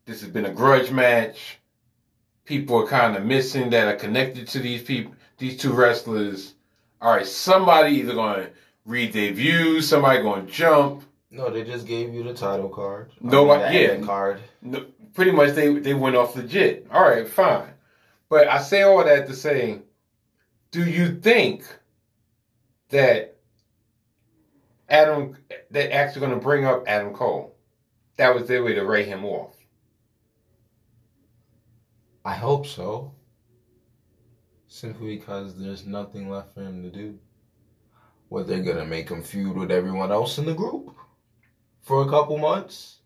This 0.04 0.20
has 0.20 0.30
been 0.30 0.44
a 0.46 0.52
grudge 0.52 0.90
match. 0.90 1.58
People 2.50 2.82
are 2.82 2.86
kind 2.88 3.16
of 3.16 3.24
missing 3.24 3.70
that 3.70 3.86
are 3.86 3.96
connected 3.96 4.48
to 4.48 4.58
these 4.58 4.82
people, 4.82 5.14
these 5.38 5.56
two 5.56 5.72
wrestlers. 5.72 6.54
All 7.00 7.14
right, 7.14 7.24
somebody 7.24 7.98
either 7.98 8.12
going 8.14 8.42
to 8.42 8.50
read 8.84 9.12
their 9.12 9.32
views, 9.32 9.88
somebody 9.88 10.20
going 10.20 10.46
to 10.46 10.52
jump. 10.52 11.04
No, 11.30 11.48
they 11.48 11.62
just 11.62 11.86
gave 11.86 12.12
you 12.12 12.24
the 12.24 12.34
title 12.34 12.68
card. 12.68 13.12
No, 13.20 13.52
I 13.52 13.70
mean, 13.70 14.00
yeah. 14.00 14.04
card. 14.04 14.40
No, 14.62 14.84
pretty 15.14 15.30
much 15.30 15.54
they 15.54 15.78
they 15.78 15.94
went 15.94 16.16
off 16.16 16.34
legit. 16.34 16.88
All 16.90 17.08
right, 17.08 17.28
fine. 17.28 17.68
But 18.28 18.48
I 18.48 18.60
say 18.60 18.82
all 18.82 19.04
that 19.04 19.28
to 19.28 19.34
say, 19.34 19.82
do 20.72 20.84
you 20.84 21.20
think 21.20 21.62
that 22.88 23.36
Adam 24.88 25.36
that 25.70 25.94
actually 25.94 26.26
going 26.26 26.34
to 26.34 26.44
bring 26.44 26.64
up 26.64 26.82
Adam 26.88 27.14
Cole? 27.14 27.54
That 28.16 28.34
was 28.34 28.48
their 28.48 28.64
way 28.64 28.74
to 28.74 28.84
write 28.84 29.06
him 29.06 29.24
off. 29.24 29.54
I 32.24 32.34
hope 32.34 32.66
so. 32.66 33.14
Simply 34.68 35.16
because 35.18 35.58
there's 35.58 35.86
nothing 35.86 36.30
left 36.30 36.54
for 36.54 36.62
him 36.62 36.82
to 36.82 36.90
do. 36.90 37.18
What 38.28 38.46
they're 38.46 38.62
gonna 38.62 38.86
make 38.86 39.08
him 39.10 39.22
feud 39.22 39.56
with 39.56 39.70
everyone 39.70 40.12
else 40.12 40.38
in 40.38 40.46
the 40.46 40.54
group 40.54 40.94
for 41.82 42.02
a 42.02 42.08
couple 42.10 42.38
months. 42.38 43.00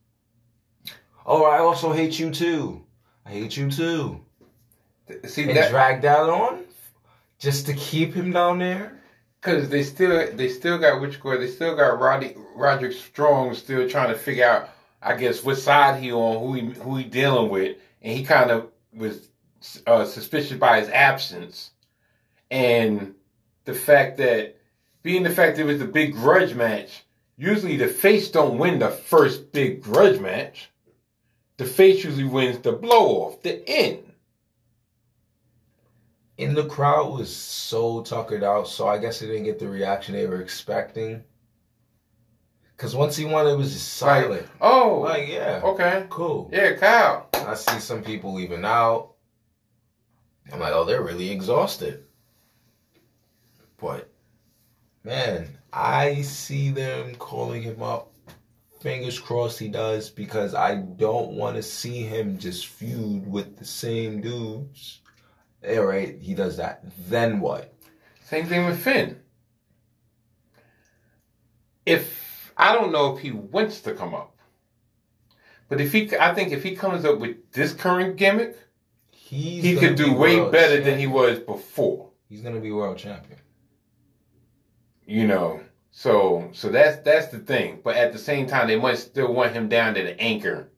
Oh, 1.27 1.45
I 1.45 1.59
also 1.59 1.93
hate 1.93 2.19
you 2.19 2.31
too. 2.31 2.85
I 3.27 3.31
hate 3.31 3.57
you 3.57 3.71
too. 3.71 4.25
See 5.27 5.49
And 5.49 5.57
that 5.57 5.71
drag 5.71 6.03
that 6.03 6.21
on 6.29 6.65
just 7.39 7.67
to 7.67 7.75
keep 7.75 8.15
him 8.15 8.33
down 8.33 8.59
there. 8.59 9.01
because 9.41 9.69
they 9.69 9.83
still 9.83 10.35
they 10.37 10.49
still 10.49 10.79
got 10.79 11.01
which 11.01 11.15
square 11.15 11.39
they 11.39 11.49
still 11.49 11.77
got 11.77 12.01
Roddy 12.01 12.35
Roderick 12.57 12.93
Strong 12.93 13.55
still 13.55 13.89
trying 13.89 14.09
to 14.13 14.19
figure 14.19 14.47
out 14.47 14.71
I 15.03 15.17
guess 15.17 15.45
what 15.45 15.59
side 15.59 16.03
he 16.03 16.13
on 16.13 16.41
who 16.41 16.55
he 16.55 16.81
who 16.81 16.97
he 16.97 17.05
dealing 17.05 17.51
with 17.51 17.79
and 18.03 18.19
he 18.19 18.25
kind 18.25 18.51
of 18.51 18.71
was 18.97 19.29
uh, 19.87 20.05
suspicious 20.05 20.59
by 20.59 20.81
his 20.81 20.89
absence 20.91 21.71
and 22.51 23.15
the 23.65 23.75
fact 23.75 24.19
that 24.19 24.57
being 25.03 25.23
the 25.23 25.31
fact 25.31 25.57
that 25.57 25.63
it 25.63 25.67
was 25.67 25.79
the 25.79 25.87
big 25.87 26.13
grudge 26.13 26.55
match 26.55 27.05
usually 27.37 27.77
the 27.77 27.89
face 27.89 28.31
don't 28.31 28.59
win 28.59 28.79
the 28.79 28.91
first 28.91 29.53
big 29.53 29.83
grudge 29.83 30.21
match 30.21 30.71
the 31.57 31.65
face 31.65 32.05
usually 32.05 32.25
wins 32.25 32.59
the 32.59 32.73
blow 32.73 33.23
off 33.23 33.43
the 33.43 33.69
end 33.69 34.05
And 36.39 36.57
the 36.57 36.67
crowd 36.67 37.13
was 37.13 37.35
so 37.35 38.03
tuckered 38.03 38.43
out, 38.43 38.69
so 38.69 38.89
I 38.89 38.99
guess 38.99 39.21
they 39.21 39.27
didn't 39.27 39.45
get 39.45 39.59
the 39.59 39.69
reaction 39.69 40.15
they 40.15 40.27
were 40.27 40.41
expecting. 40.41 41.23
Cause 42.77 42.97
once 42.97 43.17
he 43.17 43.25
won, 43.25 43.47
it 43.47 43.57
was 43.57 43.73
just 43.73 43.95
silent. 43.95 44.47
oh 44.61 45.01
Like, 45.05 45.29
yeah, 45.29 45.61
okay 45.63 46.07
cool. 46.11 46.51
yeah 46.53 46.75
Kyle 46.75 47.29
I 47.35 47.55
see 47.55 47.79
some 47.79 48.03
people 48.03 48.35
leaving 48.35 48.65
out. 48.65 49.13
I'm 50.53 50.61
like, 50.61 50.73
oh, 50.73 50.85
they're 50.85 51.03
really 51.03 51.31
exhausted. 51.31 52.05
But 53.79 54.11
man, 55.05 55.59
I 55.73 56.23
see 56.23 56.71
them 56.71 57.15
calling 57.15 57.63
him 57.63 57.83
up 57.83 58.15
fingers 58.85 59.19
crossed 59.19 59.59
he 59.59 59.69
does 59.69 60.11
because 60.11 60.55
I 60.55 60.75
don't 60.75 61.31
want 61.31 61.57
to 61.57 61.63
see 61.63 62.03
him 62.03 62.39
just 62.39 62.67
feud 62.67 63.27
with 63.27 63.57
the 63.57 63.65
same 63.65 64.21
dudes. 64.21 65.01
All 65.67 65.87
right, 65.87 66.21
he 66.21 66.35
does 66.35 66.59
that. 66.59 66.85
Then 67.09 67.41
what? 67.41 67.73
Same 68.27 68.45
thing 68.45 68.67
with 68.67 68.79
Finn. 68.79 69.19
If 71.87 72.34
I 72.57 72.73
don't 72.73 72.93
know 72.93 73.15
if 73.15 73.23
he 73.23 73.33
wants 73.33 73.81
to 73.83 73.95
come 73.95 74.15
up, 74.15 74.37
but 75.69 75.81
if 75.81 75.93
he, 75.93 76.11
I 76.19 76.35
think 76.35 76.53
if 76.53 76.63
he 76.63 76.77
comes 76.77 77.05
up 77.05 77.19
with 77.19 77.51
this 77.53 77.73
current 77.73 78.17
gimmick, 78.17 78.57
He's 79.35 79.65
he 79.65 79.77
could 79.77 79.97
do 79.97 80.13
way 80.13 80.51
better 80.51 80.83
than 80.83 80.99
he 80.99 81.07
was 81.07 81.39
before. 81.39 82.11
He's 82.29 82.43
gonna 82.43 82.61
be 82.61 82.71
world 82.71 82.99
champion. 82.99 83.39
You 85.07 85.27
know, 85.27 85.61
so 85.91 86.51
so 86.53 86.69
that's 86.69 86.99
that's 86.99 87.29
the 87.29 87.39
thing. 87.39 87.81
But 87.83 87.97
at 87.97 88.13
the 88.13 88.19
same 88.19 88.47
time, 88.47 88.69
they 88.69 88.79
might 88.79 88.99
still 88.99 89.33
want 89.33 89.55
him 89.55 89.69
down 89.69 89.95
to 89.95 90.03
the 90.03 90.21
anchor 90.21 90.69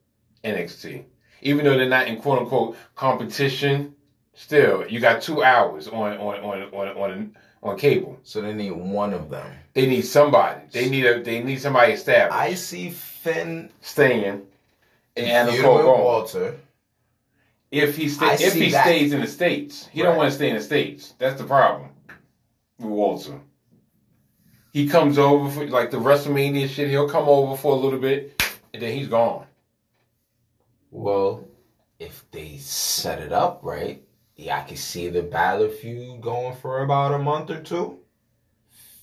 NXT, 0.45 1.05
even 1.43 1.65
though 1.65 1.77
they're 1.77 1.89
not 1.89 2.07
in 2.07 2.21
quote 2.21 2.39
unquote 2.39 2.77
competition. 2.95 3.97
Still, 4.33 4.87
you 4.87 5.01
got 5.01 5.23
two 5.23 5.43
hours 5.43 5.89
on 5.89 6.17
on 6.17 6.37
on 6.41 6.63
on 6.73 6.89
on, 6.89 7.37
on 7.63 7.79
cable. 7.79 8.19
So 8.23 8.41
they 8.41 8.53
need 8.53 8.73
one 8.73 9.13
of 9.13 9.31
them. 9.31 9.51
They 9.75 9.87
need 9.87 10.03
somebody. 10.03 10.61
They 10.73 10.89
need 10.89 11.07
a 11.07 11.23
they 11.23 11.43
need 11.43 11.61
somebody 11.61 11.93
established. 11.93 12.39
I 12.39 12.55
see 12.55 12.91
Finn 12.91 13.71
staying 13.81 14.43
and 15.17 15.27
Adam 15.27 15.63
Cole 15.63 15.83
going. 15.83 16.01
Walter. 16.01 16.57
If 17.71 17.97
he 17.97 18.07
I 18.21 18.37
stay, 18.37 18.47
if 18.47 18.55
he 18.55 18.71
that. 18.71 18.85
stays 18.85 19.13
in 19.13 19.21
the 19.21 19.27
states, 19.27 19.89
he 19.93 20.03
don't 20.03 20.17
want 20.17 20.31
to 20.31 20.35
stay 20.35 20.51
in 20.51 20.57
the 20.57 20.63
states. 20.63 21.15
That's 21.19 21.41
the 21.41 21.47
problem 21.47 21.91
with 22.79 22.89
Walter. 22.89 23.41
He 24.73 24.87
comes 24.87 25.19
over 25.19 25.51
for 25.51 25.67
like 25.67 25.91
the 25.91 25.97
WrestleMania 25.99 26.69
shit. 26.69 26.89
He'll 26.91 27.09
come 27.09 27.29
over 27.29 27.57
for 27.57 27.73
a 27.73 27.77
little 27.77 27.99
bit, 27.99 28.41
and 28.73 28.83
then 28.83 28.97
he's 28.97 29.09
gone. 29.09 29.47
Well, 30.91 31.49
if 31.99 32.25
they 32.31 32.59
set 32.59 33.21
it 33.21 33.33
up 33.33 33.61
right, 33.63 34.03
yeah, 34.37 34.59
I 34.59 34.63
can 34.63 34.77
see 34.77 35.09
the 35.09 35.23
Balor 35.23 35.71
feud 35.71 36.21
going 36.21 36.57
for 36.57 36.83
about 36.83 37.15
a 37.15 37.19
month 37.19 37.51
or 37.51 37.61
two. 37.61 37.99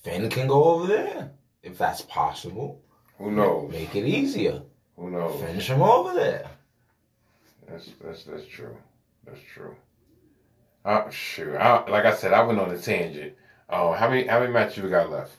Finn 0.02 0.30
can 0.30 0.46
go 0.46 0.64
over 0.64 0.86
there 0.86 1.30
if 1.62 1.76
that's 1.76 2.02
possible. 2.02 2.80
Who 3.18 3.32
knows? 3.32 3.72
Make 3.72 3.96
it 3.96 4.06
easier. 4.06 4.62
Who 4.96 5.10
knows? 5.10 5.40
Finish 5.40 5.68
him 5.68 5.82
over 5.82 6.14
there. 6.14 6.48
That's 7.68 7.90
that's 8.02 8.24
that's 8.24 8.46
true. 8.46 8.76
That's 9.24 9.40
true. 9.40 9.74
Uh, 10.84 11.08
shoot. 11.10 11.56
I, 11.56 11.88
like 11.90 12.04
I 12.04 12.14
said, 12.14 12.32
I 12.32 12.42
went 12.42 12.60
on 12.60 12.70
a 12.70 12.78
tangent. 12.78 13.34
Oh, 13.70 13.92
how 13.92 14.08
many 14.08 14.26
how 14.26 14.40
many 14.40 14.52
matches 14.52 14.82
we 14.82 14.90
got 14.90 15.10
left? 15.10 15.32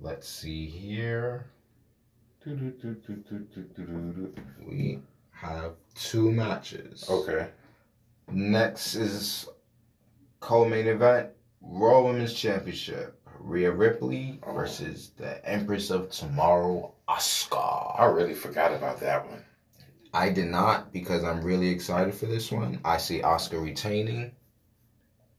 Let's 0.00 0.28
see 0.28 0.66
here. 0.66 1.44
We 4.66 4.98
have 5.40 5.72
two 5.94 6.30
matches. 6.30 7.04
Okay. 7.08 7.48
Next 8.30 8.94
is 8.94 9.48
co-main 10.40 10.86
event 10.86 11.30
Raw 11.62 12.02
Women's 12.02 12.34
Championship. 12.34 13.16
Rhea 13.38 13.70
Ripley 13.70 14.38
Oh. 14.42 14.52
versus 14.52 15.12
the 15.16 15.42
Empress 15.48 15.90
of 15.90 16.10
Tomorrow, 16.10 16.92
Oscar. 17.08 17.56
I 17.56 18.04
really 18.04 18.34
forgot 18.34 18.72
about 18.74 19.00
that 19.00 19.26
one. 19.30 19.42
I 20.12 20.28
did 20.28 20.46
not 20.46 20.92
because 20.92 21.24
I'm 21.24 21.42
really 21.42 21.68
excited 21.68 22.14
for 22.14 22.26
this 22.26 22.52
one. 22.52 22.80
I 22.84 22.98
see 22.98 23.22
Oscar 23.22 23.58
retaining. 23.60 24.32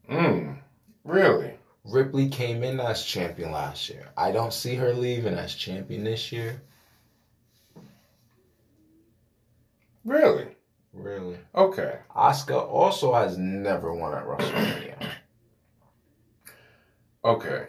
Mm. 0.10 0.58
Really? 1.04 1.54
Ripley 1.84 2.30
came 2.30 2.64
in 2.64 2.80
as 2.80 3.04
champion 3.06 3.52
last 3.52 3.88
year. 3.90 4.10
I 4.18 4.32
don't 4.32 4.54
see 4.54 4.76
her 4.76 4.94
leaving 4.94 5.36
as 5.36 5.54
champion 5.54 6.04
this 6.04 6.32
year. 6.32 6.62
Really? 10.06 10.48
Really. 10.94 11.38
Okay. 11.56 12.00
Oscar 12.16 12.56
also 12.56 13.14
has 13.14 13.38
never 13.38 13.94
won 13.94 14.14
at 14.14 14.26
WrestleMania. 14.26 15.12
Okay. 17.24 17.68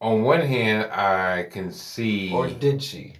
On 0.00 0.22
one 0.22 0.40
hand, 0.40 0.90
I 0.90 1.44
can 1.44 1.70
see. 1.70 2.32
or 2.32 2.48
did 2.48 2.82
she? 2.82 3.14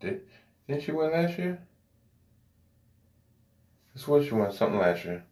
Did 0.00 0.22
didn't 0.66 0.82
she 0.82 0.92
win 0.92 1.12
last 1.12 1.38
year? 1.38 1.58
This 3.92 4.08
was 4.08 4.26
she 4.26 4.34
won 4.34 4.52
something 4.52 4.78
last 4.78 5.04
year. 5.04 5.24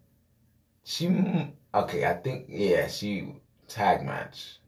She 0.84 1.09
okay, 1.74 2.05
I 2.05 2.14
think 2.14 2.46
yeah, 2.48 2.86
she 2.86 3.34
tag 3.68 4.05
match. 4.05 4.59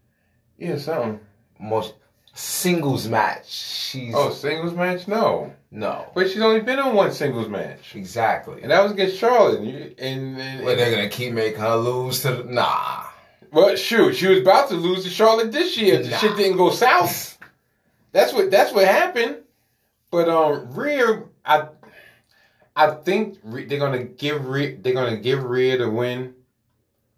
Yeah, 0.58 0.78
something. 0.78 1.20
Most 1.58 1.94
singles 2.34 3.08
match. 3.08 3.48
She's 3.48 4.14
Oh, 4.14 4.30
singles 4.30 4.74
match? 4.74 5.06
No. 5.08 5.52
no. 5.70 6.06
But 6.14 6.28
she's 6.30 6.42
only 6.42 6.60
been 6.60 6.78
on 6.78 6.94
one 6.94 7.12
singles 7.12 7.48
match. 7.48 7.94
Exactly. 7.94 8.60
And 8.62 8.70
that 8.70 8.82
was 8.82 8.92
against 8.92 9.16
Charlotte. 9.16 9.60
And, 9.60 9.68
you- 9.68 9.94
and, 9.98 10.40
and, 10.40 10.64
Well, 10.64 10.76
they're 10.76 10.90
gonna 10.94 11.08
keep 11.08 11.32
making 11.32 11.60
her 11.60 11.76
lose 11.76 12.22
to 12.22 12.34
the 12.36 12.44
nah. 12.44 13.04
well, 13.52 13.74
shoot, 13.76 14.14
she 14.16 14.26
was 14.26 14.40
about 14.40 14.68
to 14.70 14.74
lose 14.74 15.04
to 15.04 15.10
Charlotte 15.10 15.52
this 15.52 15.76
year. 15.78 16.02
The 16.02 16.10
shit 16.18 16.36
didn't 16.36 16.56
go 16.56 16.70
south. 16.70 17.38
That's 18.12 18.32
what 18.32 18.50
that's 18.50 18.72
what 18.72 18.86
happened. 18.86 19.38
But 20.10 20.28
um, 20.28 20.72
Rhea, 20.74 21.22
I 21.44 21.68
I 22.76 22.90
think 22.92 23.38
they're 23.44 23.78
gonna 23.78 24.04
give 24.04 24.46
Rhea, 24.46 24.76
they're 24.80 24.92
gonna 24.94 25.16
give 25.16 25.44
Rhea 25.44 25.78
the 25.78 25.90
win. 25.90 26.34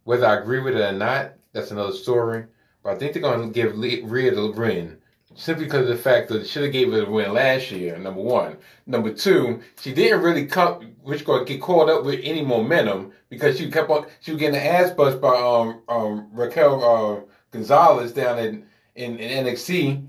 Whether 0.05 0.27
I 0.27 0.37
agree 0.37 0.61
with 0.61 0.77
it 0.77 0.81
or 0.81 0.93
not, 0.93 1.33
that's 1.53 1.71
another 1.71 1.93
story. 1.93 2.45
But 2.83 2.95
I 2.95 2.99
think 2.99 3.13
they're 3.15 3.23
gonna 3.23 3.49
give 3.49 3.77
Rhea 3.79 4.35
the 4.35 4.51
win 4.53 4.99
simply 5.37 5.65
because 5.67 5.83
of 5.83 5.97
the 5.97 6.03
fact 6.03 6.29
that 6.29 6.47
should 6.47 6.65
have 6.65 6.73
gave 6.73 6.93
her 6.93 7.05
a 7.05 7.11
win 7.11 7.33
last 7.33 7.71
year. 7.71 7.97
Number 7.99 8.21
one, 8.23 8.57
number 8.87 9.13
two, 9.13 9.61
she 9.81 9.93
didn't 9.95 10.23
really 10.23 10.47
come, 10.47 10.95
which 11.03 11.25
gonna 11.25 11.45
get 11.45 11.61
caught 11.61 11.89
up 11.89 12.05
with 12.05 12.21
any 12.25 12.43
momentum 12.45 13.13
because 13.29 13.59
she 13.59 13.71
kept 13.71 13.91
on 13.91 14.07
she 14.21 14.33
was 14.33 14.41
getting 14.41 14.55
the 14.55 14.65
ass 14.65 14.91
bust 14.91 15.21
by 15.21 15.35
um 15.37 15.83
um 15.89 16.29
Raquel 16.33 16.83
uh, 16.83 17.21
Gonzalez 17.53 18.13
down 18.13 18.39
in, 18.39 18.67
in 18.95 19.19
in 19.19 19.47
NXT 19.47 20.07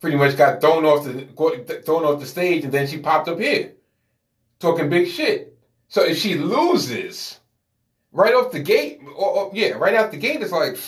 pretty 0.00 0.16
much 0.16 0.36
got 0.36 0.60
thrown 0.60 0.84
off 0.84 1.04
the 1.04 1.82
thrown 1.84 2.04
off 2.04 2.20
the 2.20 2.26
stage, 2.26 2.64
and 2.64 2.72
then 2.72 2.86
she 2.86 2.98
popped 2.98 3.28
up 3.28 3.38
here, 3.38 3.72
talking 4.58 4.88
big 4.88 5.08
shit. 5.08 5.56
So 5.88 6.02
if 6.04 6.18
she 6.18 6.36
loses 6.36 7.38
right 8.12 8.34
off 8.34 8.52
the 8.52 8.60
gate, 8.60 9.00
or, 9.16 9.28
or- 9.28 9.50
yeah, 9.54 9.70
right 9.72 9.94
out 9.94 10.10
the 10.10 10.16
gate, 10.16 10.40
it's 10.40 10.52
like, 10.52 10.78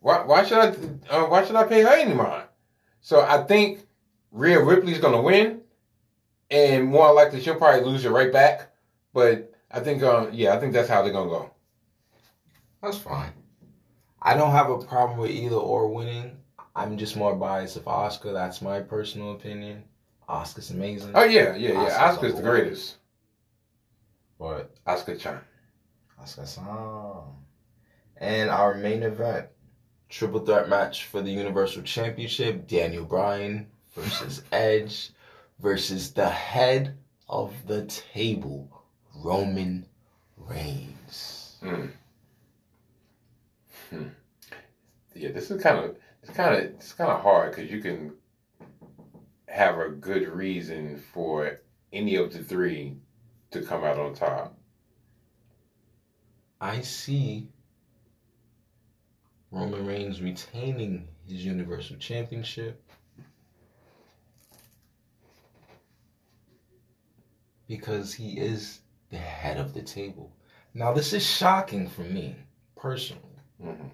why 0.00 0.22
why 0.24 0.44
should 0.44 0.58
I 0.58 0.68
uh, 1.14 1.26
why 1.26 1.44
should 1.44 1.56
I 1.56 1.64
pay 1.64 1.82
her 1.82 1.88
any 1.88 2.14
mind? 2.14 2.45
So 3.06 3.20
I 3.20 3.44
think 3.44 3.86
Rhea 4.32 4.60
Ripley's 4.60 4.98
gonna 4.98 5.22
win, 5.22 5.60
and 6.50 6.88
more 6.88 7.14
likely 7.14 7.40
she'll 7.40 7.54
probably 7.54 7.88
lose 7.88 8.04
it 8.04 8.10
right 8.10 8.32
back. 8.32 8.72
But 9.14 9.52
I 9.70 9.78
think, 9.78 10.02
uh, 10.02 10.26
yeah, 10.32 10.54
I 10.54 10.58
think 10.58 10.72
that's 10.72 10.88
how 10.88 11.02
they're 11.02 11.12
gonna 11.12 11.30
go. 11.30 11.52
That's 12.82 12.98
fine. 12.98 13.30
I 14.20 14.34
don't 14.34 14.50
have 14.50 14.70
a 14.70 14.78
problem 14.78 15.20
with 15.20 15.30
either 15.30 15.54
or 15.54 15.86
winning. 15.86 16.36
I'm 16.74 16.98
just 16.98 17.14
more 17.14 17.36
biased 17.36 17.76
of 17.76 17.86
Oscar. 17.86 18.32
That's 18.32 18.60
my 18.60 18.80
personal 18.80 19.34
opinion. 19.34 19.84
Oscar's 20.28 20.72
amazing. 20.72 21.12
Oh 21.14 21.22
yeah, 21.22 21.54
yeah, 21.54 21.74
yeah. 21.74 22.08
Oscar's, 22.08 22.32
Asuka's 22.32 22.34
the 22.34 22.42
greatest. 22.42 22.96
But 24.36 24.74
Oscar 24.84 25.14
Chan. 25.14 25.40
Asuka-san. 26.20 26.66
And 28.16 28.50
our 28.50 28.74
main 28.74 29.04
event, 29.04 29.46
triple 30.08 30.40
threat 30.40 30.68
match 30.68 31.06
for 31.06 31.22
the 31.22 31.30
Universal 31.30 31.82
Championship: 31.82 32.66
Daniel 32.66 33.04
Bryan 33.04 33.66
versus 33.94 34.42
Edge 34.52 35.10
versus 35.58 36.12
the 36.12 36.28
head 36.28 36.96
of 37.28 37.52
the 37.66 37.86
table, 37.86 38.82
Roman 39.14 39.86
Reigns. 40.36 41.56
Hmm. 41.60 41.86
Hmm. 43.90 44.08
Yeah, 45.14 45.30
this 45.32 45.50
is 45.50 45.62
kind 45.62 45.78
of 45.78 45.96
it's 46.22 46.36
kind 46.36 46.54
of 46.54 46.60
it's 46.62 46.92
kind 46.92 47.10
of 47.10 47.22
hard 47.22 47.54
because 47.54 47.70
you 47.70 47.80
can 47.80 48.12
have 49.48 49.78
a 49.78 49.88
good 49.88 50.28
reason 50.28 51.02
for 51.12 51.60
any 51.92 52.16
of 52.16 52.32
the 52.32 52.40
three 52.40 52.96
to 53.50 53.62
come 53.62 53.84
out 53.84 53.98
on 53.98 54.14
top. 54.14 54.58
I 56.60 56.80
see 56.80 57.48
Roman 59.50 59.86
Reigns 59.86 60.20
retaining 60.20 61.08
his 61.26 61.44
Universal 61.44 61.96
Championship 61.96 62.82
because 67.68 68.12
he 68.14 68.38
is 68.38 68.80
the 69.10 69.16
head 69.16 69.58
of 69.58 69.74
the 69.74 69.82
table. 69.82 70.32
Now, 70.74 70.92
this 70.92 71.12
is 71.12 71.24
shocking 71.24 71.88
for 71.88 72.02
me 72.02 72.36
personally. 72.76 73.22
hmm 73.60 73.86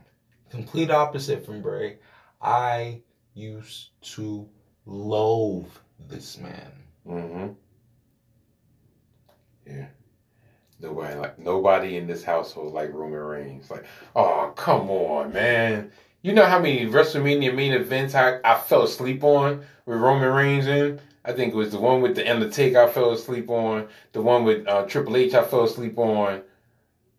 Complete 0.51 0.91
opposite 0.91 1.47
from 1.47 1.63
Bray. 1.63 1.99
I 2.41 3.01
used 3.35 3.91
to 4.15 4.49
loathe 4.85 5.71
this 5.99 6.39
man. 6.39 6.73
hmm 7.07 7.49
Yeah. 9.67 9.87
Nobody 10.83 11.15
like 11.15 11.39
nobody 11.39 11.97
in 11.97 12.07
this 12.07 12.25
household 12.25 12.75
like 12.75 12.93
Roman 12.93 13.21
Reigns. 13.21 13.71
Like, 13.71 13.85
oh 14.17 14.53
come 14.57 14.91
on, 14.91 15.33
man. 15.33 15.93
You 16.23 16.33
know 16.33 16.45
how 16.45 16.61
many 16.61 16.87
WrestleMania 16.87 17.55
main 17.55 17.73
events 17.73 18.15
I, 18.15 18.39
I 18.45 18.59
fell 18.59 18.83
asleep 18.83 19.25
on 19.25 19.65
with 19.87 19.99
Roman 19.99 20.33
Reigns 20.33 20.67
in? 20.67 21.01
I 21.25 21.33
think 21.33 21.53
it 21.53 21.57
was 21.57 21.71
the 21.71 21.79
one 21.79 22.01
with 22.01 22.17
the 22.17 22.29
Undertaker 22.29 22.81
I 22.81 22.89
fell 22.89 23.13
asleep 23.13 23.49
on. 23.49 23.89
The 24.13 24.23
one 24.23 24.45
with 24.45 24.67
uh, 24.67 24.85
Triple 24.87 25.17
H 25.17 25.35
I 25.35 25.45
fell 25.45 25.65
asleep 25.65 25.99
on. 25.99 26.43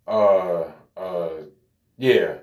Uh, 0.08 0.72
uh, 0.98 1.30
yeah, 1.98 2.36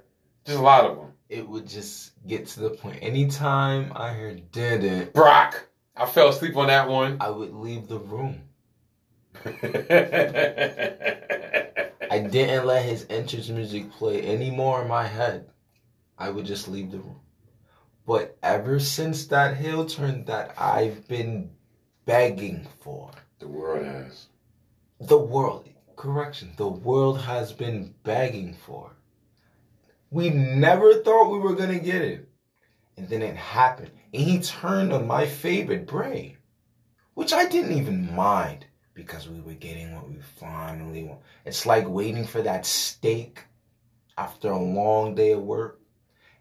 just 0.44 0.58
a 0.58 0.62
lot 0.62 0.84
of 0.84 0.96
them. 0.96 1.12
It 1.28 1.46
would 1.48 1.68
just 1.68 2.12
get 2.26 2.46
to 2.48 2.60
the 2.60 2.70
point. 2.70 2.98
Anytime 3.02 3.92
I 3.94 4.12
heard 4.12 4.50
did 4.50 4.84
it, 4.84 5.14
Brock, 5.14 5.66
I 5.96 6.06
fell 6.06 6.28
asleep 6.28 6.56
on 6.56 6.68
that 6.68 6.88
one. 6.88 7.18
I 7.20 7.30
would 7.30 7.52
leave 7.52 7.88
the 7.88 7.98
room. 7.98 8.42
I 12.10 12.18
didn't 12.18 12.66
let 12.66 12.84
his 12.84 13.06
entrance 13.08 13.48
music 13.48 13.90
play 13.92 14.26
anymore 14.26 14.82
in 14.82 14.88
my 14.88 15.06
head. 15.06 15.50
I 16.18 16.30
would 16.30 16.46
just 16.46 16.68
leave 16.68 16.90
the 16.90 16.98
room. 16.98 17.20
But 18.06 18.36
ever 18.42 18.80
since 18.80 19.26
that 19.28 19.56
heel 19.56 19.86
turn 19.86 20.24
that 20.26 20.54
I've 20.60 21.08
been 21.08 21.52
begging 22.06 22.66
for, 22.80 23.10
The 23.38 23.48
world 23.48 23.84
has. 23.86 24.28
the 25.00 25.18
world, 25.18 25.68
correction, 25.96 26.52
the 26.56 26.68
world 26.68 27.20
has 27.22 27.52
been 27.52 27.94
begging 28.04 28.54
for. 28.54 28.96
We 30.10 30.30
never 30.30 31.02
thought 31.02 31.30
we 31.32 31.38
were 31.38 31.54
going 31.54 31.70
to 31.78 31.84
get 31.84 32.02
it. 32.02 32.28
And 32.96 33.08
then 33.08 33.22
it 33.22 33.36
happened. 33.36 33.90
And 34.12 34.22
he 34.22 34.40
turned 34.40 34.92
on 34.92 35.06
my 35.06 35.26
favorite, 35.26 35.86
Bray, 35.86 36.36
which 37.14 37.32
I 37.32 37.46
didn't 37.48 37.72
even 37.78 38.14
mind 38.14 38.66
because 39.00 39.28
we 39.28 39.40
were 39.40 39.54
getting 39.54 39.94
what 39.94 40.08
we 40.08 40.16
finally 40.38 41.04
want. 41.04 41.20
It's 41.46 41.64
like 41.64 41.88
waiting 41.88 42.26
for 42.26 42.42
that 42.42 42.66
steak 42.66 43.44
after 44.18 44.50
a 44.50 44.62
long 44.62 45.14
day 45.14 45.32
of 45.32 45.42
work 45.42 45.80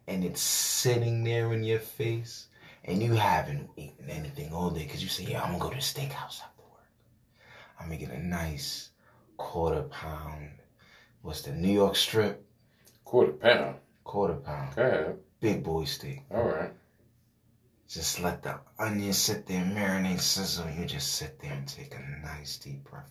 and 0.07 0.26
it's 0.26 0.41
sitting 0.41 1.24
there 1.24 1.53
in 1.53 1.64
your 1.64 1.80
face 1.80 2.47
and 2.84 3.01
you 3.01 3.14
haven't 3.14 3.70
eaten 3.78 4.10
anything 4.10 4.51
all 4.51 4.70
day 4.72 4.84
because 4.84 5.01
you 5.01 5.07
say, 5.07 5.24
Yeah, 5.24 5.41
I'm 5.41 5.57
going 5.57 5.60
to 5.60 5.64
go 5.68 5.70
to 5.70 5.76
the 5.76 5.82
steakhouse 5.82 6.41
after 6.41 6.64
work. 6.64 6.88
I'm 7.80 7.88
going 7.88 7.99
to 7.99 8.05
get 8.05 8.14
a 8.14 8.22
nice 8.22 8.89
quarter 9.38 9.84
pound. 9.84 10.49
What's 11.22 11.43
the 11.43 11.51
New 11.51 11.72
York 11.72 11.95
strip? 11.95 12.45
Quarter 13.05 13.34
pound. 13.34 13.76
Quarter 14.03 14.36
pound. 14.36 14.78
Ahead. 14.78 15.18
Big 15.39 15.64
boy 15.64 15.86
steak. 15.86 16.24
All 16.32 16.43
right. 16.43 16.74
Just 17.89 18.19
let 18.21 18.43
the 18.43 18.59
onion 18.77 19.13
sit 19.13 19.47
there, 19.47 19.63
marinate, 19.65 20.19
sizzle, 20.21 20.69
you 20.69 20.85
just 20.85 21.15
sit 21.15 21.39
there 21.39 21.51
and 21.53 21.67
take 21.67 21.95
a 21.95 21.99
nice 22.23 22.57
deep 22.57 22.83
breath. 22.83 23.09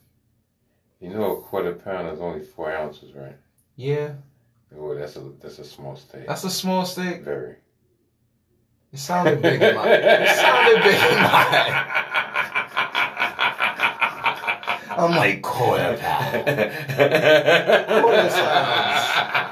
You 1.01 1.11
know, 1.11 1.33
a 1.37 1.41
quarter 1.43 1.75
pound 1.75 2.09
is 2.15 2.21
only 2.21 2.45
four 2.45 2.73
ounces, 2.73 3.13
right? 3.15 3.37
Yeah, 3.77 4.13
Oh, 4.77 4.95
that's 4.95 5.17
a 5.17 5.21
that's 5.41 5.59
a 5.59 5.65
small 5.65 5.97
steak. 5.97 6.27
that's 6.27 6.45
a 6.45 6.51
small 6.51 6.85
steak. 6.85 7.23
very. 7.23 7.57
It 8.93 8.99
sounded 8.99 9.41
big 9.43 9.61
in 9.63 9.75
my 9.75 9.89
It 9.89 10.29
sounded 10.37 10.83
big 10.83 10.95
in 10.95 11.17
my. 11.23 11.95
I'm 14.99 15.11
like 15.13 15.43
quarter 15.43 15.97
pound. 15.97 16.45
Quarter 18.03 18.19
And 18.19 19.48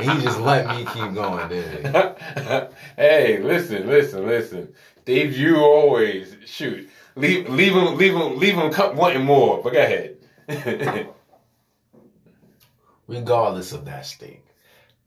he 0.00 0.22
just 0.22 0.40
let 0.40 0.66
me 0.68 0.84
keep 0.84 1.14
going, 1.14 1.50
he? 1.50 1.88
hey, 2.96 3.38
listen, 3.42 3.86
listen, 3.86 4.26
listen. 4.26 4.74
Dave, 5.04 5.36
you 5.36 5.56
always 5.56 6.36
shoot. 6.46 6.88
Leave, 7.16 7.48
leave 7.48 7.72
him, 7.72 7.96
leave 7.96 8.14
him, 8.14 8.38
leave 8.38 8.54
him 8.54 8.70
cut 8.70 8.94
wanting 8.94 9.24
more. 9.24 9.62
But 9.62 9.72
go 9.72 9.82
ahead. 9.82 10.16
regardless 13.10 13.72
of 13.72 13.84
that 13.84 14.06
steak. 14.06 14.44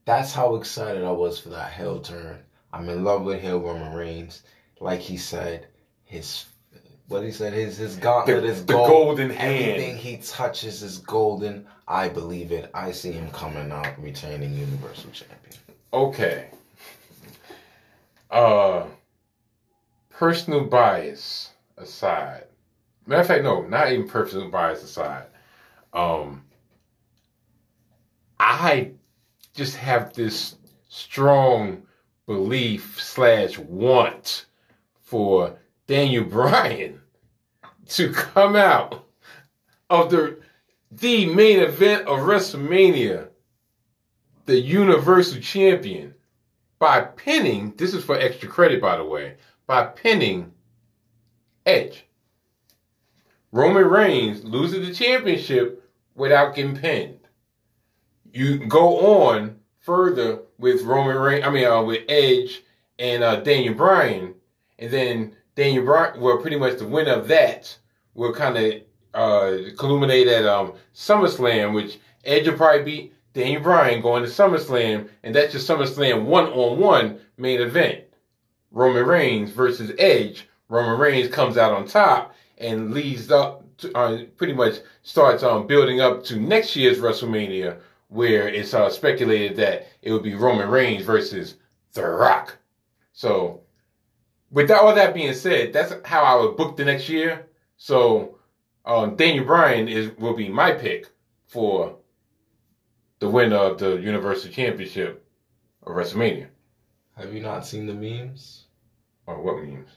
That's 0.06 0.34
how 0.34 0.56
excited 0.56 1.04
I 1.04 1.12
was 1.12 1.40
for 1.40 1.50
that 1.50 1.74
heel 1.74 2.02
turn. 2.02 2.40
I'm 2.74 2.90
in 2.90 3.04
love 3.04 3.24
with 3.24 3.42
heel 3.42 3.62
Roman 3.62 3.94
Reigns. 3.94 4.44
Like 4.82 5.00
he 5.00 5.16
said, 5.16 5.68
his 6.04 6.46
what 7.08 7.24
he 7.24 7.32
said, 7.32 7.54
his 7.54 7.78
his 7.78 7.96
gauntlet 7.98 8.42
The- 8.44 8.48
is 8.48 8.66
the 8.66 8.74
gold. 8.74 8.90
golden 8.90 9.30
hand. 9.30 9.56
Everything 9.72 9.98
he 9.98 10.18
touches 10.18 10.82
is 10.84 10.98
golden. 11.00 11.68
I 11.88 12.10
believe 12.10 12.52
it. 12.52 12.70
I 12.74 12.92
see 12.92 13.12
him 13.12 13.30
coming 13.32 13.72
out 13.72 14.02
retaining 14.02 14.54
Universal 14.54 15.12
Champion. 15.12 15.56
okay. 15.94 16.48
Uh, 18.32 18.86
personal 20.10 20.64
bias 20.64 21.52
aside. 21.78 22.46
Matter 23.06 23.22
of 23.22 23.28
fact, 23.28 23.44
no, 23.44 23.62
not 23.68 23.92
even 23.92 24.08
personal 24.08 24.50
bias 24.50 24.82
aside. 24.84 25.28
Um, 25.94 26.44
I 28.40 28.92
just 29.54 29.76
have 29.76 30.14
this 30.14 30.56
strong 30.90 31.84
belief 32.26 33.00
slash 33.02 33.58
want 33.60 34.46
for 35.02 35.60
Daniel 35.88 36.24
Bryan 36.24 37.02
to 37.88 38.12
come 38.12 38.56
out 38.56 39.06
of 39.90 40.10
the 40.10 40.40
the 40.92 41.26
main 41.26 41.60
event 41.60 42.08
of 42.08 42.20
WrestleMania, 42.20 43.30
the 44.46 44.60
Universal 44.60 45.42
Champion, 45.42 46.14
by 46.78 47.02
pinning. 47.02 47.74
This 47.78 47.94
is 47.94 48.04
for 48.04 48.16
extra 48.16 48.48
credit, 48.48 48.82
by 48.82 48.98
the 48.98 49.04
way. 49.04 49.38
By 49.66 49.86
pinning 49.86 50.52
Edge. 51.66 52.06
Roman 53.52 53.86
Reigns 53.86 54.44
loses 54.44 54.88
the 54.88 54.94
championship 54.94 55.90
without 56.16 56.56
getting 56.56 56.76
pinned. 56.76 57.20
You 58.32 58.66
go 58.68 59.24
on 59.24 59.60
further 59.80 60.40
with 60.58 60.82
Roman 60.84 61.18
Reigns, 61.18 61.46
I 61.46 61.50
mean, 61.50 61.66
uh, 61.66 61.84
with 61.84 62.04
Edge 62.10 62.64
and 63.00 63.24
uh, 63.24 63.38
Daniel 63.38 63.74
Bryan, 63.74 64.34
and 64.80 64.92
then 64.92 65.36
Daniel 65.56 65.86
Bryan, 65.86 66.20
well, 66.20 66.38
pretty 66.40 66.58
much 66.58 66.80
the 66.80 66.88
winner 66.88 67.14
of 67.14 67.28
that 67.28 67.78
will 68.14 68.34
kind 68.34 68.58
of 68.58 68.74
uh, 69.14 69.72
culminate 69.78 70.28
at 70.28 70.46
um, 70.46 70.74
SummerSlam, 70.94 71.74
which 71.74 72.00
Edge 72.26 72.48
will 72.48 72.58
probably 72.58 72.84
beat 72.84 73.14
Daniel 73.34 73.62
Bryan 73.62 74.02
going 74.02 74.24
to 74.24 74.30
SummerSlam, 74.30 75.10
and 75.24 75.36
that's 75.36 75.54
your 75.54 75.62
SummerSlam 75.62 76.26
one-on-one 76.26 77.20
main 77.38 77.62
event. 77.62 78.04
Roman 78.72 79.06
Reigns 79.06 79.52
versus 79.52 79.92
Edge. 79.98 80.48
Roman 80.70 81.00
Reigns 81.00 81.30
comes 81.34 81.58
out 81.58 81.74
on 81.74 81.88
top 81.88 82.34
and 82.58 82.94
leads 82.94 83.32
up, 83.32 83.64
to, 83.78 83.96
uh, 83.98 84.24
pretty 84.38 84.54
much 84.54 84.76
starts 85.04 85.44
um, 85.44 85.68
building 85.68 86.02
up 86.02 86.24
to 86.26 86.40
next 86.40 86.76
year's 86.76 87.00
WrestleMania, 87.00 87.80
where 88.10 88.48
it's 88.48 88.74
uh, 88.74 88.90
speculated 88.90 89.58
that 89.58 89.88
it 90.02 90.12
would 90.12 90.24
be 90.24 90.36
Roman 90.36 90.70
Reigns 90.70 91.04
versus 91.04 91.56
The 91.94 92.08
Rock. 92.08 92.58
So, 93.14 93.63
with 94.54 94.68
that, 94.68 94.82
all 94.82 94.94
that 94.94 95.16
being 95.16 95.34
said, 95.34 95.74
that's 95.74 95.94
how 96.06 96.24
I 96.24 96.40
would 96.40 96.56
book 96.56 96.78
the 96.78 96.86
next 96.86 97.10
year. 97.10 97.48
So, 97.76 98.38
um, 98.86 99.16
Daniel 99.16 99.46
Bryan 99.46 99.88
is 99.88 100.12
will 100.18 100.36
be 100.36 100.48
my 100.48 100.72
pick 100.72 101.08
for 101.48 101.98
the 103.20 103.30
winner 103.30 103.58
of 103.58 103.80
the 103.80 103.98
Universal 103.98 104.52
Championship 104.52 105.26
of 105.82 105.96
WrestleMania. 105.96 106.48
Have 107.18 107.34
you 107.34 107.42
not 107.42 107.66
seen 107.66 107.88
the 107.88 107.94
memes? 107.94 108.66
Or 109.26 109.42
what 109.42 109.64
memes? 109.64 109.90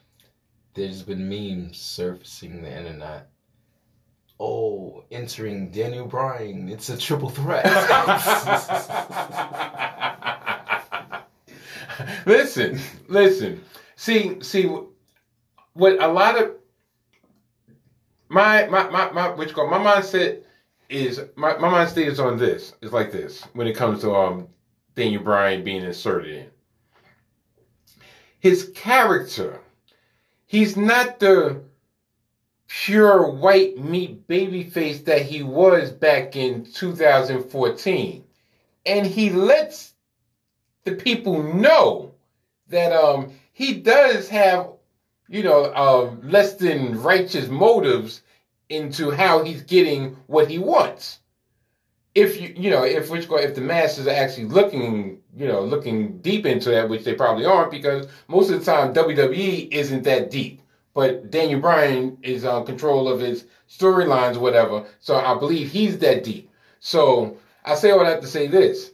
There's 0.75 1.03
been 1.03 1.29
memes 1.29 1.79
surfacing 1.79 2.63
the 2.63 2.75
internet. 2.75 3.29
Oh, 4.41 5.05
entering 5.11 5.71
Daniel 5.71 6.07
Bryan. 6.07 6.69
It's 6.69 6.89
a 6.89 6.97
triple 6.97 7.31
threat. 7.31 7.65
listen, 12.27 12.79
listen. 13.09 13.63
See, 13.97 14.43
see, 14.43 14.71
what 15.73 16.03
a 16.03 16.09
lot 16.09 16.41
of 16.41 16.53
my 18.29 18.67
my 18.67 18.89
my 18.91 19.11
my 19.11 19.29
which 19.31 19.55
call 19.55 19.69
my 19.69 19.79
mindset 19.79 20.43
is 20.89 21.21
my 21.35 21.57
my 21.57 21.69
mind 21.69 21.91
state 21.91 22.09
is 22.09 22.21
on 22.21 22.39
this. 22.39 22.75
It's 22.83 22.93
like 22.93 23.11
this 23.11 23.43
when 23.55 23.67
it 23.67 23.77
comes 23.77 24.03
to 24.03 24.15
um 24.15 24.49
Daniel 24.95 25.23
Bryan 25.23 25.65
being 25.65 25.83
inserted 25.83 26.35
in. 26.35 26.47
His 28.39 28.71
character, 28.75 29.61
he's 30.47 30.77
not 30.77 31.19
the 31.19 31.63
pure 32.69 33.31
white 33.31 33.79
meat 33.79 34.27
baby 34.27 34.65
face 34.65 35.01
that 35.03 35.23
he 35.23 35.43
was 35.43 35.91
back 35.91 36.37
in 36.37 36.65
2014. 36.65 38.25
And 38.85 39.07
he 39.07 39.31
lets 39.31 39.95
the 40.85 40.95
people 40.95 41.43
know 41.43 42.13
that 42.69 42.93
um 42.93 43.33
he 43.57 43.73
does 43.73 44.29
have 44.29 44.69
you 45.29 45.43
know 45.43 45.65
uh, 45.65 46.15
less 46.23 46.57
than 46.57 47.01
righteous 47.01 47.49
motives 47.49 48.21
into 48.69 49.11
how 49.11 49.43
he's 49.45 49.63
getting 49.63 50.15
what 50.27 50.51
he 50.51 50.59
wants. 50.59 51.21
If 52.15 52.39
you 52.39 52.53
you 52.55 52.69
know 52.69 52.85
if 52.85 53.09
which 53.09 53.29
if 53.31 53.55
the 53.55 53.63
masses 53.63 54.07
are 54.07 54.11
actually 54.11 54.45
looking 54.45 55.23
you 55.35 55.49
know 55.49 55.63
looking 55.63 56.19
deep 56.19 56.45
into 56.45 56.69
that, 56.69 56.91
which 56.91 57.05
they 57.05 57.15
probably 57.15 57.47
aren't, 57.47 57.71
because 57.71 58.07
most 58.29 58.51
of 58.51 58.61
the 58.61 58.71
time 58.71 58.93
WWE 58.93 59.73
isn't 59.73 60.03
that 60.03 60.31
deep. 60.31 60.61
But 60.93 61.31
Daniel 61.31 61.61
Bryan 61.61 62.19
is 62.23 62.45
on 62.45 62.67
control 62.67 63.09
of 63.09 63.21
his 63.21 63.47
storylines 63.71 64.37
whatever, 64.37 64.85
so 65.01 65.17
I 65.17 65.39
believe 65.39 65.71
he's 65.71 65.99
that 66.01 66.25
deep. 66.25 66.51
So 66.81 67.39
I 67.65 67.75
say 67.75 67.91
all 67.91 68.05
that 68.05 68.21
to 68.21 68.27
say 68.27 68.49
this: 68.49 68.93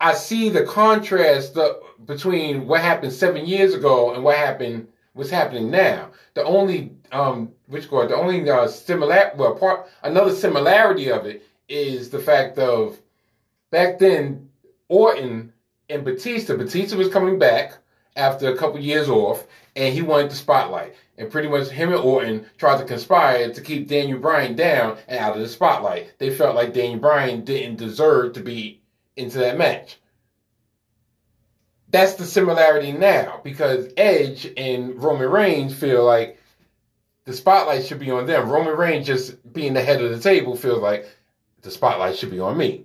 I 0.00 0.14
see 0.14 0.50
the 0.50 0.62
contrast 0.64 1.56
uh, 1.56 1.74
between 2.04 2.66
what 2.66 2.80
happened 2.80 3.12
seven 3.12 3.46
years 3.46 3.74
ago 3.74 4.14
and 4.14 4.22
what 4.22 4.36
happened 4.36 4.88
what's 5.14 5.30
happening 5.30 5.70
now. 5.70 6.10
The 6.34 6.44
only 6.44 6.92
um 7.12 7.52
which 7.66 7.90
God, 7.90 8.10
the 8.10 8.16
only 8.16 8.48
uh, 8.48 8.68
similar 8.68 9.32
well 9.36 9.54
part 9.54 9.88
another 10.02 10.34
similarity 10.34 11.10
of 11.10 11.26
it 11.26 11.44
is 11.68 12.10
the 12.10 12.18
fact 12.18 12.58
of 12.58 12.98
back 13.70 13.98
then 13.98 14.48
Orton 14.88 15.52
and 15.90 16.04
Batista. 16.04 16.56
Batista 16.56 16.96
was 16.96 17.08
coming 17.08 17.38
back 17.38 17.74
after 18.16 18.48
a 18.48 18.56
couple 18.56 18.80
years 18.80 19.08
off, 19.08 19.46
and 19.76 19.94
he 19.94 20.02
wanted 20.02 20.30
the 20.30 20.36
spotlight. 20.36 20.94
And 21.16 21.30
pretty 21.30 21.48
much 21.48 21.68
him 21.68 21.92
and 21.92 22.00
Orton 22.00 22.46
tried 22.58 22.78
to 22.78 22.84
conspire 22.84 23.52
to 23.52 23.60
keep 23.60 23.88
Daniel 23.88 24.18
Bryan 24.18 24.54
down 24.54 24.98
and 25.08 25.18
out 25.18 25.34
of 25.34 25.42
the 25.42 25.48
spotlight. 25.48 26.18
They 26.18 26.30
felt 26.30 26.54
like 26.54 26.72
Daniel 26.72 27.00
Bryan 27.00 27.44
didn't 27.44 27.76
deserve 27.76 28.34
to 28.34 28.40
be 28.40 28.80
into 29.16 29.38
that 29.38 29.58
match. 29.58 29.98
That's 31.90 32.14
the 32.14 32.26
similarity 32.26 32.92
now 32.92 33.40
because 33.42 33.88
Edge 33.96 34.50
and 34.56 35.02
Roman 35.02 35.30
Reigns 35.30 35.74
feel 35.74 36.04
like 36.04 36.38
the 37.24 37.32
spotlight 37.32 37.86
should 37.86 37.98
be 37.98 38.10
on 38.10 38.26
them. 38.26 38.48
Roman 38.48 38.76
Reigns 38.76 39.06
just 39.06 39.52
being 39.52 39.74
the 39.74 39.82
head 39.82 40.02
of 40.02 40.10
the 40.10 40.20
table 40.20 40.56
feels 40.56 40.82
like 40.82 41.08
the 41.62 41.70
spotlight 41.70 42.16
should 42.16 42.30
be 42.30 42.40
on 42.40 42.56
me. 42.56 42.84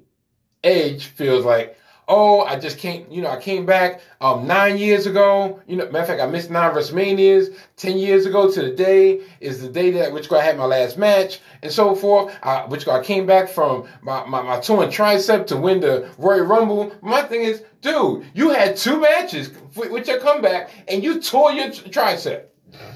Edge 0.64 1.06
feels 1.06 1.44
like 1.44 1.78
oh, 2.08 2.42
I 2.42 2.60
just 2.60 2.78
came, 2.78 3.06
you 3.10 3.22
know, 3.22 3.30
I 3.30 3.40
came 3.40 3.66
back 3.66 4.02
um 4.22 4.48
nine 4.48 4.78
years 4.78 5.06
ago. 5.08 5.62
You 5.68 5.78
know, 5.78 5.86
matter 5.86 6.00
of 6.00 6.08
fact, 6.08 6.22
I 6.22 6.26
missed 6.28 6.50
nine 6.50 6.74
WrestleManias. 6.74 7.56
Ten 7.78 7.98
years 7.98 8.26
ago 8.26 8.52
to 8.52 8.62
the 8.62 8.72
day 8.72 9.22
is 9.40 9.62
the 9.62 9.70
day 9.70 9.92
that 9.92 10.14
which 10.14 10.32
I 10.32 10.44
had 10.44 10.58
my 10.58 10.66
last 10.66 10.98
match 10.98 11.42
and 11.62 11.72
so 11.72 11.96
forth. 11.96 12.36
I, 12.44 12.66
which 12.66 12.88
I 12.88 13.04
came 13.04 13.26
back 13.26 13.50
from 13.50 13.88
my, 14.02 14.26
my, 14.26 14.42
my 14.42 14.60
torn 14.60 14.90
tricep 14.90 15.48
to 15.48 15.58
win 15.58 15.80
the 15.80 16.10
Royal 16.18 16.46
Rumble. 16.46 16.96
My 17.02 17.22
thing 17.24 17.42
is, 17.42 17.64
dude, 17.82 18.26
you 18.34 18.50
had 18.50 18.78
two 18.78 19.00
matches 19.00 19.52
with 19.76 20.08
your 20.08 20.20
comeback 20.20 20.70
and 20.88 21.04
you 21.04 21.22
tore 21.22 21.52
your 21.52 21.68
tricep. 21.68 22.46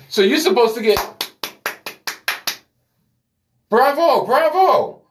So 0.09 0.21
you're 0.21 0.39
supposed 0.39 0.75
to 0.75 0.81
get 0.81 0.97
bravo, 3.69 4.25
bravo. 4.25 5.01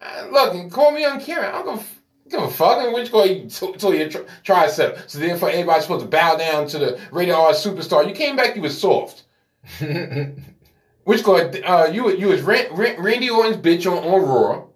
Uh, 0.00 0.28
look, 0.30 0.70
call 0.70 0.92
me 0.92 1.04
on 1.04 1.20
camera. 1.20 1.50
I'm 1.54 1.64
gonna 1.64 1.78
give 1.78 2.03
a 2.32 2.48
fuck. 2.48 2.78
And 2.78 2.94
which 2.94 3.12
go 3.12 3.24
you 3.24 3.48
tore 3.48 3.94
your 3.94 4.08
tri- 4.08 4.24
tricep. 4.44 5.08
So 5.08 5.18
therefore, 5.18 5.50
everybody's 5.50 5.84
supposed 5.84 6.04
to 6.04 6.10
bow 6.10 6.36
down 6.36 6.66
to 6.68 6.78
the 6.78 7.00
Rated 7.12 7.34
R 7.34 7.52
superstar. 7.52 8.08
You 8.08 8.14
came 8.14 8.36
back, 8.36 8.56
you 8.56 8.62
was 8.62 8.78
soft. 8.78 9.24
which 11.04 11.22
go, 11.22 11.36
uh, 11.36 11.90
you 11.92 12.16
you 12.16 12.28
was 12.28 12.42
Randy 12.42 13.30
Orton's 13.30 13.56
bitch 13.56 13.90
on, 13.90 13.98
on 13.98 14.22
Raw. 14.22 14.66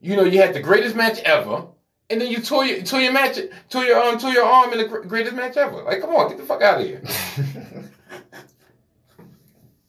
You 0.00 0.16
know, 0.16 0.24
you 0.24 0.40
had 0.40 0.54
the 0.54 0.60
greatest 0.60 0.96
match 0.96 1.18
ever. 1.20 1.66
And 2.08 2.20
then 2.20 2.28
you 2.28 2.40
tore 2.40 2.64
your 2.64 2.82
tore 2.82 3.00
your 3.00 3.12
match, 3.12 3.38
tore 3.68 3.84
your 3.84 3.98
arm, 3.98 4.18
tore 4.18 4.32
your 4.32 4.44
arm 4.44 4.72
in 4.72 4.78
the 4.78 4.84
greatest 4.84 5.34
match 5.34 5.56
ever. 5.56 5.82
Like, 5.84 6.00
come 6.00 6.10
on, 6.10 6.28
get 6.28 6.38
the 6.38 6.44
fuck 6.44 6.60
out 6.60 6.80
of 6.80 6.86
here. 6.86 7.02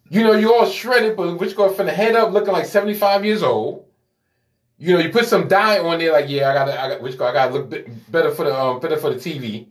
you 0.10 0.24
know, 0.24 0.34
you 0.34 0.54
all 0.54 0.68
shredded, 0.68 1.18
but 1.18 1.40
which 1.40 1.56
go 1.56 1.74
from 1.74 1.88
the 1.88 1.92
head 1.92 2.16
up, 2.16 2.32
looking 2.32 2.54
like 2.54 2.66
seventy 2.66 2.94
five 2.94 3.26
years 3.26 3.42
old. 3.42 3.86
You 4.82 4.96
know, 4.96 5.00
you 5.00 5.12
put 5.12 5.28
some 5.28 5.48
dye 5.48 5.78
on 5.78 6.00
there, 6.00 6.12
like, 6.12 6.28
yeah, 6.28 6.50
I 6.50 6.54
gotta, 6.56 6.82
I 6.82 6.90
got, 6.90 7.02
which 7.04 7.14
I 7.14 7.32
gotta 7.32 7.54
look 7.54 7.70
better 8.10 8.32
for 8.32 8.46
the, 8.46 8.60
um, 8.60 8.80
better 8.80 8.98
for 8.98 9.14
the 9.14 9.20
TV. 9.20 9.68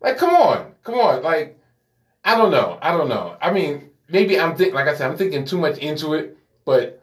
Like, 0.00 0.16
come 0.16 0.30
on, 0.30 0.74
come 0.84 0.94
on, 0.94 1.24
like, 1.24 1.58
I 2.24 2.36
don't 2.36 2.52
know, 2.52 2.78
I 2.80 2.96
don't 2.96 3.08
know. 3.08 3.36
I 3.42 3.50
mean, 3.50 3.90
maybe 4.08 4.38
I'm 4.38 4.54
think, 4.54 4.74
like 4.74 4.86
I 4.86 4.94
said, 4.94 5.10
I'm 5.10 5.16
thinking 5.16 5.44
too 5.44 5.58
much 5.58 5.78
into 5.78 6.14
it, 6.14 6.38
but 6.64 7.02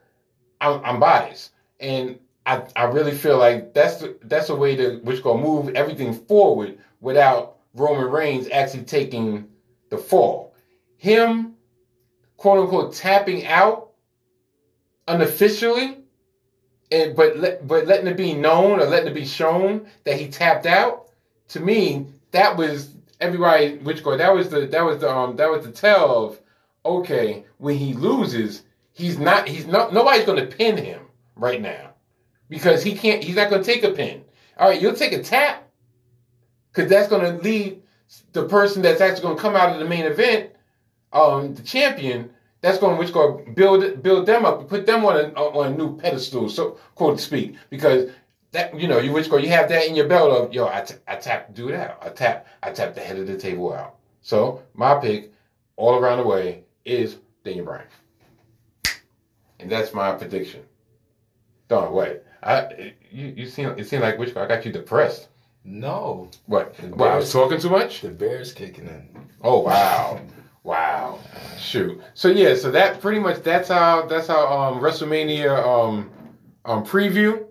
I'm, 0.61 0.79
I'm 0.85 0.97
biased, 1.01 1.51
and 1.81 2.19
I, 2.45 2.63
I 2.73 2.83
really 2.83 3.11
feel 3.11 3.37
like 3.37 3.73
that's 3.73 3.97
the, 3.97 4.17
that's 4.23 4.47
a 4.47 4.55
way 4.55 4.77
to 4.77 5.01
which 5.03 5.21
gonna 5.21 5.41
move 5.41 5.75
everything 5.75 6.13
forward 6.13 6.77
without 7.01 7.57
Roman 7.73 8.09
Reigns 8.09 8.47
actually 8.49 8.85
taking 8.85 9.49
the 9.89 9.97
fall. 9.97 10.55
Him, 10.95 11.55
quote 12.37 12.59
unquote, 12.59 12.93
tapping 12.93 13.45
out 13.45 13.89
unofficially 15.05 16.04
and 16.91 17.15
but 17.15 17.37
let, 17.37 17.67
but 17.67 17.87
letting 17.87 18.07
it 18.07 18.17
be 18.17 18.33
known 18.33 18.79
or 18.79 18.85
letting 18.85 19.07
it 19.07 19.13
be 19.13 19.25
shown 19.25 19.87
that 20.03 20.19
he 20.19 20.27
tapped 20.27 20.65
out, 20.65 21.09
to 21.49 21.59
me, 21.59 22.07
that 22.31 22.57
was 22.57 22.95
everybody 23.19 23.77
which 23.77 24.03
go 24.03 24.17
that 24.17 24.33
was 24.33 24.49
the 24.49 24.65
that 24.67 24.83
was 24.83 24.99
the 24.99 25.09
um 25.09 25.35
that 25.37 25.49
was 25.49 25.65
the 25.65 25.71
tell 25.71 26.25
of 26.25 26.39
okay, 26.85 27.43
when 27.57 27.75
he 27.77 27.93
loses, 27.93 28.63
he's 28.93 29.17
not 29.17 29.47
he's 29.47 29.65
not 29.65 29.93
nobody's 29.93 30.25
gonna 30.25 30.45
pin 30.45 30.77
him 30.77 31.01
right 31.35 31.61
now. 31.61 31.91
Because 32.49 32.83
he 32.83 32.95
can't 32.95 33.23
he's 33.23 33.35
not 33.35 33.49
gonna 33.49 33.63
take 33.63 33.83
a 33.83 33.91
pin. 33.91 34.23
All 34.57 34.69
right, 34.69 34.81
you'll 34.81 34.93
take 34.93 35.13
a 35.13 35.23
tap, 35.23 35.67
because 36.71 36.89
that's 36.89 37.09
gonna 37.09 37.37
lead 37.39 37.81
the 38.33 38.47
person 38.47 38.81
that's 38.81 39.01
actually 39.01 39.23
gonna 39.23 39.39
come 39.39 39.55
out 39.55 39.73
of 39.73 39.79
the 39.79 39.85
main 39.85 40.05
event, 40.05 40.51
um, 41.11 41.55
the 41.55 41.63
champion, 41.63 42.29
that's 42.65 42.79
going 42.79 42.97
which 42.97 43.13
going 43.13 43.45
to 43.45 43.51
build 43.51 44.01
build 44.01 44.25
them 44.25 44.43
up, 44.43 44.67
put 44.67 44.87
them 44.87 45.05
on 45.05 45.15
a 45.15 45.33
on 45.33 45.73
a 45.73 45.77
new 45.77 45.95
pedestal, 45.97 46.49
so 46.49 46.79
quote 46.95 47.19
to 47.19 47.23
speak, 47.23 47.55
because 47.69 48.09
that 48.53 48.77
you 48.79 48.87
know 48.87 48.97
you 48.97 49.11
which 49.11 49.29
go 49.29 49.37
you 49.37 49.49
have 49.49 49.69
that 49.69 49.85
in 49.85 49.95
your 49.95 50.07
belt 50.07 50.31
of 50.31 50.51
yo 50.51 50.67
I, 50.67 50.81
t- 50.81 50.95
I 51.07 51.15
tap 51.17 51.53
do 51.53 51.67
that 51.71 51.99
I 52.01 52.09
tap 52.09 52.47
I 52.63 52.71
tap 52.71 52.95
the 52.95 53.01
head 53.01 53.19
of 53.19 53.27
the 53.27 53.37
table 53.37 53.71
out. 53.71 53.97
So 54.21 54.63
my 54.73 54.95
pick 54.95 55.31
all 55.75 55.99
around 55.99 56.17
the 56.17 56.25
way 56.25 56.63
is 56.85 57.17
Daniel 57.43 57.65
Bryan, 57.65 57.85
and 59.59 59.71
that's 59.71 59.93
my 59.93 60.13
prediction. 60.13 60.63
Don't 61.67 61.91
wait. 61.91 62.21
I 62.41 62.93
you 63.11 63.27
you 63.37 63.47
seem 63.47 63.69
it 63.77 63.87
seemed 63.87 64.01
like 64.01 64.17
which 64.17 64.35
I 64.35 64.47
got 64.47 64.65
you 64.65 64.71
depressed. 64.71 65.27
No. 65.63 66.31
What? 66.47 66.79
What? 66.95 67.11
I 67.11 67.15
was 67.17 67.31
talking 67.31 67.59
too 67.59 67.69
much. 67.69 68.01
The 68.01 68.09
Bears 68.09 68.53
kicking 68.53 68.87
in. 68.87 69.07
Oh 69.43 69.59
wow. 69.59 70.19
Wow. 70.65 71.19
Shoot. 71.59 72.01
So 72.15 72.27
yeah, 72.27 72.55
so 72.55 72.71
that 72.71 72.99
pretty 72.99 73.19
much 73.19 73.43
that's 73.43 73.69
how 73.69 74.07
that's 74.07 74.27
how 74.27 74.47
um 74.47 74.81
WrestleMania 74.81 75.63
um 75.63 76.09
um 76.65 76.83
preview. 76.83 77.45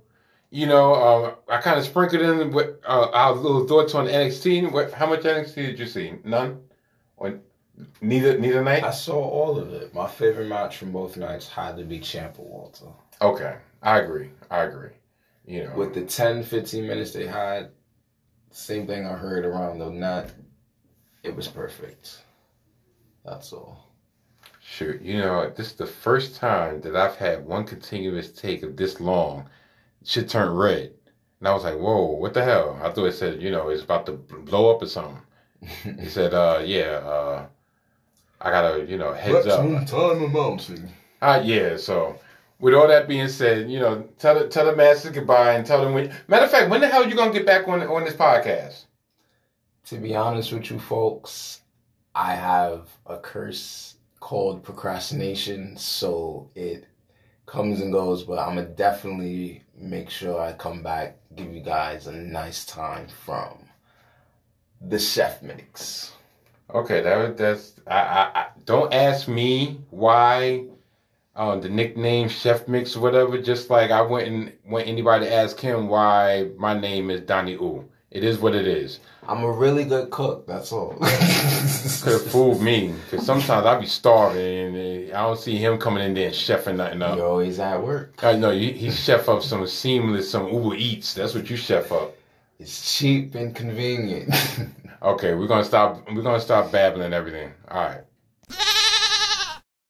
You 0.51 0.67
know, 0.67 0.95
um, 0.95 1.35
I 1.49 1.61
kind 1.61 1.79
of 1.79 1.85
sprinkled 1.85 2.23
in 2.23 2.51
with 2.53 2.77
uh, 2.85 3.11
our 3.13 3.33
little 3.33 3.67
thoughts 3.67 3.95
on 3.95 4.07
NXT. 4.07 4.71
What, 4.71 4.93
how 4.93 5.07
much 5.07 5.23
NXT 5.23 5.55
did 5.55 5.79
you 5.79 5.87
see? 5.87 6.15
None. 6.25 6.61
Or 7.17 7.39
neither 8.01 8.37
neither 8.39 8.63
night. 8.63 8.83
I 8.83 8.91
saw 8.91 9.17
all 9.17 9.59
of 9.59 9.73
it. 9.73 9.95
My 9.95 10.09
favorite 10.09 10.49
match 10.49 10.77
from 10.77 10.91
both 10.91 11.17
nights 11.17 11.49
had 11.49 11.77
to 11.77 11.85
be 11.85 12.01
Ciampa 12.01 12.41
Walter. 12.41 12.87
Okay, 13.23 13.57
I 13.83 14.01
agree. 14.01 14.31
I 14.51 14.65
agree. 14.65 14.91
You 15.47 15.65
know, 15.65 15.77
with 15.77 15.95
the 15.95 16.03
10, 16.03 16.43
15 16.43 16.87
minutes 16.87 17.13
they 17.13 17.27
had, 17.27 17.71
same 18.51 18.87
thing 18.87 19.07
I 19.07 19.13
heard 19.13 19.45
around 19.45 19.79
the 19.79 19.91
net. 19.91 20.33
It 21.23 21.37
was 21.37 21.47
perfect. 21.47 22.25
That's 23.25 23.53
all. 23.53 23.91
Sure. 24.61 24.97
You 24.97 25.19
know, 25.19 25.51
this 25.55 25.67
is 25.67 25.75
the 25.75 25.87
first 25.87 26.37
time 26.37 26.81
that 26.83 26.97
I've 26.97 27.17
had 27.17 27.47
one 27.47 27.65
continuous 27.65 28.33
take 28.33 28.63
of 28.63 28.77
this 28.77 29.01
long. 29.01 29.49
Shit 30.05 30.29
turned 30.29 30.59
red. 30.59 30.93
And 31.41 31.49
I 31.49 31.55
was 31.55 31.65
like, 31.65 31.79
whoa, 31.79 32.07
what 32.07 32.35
the 32.35 32.43
hell? 32.43 32.79
I 32.83 32.91
thought 32.91 33.07
it 33.07 33.13
said, 33.13 33.43
you 33.43 33.51
know, 33.51 33.69
it's 33.69 33.83
about 33.83 34.07
to 34.07 34.13
blow 34.13 34.75
up 34.75 34.83
or 34.83 34.87
something. 34.87 35.21
he 36.01 36.09
said, 36.09 36.35
uh, 36.35 36.63
yeah, 36.65 37.01
uh, 37.05 37.47
I 38.41 38.51
gotta, 38.51 38.85
you 38.85 38.99
know, 38.99 39.13
heads 39.13 39.47
up. 39.47 39.87
time 39.87 40.23
announcing. 40.25 40.91
Uh, 41.21 41.41
yeah, 41.43 41.77
so 41.77 42.19
with 42.59 42.75
all 42.75 42.89
that 42.89 43.09
being 43.09 43.29
said, 43.29 43.71
you 43.71 43.79
know, 43.79 44.09
tell 44.19 44.39
the 44.39 44.49
tell 44.49 44.67
the 44.67 44.77
masses 44.77 45.11
goodbye 45.11 45.55
and 45.55 45.67
tell 45.67 45.83
them 45.83 45.95
when 45.95 46.13
matter 46.29 46.45
of 46.45 46.51
fact, 46.51 46.71
when 46.71 46.81
the 46.81 46.89
hell 46.89 47.03
are 47.05 47.09
you 47.09 47.15
gonna 47.15 47.33
get 47.33 47.47
back 47.47 47.67
on 47.69 47.83
on 47.83 48.05
this 48.05 48.15
podcast? 48.15 48.85
To 49.87 49.97
be 49.97 50.15
honest 50.15 50.53
with 50.53 50.71
you 50.71 50.79
folks, 50.79 51.61
I 52.15 52.35
have 52.35 52.89
a 53.07 53.19
curse 53.19 53.97
called 54.21 54.63
procrastination, 54.63 55.77
so 55.77 56.51
it 56.55 56.87
comes 57.47 57.81
and 57.81 57.93
goes, 57.93 58.23
but 58.23 58.39
I'm 58.39 58.57
gonna 58.57 58.69
definitely 58.69 59.63
make 59.77 60.11
sure 60.11 60.41
I 60.41 60.53
come 60.53 60.83
back, 60.83 61.19
give 61.35 61.53
you 61.53 61.61
guys 61.61 62.07
a 62.07 62.13
nice 62.13 62.65
time 62.65 63.09
from 63.25 63.59
the 64.81 64.99
chef 64.99 65.43
mix. 65.43 66.13
Okay, 66.73 67.03
that 67.03 67.37
that's 67.37 67.75
I, 67.87 67.99
I, 67.99 68.31
I 68.41 68.47
don't 68.65 68.93
ask 68.93 69.29
me 69.29 69.81
why 69.91 70.65
uh, 71.37 71.57
the 71.57 71.69
nickname 71.69 72.29
Chef 72.29 72.69
Mix 72.69 72.97
or 72.97 73.01
whatever. 73.01 73.41
Just 73.41 73.71
like 73.71 73.91
I 73.91 74.03
wouldn't 74.03 74.55
want 74.67 74.87
anybody 74.87 75.27
to 75.27 75.33
ask 75.33 75.59
him 75.61 75.89
why 75.89 76.51
my 76.57 76.79
name 76.79 77.11
is 77.11 77.21
Donnie 77.23 77.57
Oo. 77.57 77.85
It 78.15 78.23
is 78.23 78.39
what 78.39 78.55
it 78.55 78.69
is. 78.69 79.01
I'm 79.27 79.43
a 79.43 79.51
really 79.51 79.85
good 79.85 80.11
cook. 80.11 80.47
That's 80.47 80.71
all. 80.71 80.91
Could 81.01 82.13
have 82.13 82.27
fooled 82.31 82.63
me 82.63 82.95
because 83.11 83.27
sometimes 83.27 83.67
I 83.67 83.81
be 83.81 83.87
starving 83.87 84.77
and 84.77 85.13
I 85.13 85.23
don't 85.23 85.39
see 85.39 85.57
him 85.57 85.79
coming 85.79 86.05
in 86.05 86.15
there 86.15 86.27
and 86.27 86.35
chefing 86.35 86.77
nothing 86.77 87.03
up. 87.03 87.17
You're 87.19 87.61
at 87.61 87.83
work. 87.83 88.23
I 88.23 88.37
know 88.37 88.53
he, 88.53 88.71
he 88.71 88.93
chef 88.93 89.29
up 89.29 89.43
some 89.43 89.67
seamless, 89.67 90.31
some 90.31 90.47
Uber 90.47 90.77
Eats. 90.77 91.15
That's 91.15 91.35
what 91.35 91.51
you 91.51 91.57
chef 91.57 91.91
up. 91.91 92.15
It's 92.61 92.97
cheap 92.97 93.35
and 93.35 93.53
convenient. 93.53 94.33
okay, 95.03 95.35
we're 95.35 95.49
gonna 95.49 95.65
stop. 95.65 96.09
We're 96.15 96.23
gonna 96.23 96.41
stop 96.41 96.71
babbling 96.71 97.13
everything. 97.13 97.53
All 97.69 97.85
right. 97.85 98.03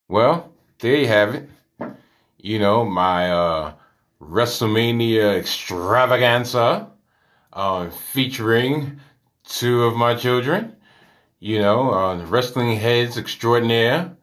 Well, 0.09 0.51
there 0.79 0.97
you 0.97 1.09
have 1.09 1.35
it. 1.35 1.49
You 2.39 2.59
know 2.59 2.87
my 2.87 3.31
uh 3.31 3.73
WrestleMania 4.23 5.39
extravaganza 5.39 6.89
uh, 7.55 7.89
featuring 7.89 9.01
two 9.47 9.85
of 9.85 9.97
my 9.97 10.15
children. 10.15 10.77
You 11.41 11.59
know, 11.61 11.93
uh, 11.93 12.25
wrestling 12.27 12.77
heads 12.79 13.19
extraordinaire, 13.19 14.17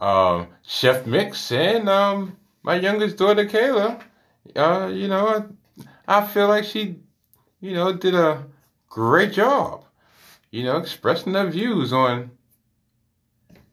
um, 0.00 0.48
Chef 0.62 1.06
Mix, 1.06 1.52
and 1.52 1.88
um, 1.88 2.36
my 2.62 2.76
youngest 2.76 3.16
daughter 3.18 3.44
Kayla. 3.44 4.00
Uh, 4.56 4.90
you 4.92 5.08
know, 5.08 5.46
I 6.06 6.26
feel 6.26 6.48
like 6.48 6.64
she, 6.64 6.96
you 7.60 7.74
know, 7.74 7.92
did 7.92 8.14
a 8.14 8.46
great 8.88 9.32
job. 9.32 9.84
You 10.50 10.64
know, 10.64 10.78
expressing 10.78 11.34
her 11.34 11.50
views 11.50 11.92
on 11.92 12.30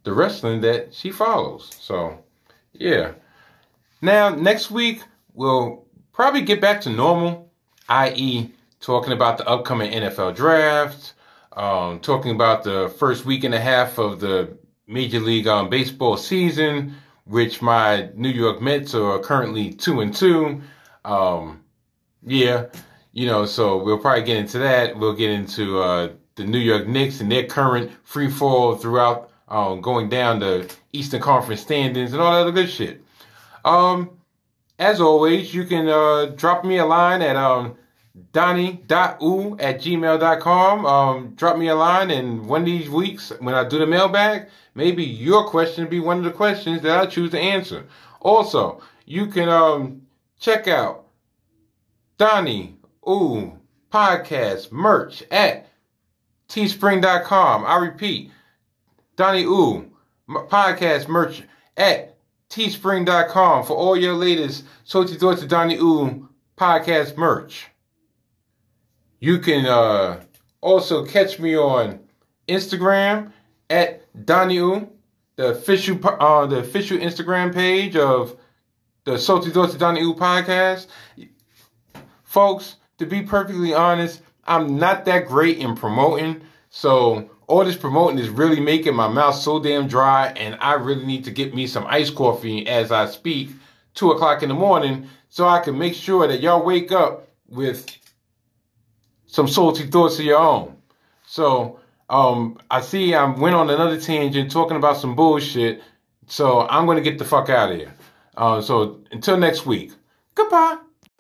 the 0.04 0.12
wrestling 0.12 0.60
that 0.62 0.94
she 0.94 1.12
follows. 1.12 1.72
So, 1.80 2.20
yeah. 2.74 3.14
Now, 4.02 4.30
next 4.36 4.70
week, 4.70 5.02
we'll 5.34 5.86
probably 6.12 6.42
get 6.42 6.60
back 6.60 6.82
to 6.82 6.90
normal, 6.90 7.52
i.e., 7.88 8.52
talking 8.80 9.14
about 9.14 9.38
the 9.38 9.48
upcoming 9.48 9.92
NFL 9.92 10.36
draft, 10.36 11.14
um, 11.54 12.00
talking 12.00 12.32
about 12.32 12.64
the 12.64 12.94
first 12.98 13.26
week 13.26 13.44
and 13.44 13.54
a 13.54 13.60
half 13.60 13.98
of 13.98 14.20
the 14.20 14.58
Major 14.88 15.20
League 15.20 15.48
um, 15.48 15.70
Baseball 15.70 16.18
season, 16.18 16.96
which 17.26 17.62
my 17.62 18.10
New 18.16 18.30
York 18.30 18.62
Mets 18.62 18.94
are 18.94 19.20
currently 19.20 19.74
two 19.74 20.02
and 20.02 20.14
two. 20.14 20.62
Um, 21.04 21.64
yeah, 22.24 22.66
you 23.14 23.26
know, 23.26 23.46
so 23.46 23.84
we'll 23.84 24.00
probably 24.00 24.24
get 24.24 24.38
into 24.38 24.60
that. 24.60 24.98
We'll 24.98 25.16
get 25.16 25.32
into 25.32 25.80
uh, 25.80 26.10
the 26.36 26.44
New 26.44 26.60
York 26.60 26.88
Knicks 26.88 27.22
and 27.22 27.32
their 27.32 27.46
current 27.46 27.92
free 28.04 28.30
fall 28.30 28.76
throughout 28.76 29.32
um, 29.48 29.82
going 29.82 30.10
down 30.10 30.40
the 30.40 30.72
Eastern 30.92 31.22
Conference 31.22 31.62
standings 31.62 32.14
and 32.14 32.22
all 32.22 32.32
that 32.34 32.42
other 32.42 32.52
good 32.52 32.70
shit. 32.70 33.02
Um, 33.64 34.12
as 34.78 35.00
always, 35.00 35.54
you 35.54 35.64
can 35.66 35.88
uh, 35.88 36.26
drop 36.36 36.66
me 36.66 36.78
a 36.78 36.86
line 36.86 37.22
at 37.22 37.36
um, 37.36 37.78
donnie.oo 38.32 39.58
at 39.60 39.80
gmail.com. 39.80 40.86
Um, 40.86 41.34
drop 41.36 41.58
me 41.58 41.68
a 41.68 41.76
line, 41.76 42.12
and 42.12 42.48
one 42.48 42.62
of 42.62 42.68
these 42.68 42.90
weeks, 42.90 43.32
when 43.40 43.56
I 43.56 43.68
do 43.68 43.78
the 43.78 43.88
mailbag, 43.88 44.48
maybe 44.74 45.04
your 45.04 45.48
question 45.48 45.86
will 45.86 45.92
be 45.92 46.00
one 46.00 46.20
of 46.20 46.24
the 46.24 46.32
questions 46.32 46.82
that 46.82 47.00
I 47.00 47.06
choose 47.06 47.32
to 47.32 47.40
answer. 47.40 47.86
Also, 48.22 48.82
you 49.06 49.28
can 49.28 49.50
um, 49.50 50.02
check 50.40 50.68
out 50.68 51.06
Donnie 52.18 52.78
Ooh 53.08 53.60
podcast 53.92 54.72
merch 54.72 55.24
at 55.32 55.68
teespring.com. 56.50 57.66
I 57.66 57.78
repeat, 57.78 58.32
Donnie 59.16 59.44
Ooh 59.44 59.92
podcast 60.30 61.08
merch 61.08 61.44
at 61.78 62.18
teespring.com 62.50 63.66
for 63.66 63.76
all 63.76 63.98
your 63.98 64.14
latest 64.14 64.64
Sochi 64.86 65.20
Deutsche 65.20 65.48
Donnie 65.48 65.78
Ooh 65.78 66.30
podcast 66.58 67.18
merch. 67.18 67.68
You 69.26 69.40
can 69.40 69.66
uh, 69.66 70.22
also 70.62 71.04
catch 71.04 71.40
me 71.40 71.58
on 71.58 72.00
Instagram 72.48 73.32
at 73.72 74.04
Ooh, 74.16 74.88
the 75.36 75.48
official 75.48 76.00
uh, 76.08 76.46
the 76.46 76.58
official 76.58 77.00
Instagram 77.00 77.52
page 77.52 77.96
of 77.96 78.38
the 79.04 79.18
Deutsche 79.52 79.80
Donnie 79.80 80.04
Ooh 80.04 80.14
podcast. 80.14 80.86
Folks, 82.22 82.76
to 83.00 83.08
be 83.08 83.24
perfectly 83.24 83.74
honest, 83.74 84.22
I'm 84.46 84.78
not 84.78 85.06
that 85.06 85.26
great 85.26 85.58
in 85.58 85.76
promoting. 85.76 86.42
So 86.70 87.28
all 87.48 87.66
this 87.66 87.76
promoting 87.78 88.20
is 88.20 88.30
really 88.30 88.60
making 88.60 88.94
my 88.94 89.08
mouth 89.08 89.34
so 89.34 89.60
damn 89.60 89.88
dry, 89.88 90.34
and 90.38 90.56
I 90.62 90.74
really 90.74 91.04
need 91.04 91.24
to 91.24 91.32
get 91.32 91.56
me 91.56 91.66
some 91.66 91.88
iced 91.88 92.14
coffee 92.14 92.68
as 92.68 92.92
I 92.92 93.08
speak, 93.08 93.50
two 93.96 94.12
o'clock 94.12 94.44
in 94.44 94.50
the 94.50 94.56
morning, 94.56 95.10
so 95.30 95.48
I 95.48 95.62
can 95.62 95.80
make 95.80 95.96
sure 95.96 96.28
that 96.28 96.42
y'all 96.42 96.64
wake 96.64 96.92
up 96.92 97.28
with 97.48 97.88
some 99.36 99.50
salty 99.50 99.86
thoughts 99.88 100.18
of 100.18 100.24
your 100.24 100.38
own. 100.40 100.78
So 101.28 101.78
um, 102.10 102.58
I 102.72 102.80
see 102.80 103.14
I 103.14 103.26
went 103.26 103.54
on 103.54 103.70
another 103.70 104.00
tangent 104.00 104.50
talking 104.50 104.78
about 104.78 104.96
some 104.96 105.14
bullshit. 105.14 105.84
So 106.28 106.66
I'm 106.70 106.86
gonna 106.86 107.02
get 107.02 107.18
the 107.18 107.26
fuck 107.26 107.50
out 107.50 107.70
of 107.74 107.78
here. 107.78 107.94
Uh, 108.38 108.62
so 108.62 109.02
until 109.12 109.36
next 109.36 109.66
week, 109.66 109.92
goodbye. 110.36 110.78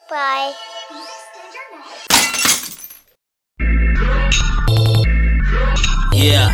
Bye. 0.09 0.53
Yeah. 6.13 6.53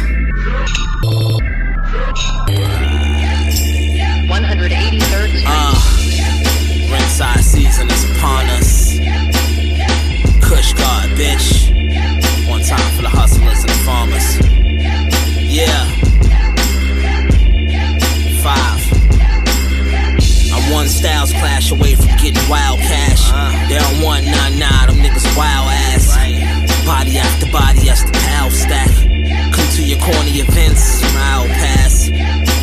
183rd 4.28 5.44
Uh, 5.46 6.92
ringside 6.92 7.44
season 7.44 7.88
is 7.92 8.04
upon 8.18 8.46
us. 8.48 8.61
Bitch. 11.22 11.70
One 12.50 12.62
time 12.64 12.96
for 12.96 13.04
the 13.04 13.10
hustlers 13.10 13.60
and 13.62 13.70
the 13.70 13.82
farmers. 13.86 14.28
Yeah. 15.38 15.86
Five. 18.42 18.82
I'm 20.54 20.72
one 20.72 20.88
styles 20.88 21.32
clash 21.32 21.72
away 21.72 21.96
from 21.96 22.08
getting 22.18 22.42
wild 22.50 22.80
cash. 22.80 23.30
Don't 23.70 24.02
want 24.04 24.26
none, 24.26 24.58
nah, 24.58 24.88
them 24.88 24.98
niggas 24.98 25.38
wild 25.38 25.70
ass. 25.70 26.10
Body 26.86 27.18
after 27.18 27.52
body 27.52 27.90
as 27.90 28.04
the 28.04 28.12
pal 28.12 28.50
stack. 28.50 28.90
Come 29.54 29.70
to 29.76 29.84
your 29.84 30.00
corny 30.00 30.40
events, 30.40 30.82
smile 30.82 31.46
pass. 31.48 32.10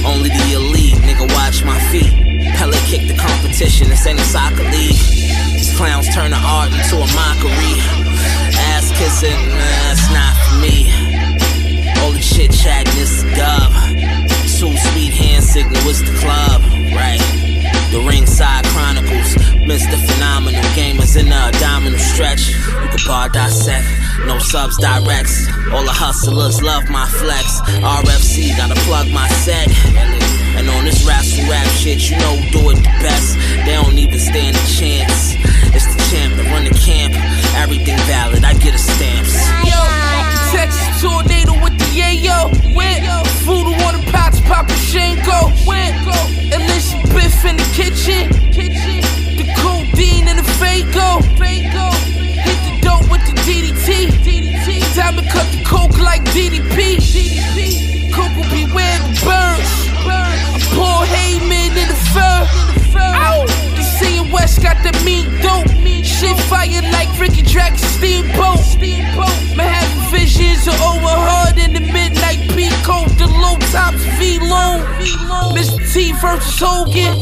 Only 0.04 0.30
the 0.30 0.52
elite, 0.54 0.96
nigga, 1.06 1.32
watch 1.34 1.64
my 1.64 1.78
feet. 1.92 2.12
Pele 2.56 2.76
kick 2.86 3.06
the 3.06 3.14
competition, 3.14 3.88
this 3.88 4.06
ain't 4.06 4.18
a 4.18 4.24
soccer 4.24 4.64
league. 4.64 4.98
These 5.54 5.76
clowns 5.76 6.12
turn 6.12 6.30
the 6.30 6.38
art 6.38 6.72
into 6.72 6.96
a 6.96 7.06
mockery. 7.14 7.97
Nah, 9.20 9.90
it's 9.90 10.06
not 10.14 10.30
for 10.46 10.62
me. 10.62 10.94
All 11.98 12.12
the 12.12 12.22
chit 12.22 12.54
is 12.94 13.24
the 13.24 13.30
dub. 13.34 13.72
Too 14.46 14.70
Sweet 14.70 15.12
hand 15.12 15.42
signal 15.42 15.82
is 15.90 15.98
the 16.06 16.14
club, 16.22 16.62
right? 16.94 17.18
The 17.90 17.98
ringside 18.06 18.64
chronicles, 18.66 19.34
Mr. 19.66 19.98
Phenomenal 20.06 20.62
gamers 20.78 21.18
in 21.18 21.30
the 21.30 21.34
abdominal 21.34 21.98
stretch. 21.98 22.50
You 22.50 22.88
can 22.94 23.02
bar 23.08 23.28
dissect, 23.28 23.88
no 24.24 24.38
subs 24.38 24.78
directs. 24.78 25.48
All 25.72 25.82
the 25.82 25.90
hustlers 25.90 26.62
love 26.62 26.88
my 26.88 27.06
flex. 27.06 27.60
RFC 27.82 28.56
gotta 28.56 28.78
plug 28.86 29.08
my 29.10 29.26
set. 29.42 29.66
And 30.54 30.68
on 30.70 30.84
this 30.84 31.04
wrestle 31.04 31.50
rap 31.50 31.66
shit, 31.74 32.08
you 32.08 32.16
know 32.18 32.36
do 32.52 32.70
it 32.70 32.76
the 32.76 32.94
best. 33.02 33.34
They 33.66 33.74
don't 33.74 33.98
even 33.98 34.18
stand 34.20 34.54
a 34.54 34.66
chance. 34.78 35.34
It's 35.74 35.86
the 35.90 36.02
champ 36.10 36.34
that 36.36 36.46
run 36.54 36.64
the 36.64 36.74
camp. 36.78 37.14
Everything 37.58 37.98
valid, 38.06 38.44
I 38.44 38.54
get 38.54 38.74
a 38.74 38.78
stamps. 38.78 39.34
Yo, 39.66 39.80
Texas 40.54 41.02
tornado 41.02 41.52
with 41.62 41.76
the 41.76 41.84
yayo. 42.00 42.48
Went 42.74 43.04
voodoo 43.44 43.74
on 43.84 44.00
the 44.00 44.10
pots, 44.10 44.40
Papa 44.40 44.72
Shango. 44.72 45.52
Went 45.66 45.94
Alicia 46.54 46.96
Biff 47.12 47.44
in 47.44 47.56
the 47.56 47.68
kitchen. 47.74 48.30
The 49.36 49.44
codeine 49.58 50.28
in 50.28 50.36
the 50.36 50.46
Fago. 50.56 51.20
Hit 51.36 52.58
the 52.64 52.72
dope 52.80 53.10
with 53.10 53.24
the 53.26 53.34
DDT. 53.44 54.94
Diamond 54.94 55.28
cut 55.28 55.46
the 55.52 55.62
coke 55.64 55.98
like 55.98 56.22
DDP. 56.32 57.02
Koko 58.14 58.42
B. 58.50 58.64
Ware 58.72 58.98
the 59.04 59.12
birds. 59.26 59.70
I 60.08 60.58
pour 60.72 61.04
Heyman 61.12 61.76
in 61.76 61.88
the 61.88 61.98
fur. 62.14 62.46
Ow, 62.98 63.44
they 63.76 63.82
saying 63.82 64.32
West 64.32 64.62
got 64.62 64.76
the 64.82 64.92
mean 65.04 65.26
dope. 65.42 65.67
Shit 66.18 66.36
fire 66.50 66.82
like 66.90 67.06
Ricky 67.16 67.42
Dragon 67.42 67.78
Steamboat. 67.78 68.58
Manhattan 69.54 70.10
visions 70.10 70.66
are 70.66 70.74
overheard 70.90 71.58
in 71.58 71.72
the 71.72 71.80
midnight 71.92 72.42
peak 72.58 72.74
coat. 72.82 73.06
The 73.22 73.28
low 73.30 73.54
tops 73.70 74.02
V 74.18 74.40
low. 74.40 74.82
Mr. 75.54 75.78
T 75.94 76.10
versus 76.18 76.58
Hogan. 76.58 77.20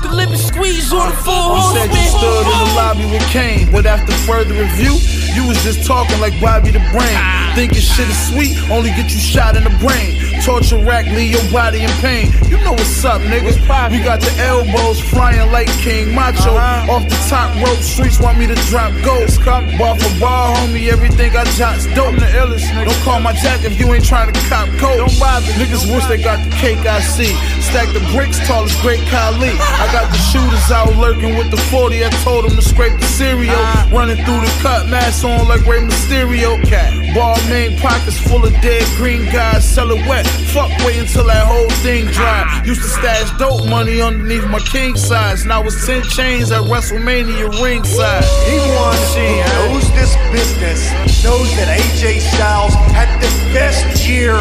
The 0.00 0.08
limit 0.16 0.38
squeeze 0.38 0.90
on 0.94 1.10
the 1.10 1.16
four 1.16 1.56
You 1.56 1.62
said 1.76 1.92
you 1.92 2.08
stood 2.08 2.46
in 2.48 2.58
the 2.64 2.72
lobby 2.74 3.04
with 3.04 3.26
Kane, 3.28 3.70
but 3.70 3.84
after 3.84 4.12
further 4.24 4.54
review, 4.54 4.96
you 5.36 5.46
was 5.46 5.62
just 5.62 5.86
talking 5.86 6.18
like 6.20 6.32
Bobby 6.40 6.70
the 6.70 6.80
Brain. 6.96 7.20
Ah. 7.20 7.52
Thinking 7.54 7.80
shit 7.80 8.08
is 8.08 8.16
sweet, 8.32 8.56
only 8.70 8.90
get 8.96 9.12
you 9.12 9.20
shot 9.20 9.56
in 9.56 9.64
the 9.64 9.76
brain. 9.76 10.16
Torture 10.50 10.82
rack, 10.82 11.06
leave 11.06 11.30
your 11.30 11.52
body 11.52 11.78
in 11.78 11.90
pain. 12.02 12.26
You 12.50 12.58
know 12.66 12.72
what's 12.72 13.04
up, 13.04 13.22
nigga. 13.22 13.54
We 13.92 14.02
got 14.02 14.18
the 14.18 14.34
elbows 14.42 14.98
flying 14.98 15.46
like 15.52 15.68
King 15.78 16.12
Macho. 16.12 16.50
Uh-huh. 16.50 16.90
Off 16.90 17.04
the 17.06 17.14
top 17.30 17.54
rope, 17.62 17.78
streets 17.78 18.18
want 18.18 18.36
me 18.36 18.48
to 18.48 18.56
drop 18.66 18.90
goals. 19.04 19.38
Bar 19.38 19.94
for 19.94 20.10
bar, 20.18 20.56
homie, 20.56 20.90
everything 20.90 21.36
I 21.36 21.44
jot's 21.54 21.86
dope. 21.94 22.18
the 22.18 22.26
illest, 22.34 22.66
nigga. 22.74 22.90
Don't 22.90 23.02
call 23.06 23.20
my 23.20 23.32
jack 23.32 23.62
if 23.62 23.78
you 23.78 23.94
ain't 23.94 24.04
trying 24.04 24.32
to 24.32 24.40
cop 24.50 24.66
coke. 24.82 24.98
Don't 24.98 25.20
bother. 25.20 25.46
Niggas 25.54 25.86
wish 25.86 26.04
they 26.06 26.20
got 26.20 26.42
the 26.42 26.50
cake 26.56 26.84
I 26.84 26.98
see. 26.98 27.30
Stack 27.62 27.86
the 27.94 28.02
bricks, 28.10 28.44
tall 28.48 28.64
as 28.64 28.74
Great 28.82 29.06
Khali. 29.06 29.54
I 29.54 29.86
got 29.94 30.10
the 30.10 30.18
shooters 30.18 30.68
out 30.72 30.96
lurking 30.96 31.38
with 31.38 31.52
the 31.52 31.62
40. 31.70 32.04
I 32.04 32.10
told 32.26 32.44
them 32.44 32.56
to 32.56 32.62
scrape 32.62 32.98
the 32.98 33.06
cereal. 33.06 33.54
Uh-huh. 33.54 33.96
Running 33.96 34.16
through 34.26 34.40
the 34.40 34.52
cut, 34.58 34.88
mask 34.88 35.24
on 35.24 35.46
like 35.46 35.64
Rey 35.64 35.78
Mysterio. 35.78 36.58
Cat. 36.66 36.99
Ball 37.14 37.34
main 37.48 37.76
pockets 37.78 38.18
full 38.18 38.44
of 38.44 38.52
dead 38.62 38.86
green 38.96 39.24
guys, 39.32 39.66
silhouette. 39.66 40.26
Fuck 40.54 40.70
wait 40.86 40.98
until 40.98 41.26
that 41.26 41.44
whole 41.44 41.68
thing 41.82 42.06
dry. 42.06 42.62
Used 42.64 42.82
to 42.82 42.88
stash 42.88 43.36
dope 43.36 43.66
money 43.66 44.00
underneath 44.00 44.46
my 44.46 44.60
king 44.60 44.96
size. 44.96 45.44
Now 45.44 45.62
it's 45.64 45.84
10 45.86 46.02
chains 46.04 46.52
at 46.52 46.62
WrestleMania 46.70 47.50
ringside. 47.58 48.22
Anyone 48.46 48.94
who 49.18 49.26
knows 49.50 49.90
this 49.98 50.14
business 50.30 50.86
knows 51.24 51.50
that 51.58 51.66
AJ 51.66 52.20
Styles 52.30 52.74
had 52.94 53.10
the 53.18 53.30
best 53.50 54.06
year 54.06 54.38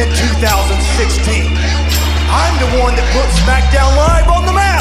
in 0.00 0.08
2016. 0.08 1.52
I'm 2.32 2.56
the 2.64 2.80
one 2.80 2.96
that 2.96 3.06
put 3.12 3.28
SmackDown 3.44 3.92
Live 3.92 4.28
on 4.32 4.46
the 4.48 4.56
map. 4.56 4.80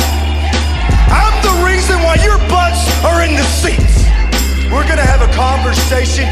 I'm 1.12 1.36
the 1.44 1.68
reason 1.68 2.00
why 2.00 2.16
your 2.24 2.40
butts 2.48 2.80
are 3.04 3.28
in 3.28 3.36
the 3.36 3.44
seats. 3.60 4.08
We're 4.72 4.88
gonna 4.88 5.06
have 5.06 5.22
a 5.22 5.32
conversation 5.36 6.28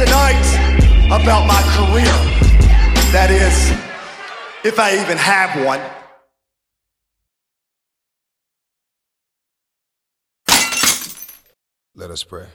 tonight 0.00 1.08
about 1.08 1.46
my 1.46 1.60
career. 1.76 2.04
That 3.12 3.28
is, 3.30 3.70
if 4.64 4.78
I 4.78 4.94
even 4.94 5.18
have 5.18 5.62
one. 5.62 5.78
Let 11.94 12.10
us 12.10 12.24
pray. 12.24 12.46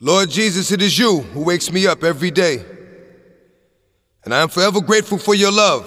Lord 0.00 0.30
Jesus, 0.30 0.70
it 0.70 0.80
is 0.80 0.96
you 0.96 1.22
who 1.22 1.42
wakes 1.42 1.72
me 1.72 1.88
up 1.88 2.04
every 2.04 2.30
day. 2.30 2.64
And 4.24 4.32
I 4.32 4.40
am 4.40 4.48
forever 4.48 4.80
grateful 4.80 5.18
for 5.18 5.34
your 5.34 5.50
love. 5.50 5.84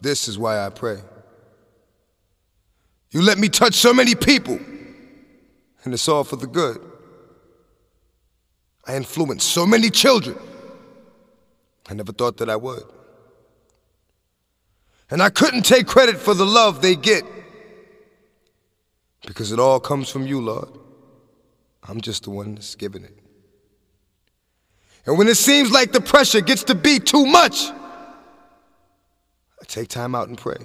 This 0.00 0.28
is 0.28 0.38
why 0.38 0.64
I 0.64 0.68
pray. 0.68 0.98
You 3.10 3.20
let 3.22 3.36
me 3.36 3.48
touch 3.48 3.74
so 3.74 3.92
many 3.92 4.14
people, 4.14 4.60
and 5.82 5.92
it's 5.92 6.06
all 6.06 6.22
for 6.22 6.36
the 6.36 6.46
good. 6.46 6.89
I 8.86 8.96
influenced 8.96 9.48
so 9.48 9.66
many 9.66 9.90
children. 9.90 10.38
I 11.88 11.94
never 11.94 12.12
thought 12.12 12.38
that 12.38 12.48
I 12.48 12.56
would. 12.56 12.82
And 15.10 15.22
I 15.22 15.30
couldn't 15.30 15.62
take 15.62 15.86
credit 15.86 16.16
for 16.16 16.34
the 16.34 16.46
love 16.46 16.82
they 16.82 16.94
get 16.94 17.24
because 19.26 19.52
it 19.52 19.58
all 19.58 19.80
comes 19.80 20.08
from 20.08 20.26
you, 20.26 20.40
Lord. 20.40 20.68
I'm 21.82 22.00
just 22.00 22.24
the 22.24 22.30
one 22.30 22.54
that's 22.54 22.74
giving 22.74 23.04
it. 23.04 23.16
And 25.06 25.18
when 25.18 25.28
it 25.28 25.36
seems 25.36 25.70
like 25.72 25.92
the 25.92 26.00
pressure 26.00 26.40
gets 26.40 26.64
to 26.64 26.74
be 26.74 26.98
too 26.98 27.26
much, 27.26 27.70
I 27.70 29.64
take 29.66 29.88
time 29.88 30.14
out 30.14 30.28
and 30.28 30.38
pray 30.38 30.58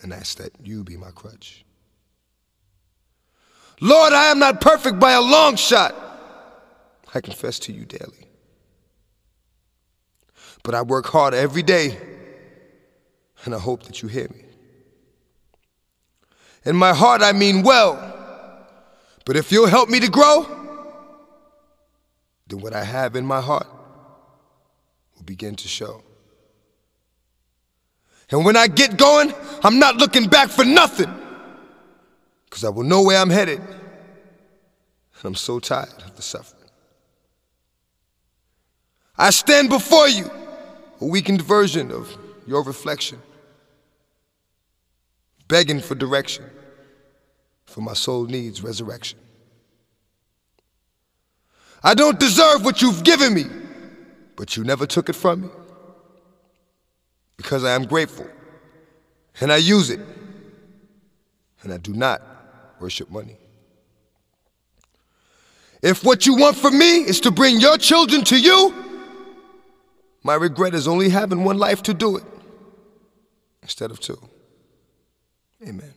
and 0.00 0.12
ask 0.12 0.38
that 0.38 0.52
you 0.62 0.84
be 0.84 0.96
my 0.96 1.10
crutch. 1.10 1.64
Lord, 3.80 4.12
I 4.12 4.26
am 4.26 4.38
not 4.38 4.60
perfect 4.60 4.98
by 4.98 5.12
a 5.12 5.20
long 5.20 5.56
shot. 5.56 5.94
I 7.14 7.20
confess 7.20 7.58
to 7.60 7.72
you 7.72 7.84
daily. 7.84 8.28
But 10.64 10.74
I 10.74 10.82
work 10.82 11.06
hard 11.06 11.34
every 11.34 11.62
day, 11.62 11.98
and 13.44 13.54
I 13.54 13.58
hope 13.58 13.84
that 13.84 14.02
you 14.02 14.08
hear 14.08 14.28
me. 14.28 14.44
In 16.64 16.74
my 16.76 16.94
heart, 16.94 17.22
I 17.22 17.32
mean 17.32 17.62
well, 17.62 17.94
but 19.24 19.36
if 19.36 19.52
you'll 19.52 19.68
help 19.68 19.88
me 19.88 20.00
to 20.00 20.10
grow, 20.10 20.46
then 22.48 22.60
what 22.60 22.74
I 22.74 22.82
have 22.82 23.16
in 23.16 23.24
my 23.24 23.40
heart 23.40 23.66
will 25.14 25.24
begin 25.24 25.54
to 25.56 25.68
show. 25.68 26.02
And 28.30 28.44
when 28.44 28.56
I 28.56 28.66
get 28.66 28.96
going, 28.96 29.32
I'm 29.62 29.78
not 29.78 29.96
looking 29.96 30.26
back 30.26 30.48
for 30.48 30.64
nothing, 30.64 31.12
because 32.46 32.64
I 32.64 32.70
will 32.70 32.82
know 32.82 33.02
where 33.02 33.18
I'm 33.18 33.30
headed. 33.30 33.60
And 33.60 35.24
I'm 35.24 35.34
so 35.34 35.60
tired 35.60 36.02
of 36.04 36.16
the 36.16 36.22
suffering. 36.22 36.63
I 39.16 39.30
stand 39.30 39.68
before 39.68 40.08
you, 40.08 40.30
a 41.00 41.06
weakened 41.06 41.42
version 41.42 41.92
of 41.92 42.16
your 42.46 42.62
reflection, 42.62 43.20
begging 45.46 45.80
for 45.80 45.94
direction, 45.94 46.44
for 47.64 47.80
my 47.80 47.94
soul 47.94 48.24
needs 48.26 48.62
resurrection. 48.62 49.18
I 51.82 51.94
don't 51.94 52.18
deserve 52.18 52.64
what 52.64 52.82
you've 52.82 53.04
given 53.04 53.34
me, 53.34 53.44
but 54.36 54.56
you 54.56 54.64
never 54.64 54.86
took 54.86 55.08
it 55.08 55.14
from 55.14 55.42
me. 55.42 55.48
Because 57.36 57.64
I 57.64 57.74
am 57.74 57.84
grateful, 57.84 58.26
and 59.40 59.52
I 59.52 59.56
use 59.56 59.90
it, 59.90 60.00
and 61.62 61.72
I 61.72 61.78
do 61.78 61.92
not 61.92 62.22
worship 62.80 63.10
money. 63.10 63.36
If 65.82 66.02
what 66.02 66.26
you 66.26 66.36
want 66.36 66.56
from 66.56 66.78
me 66.78 66.98
is 66.98 67.20
to 67.20 67.30
bring 67.30 67.60
your 67.60 67.76
children 67.76 68.24
to 68.24 68.40
you, 68.40 68.83
my 70.24 70.34
regret 70.34 70.74
is 70.74 70.88
only 70.88 71.10
having 71.10 71.44
one 71.44 71.58
life 71.58 71.82
to 71.84 71.94
do 71.94 72.16
it 72.16 72.24
instead 73.62 73.90
of 73.90 74.00
two. 74.00 74.18
Amen. 75.62 75.92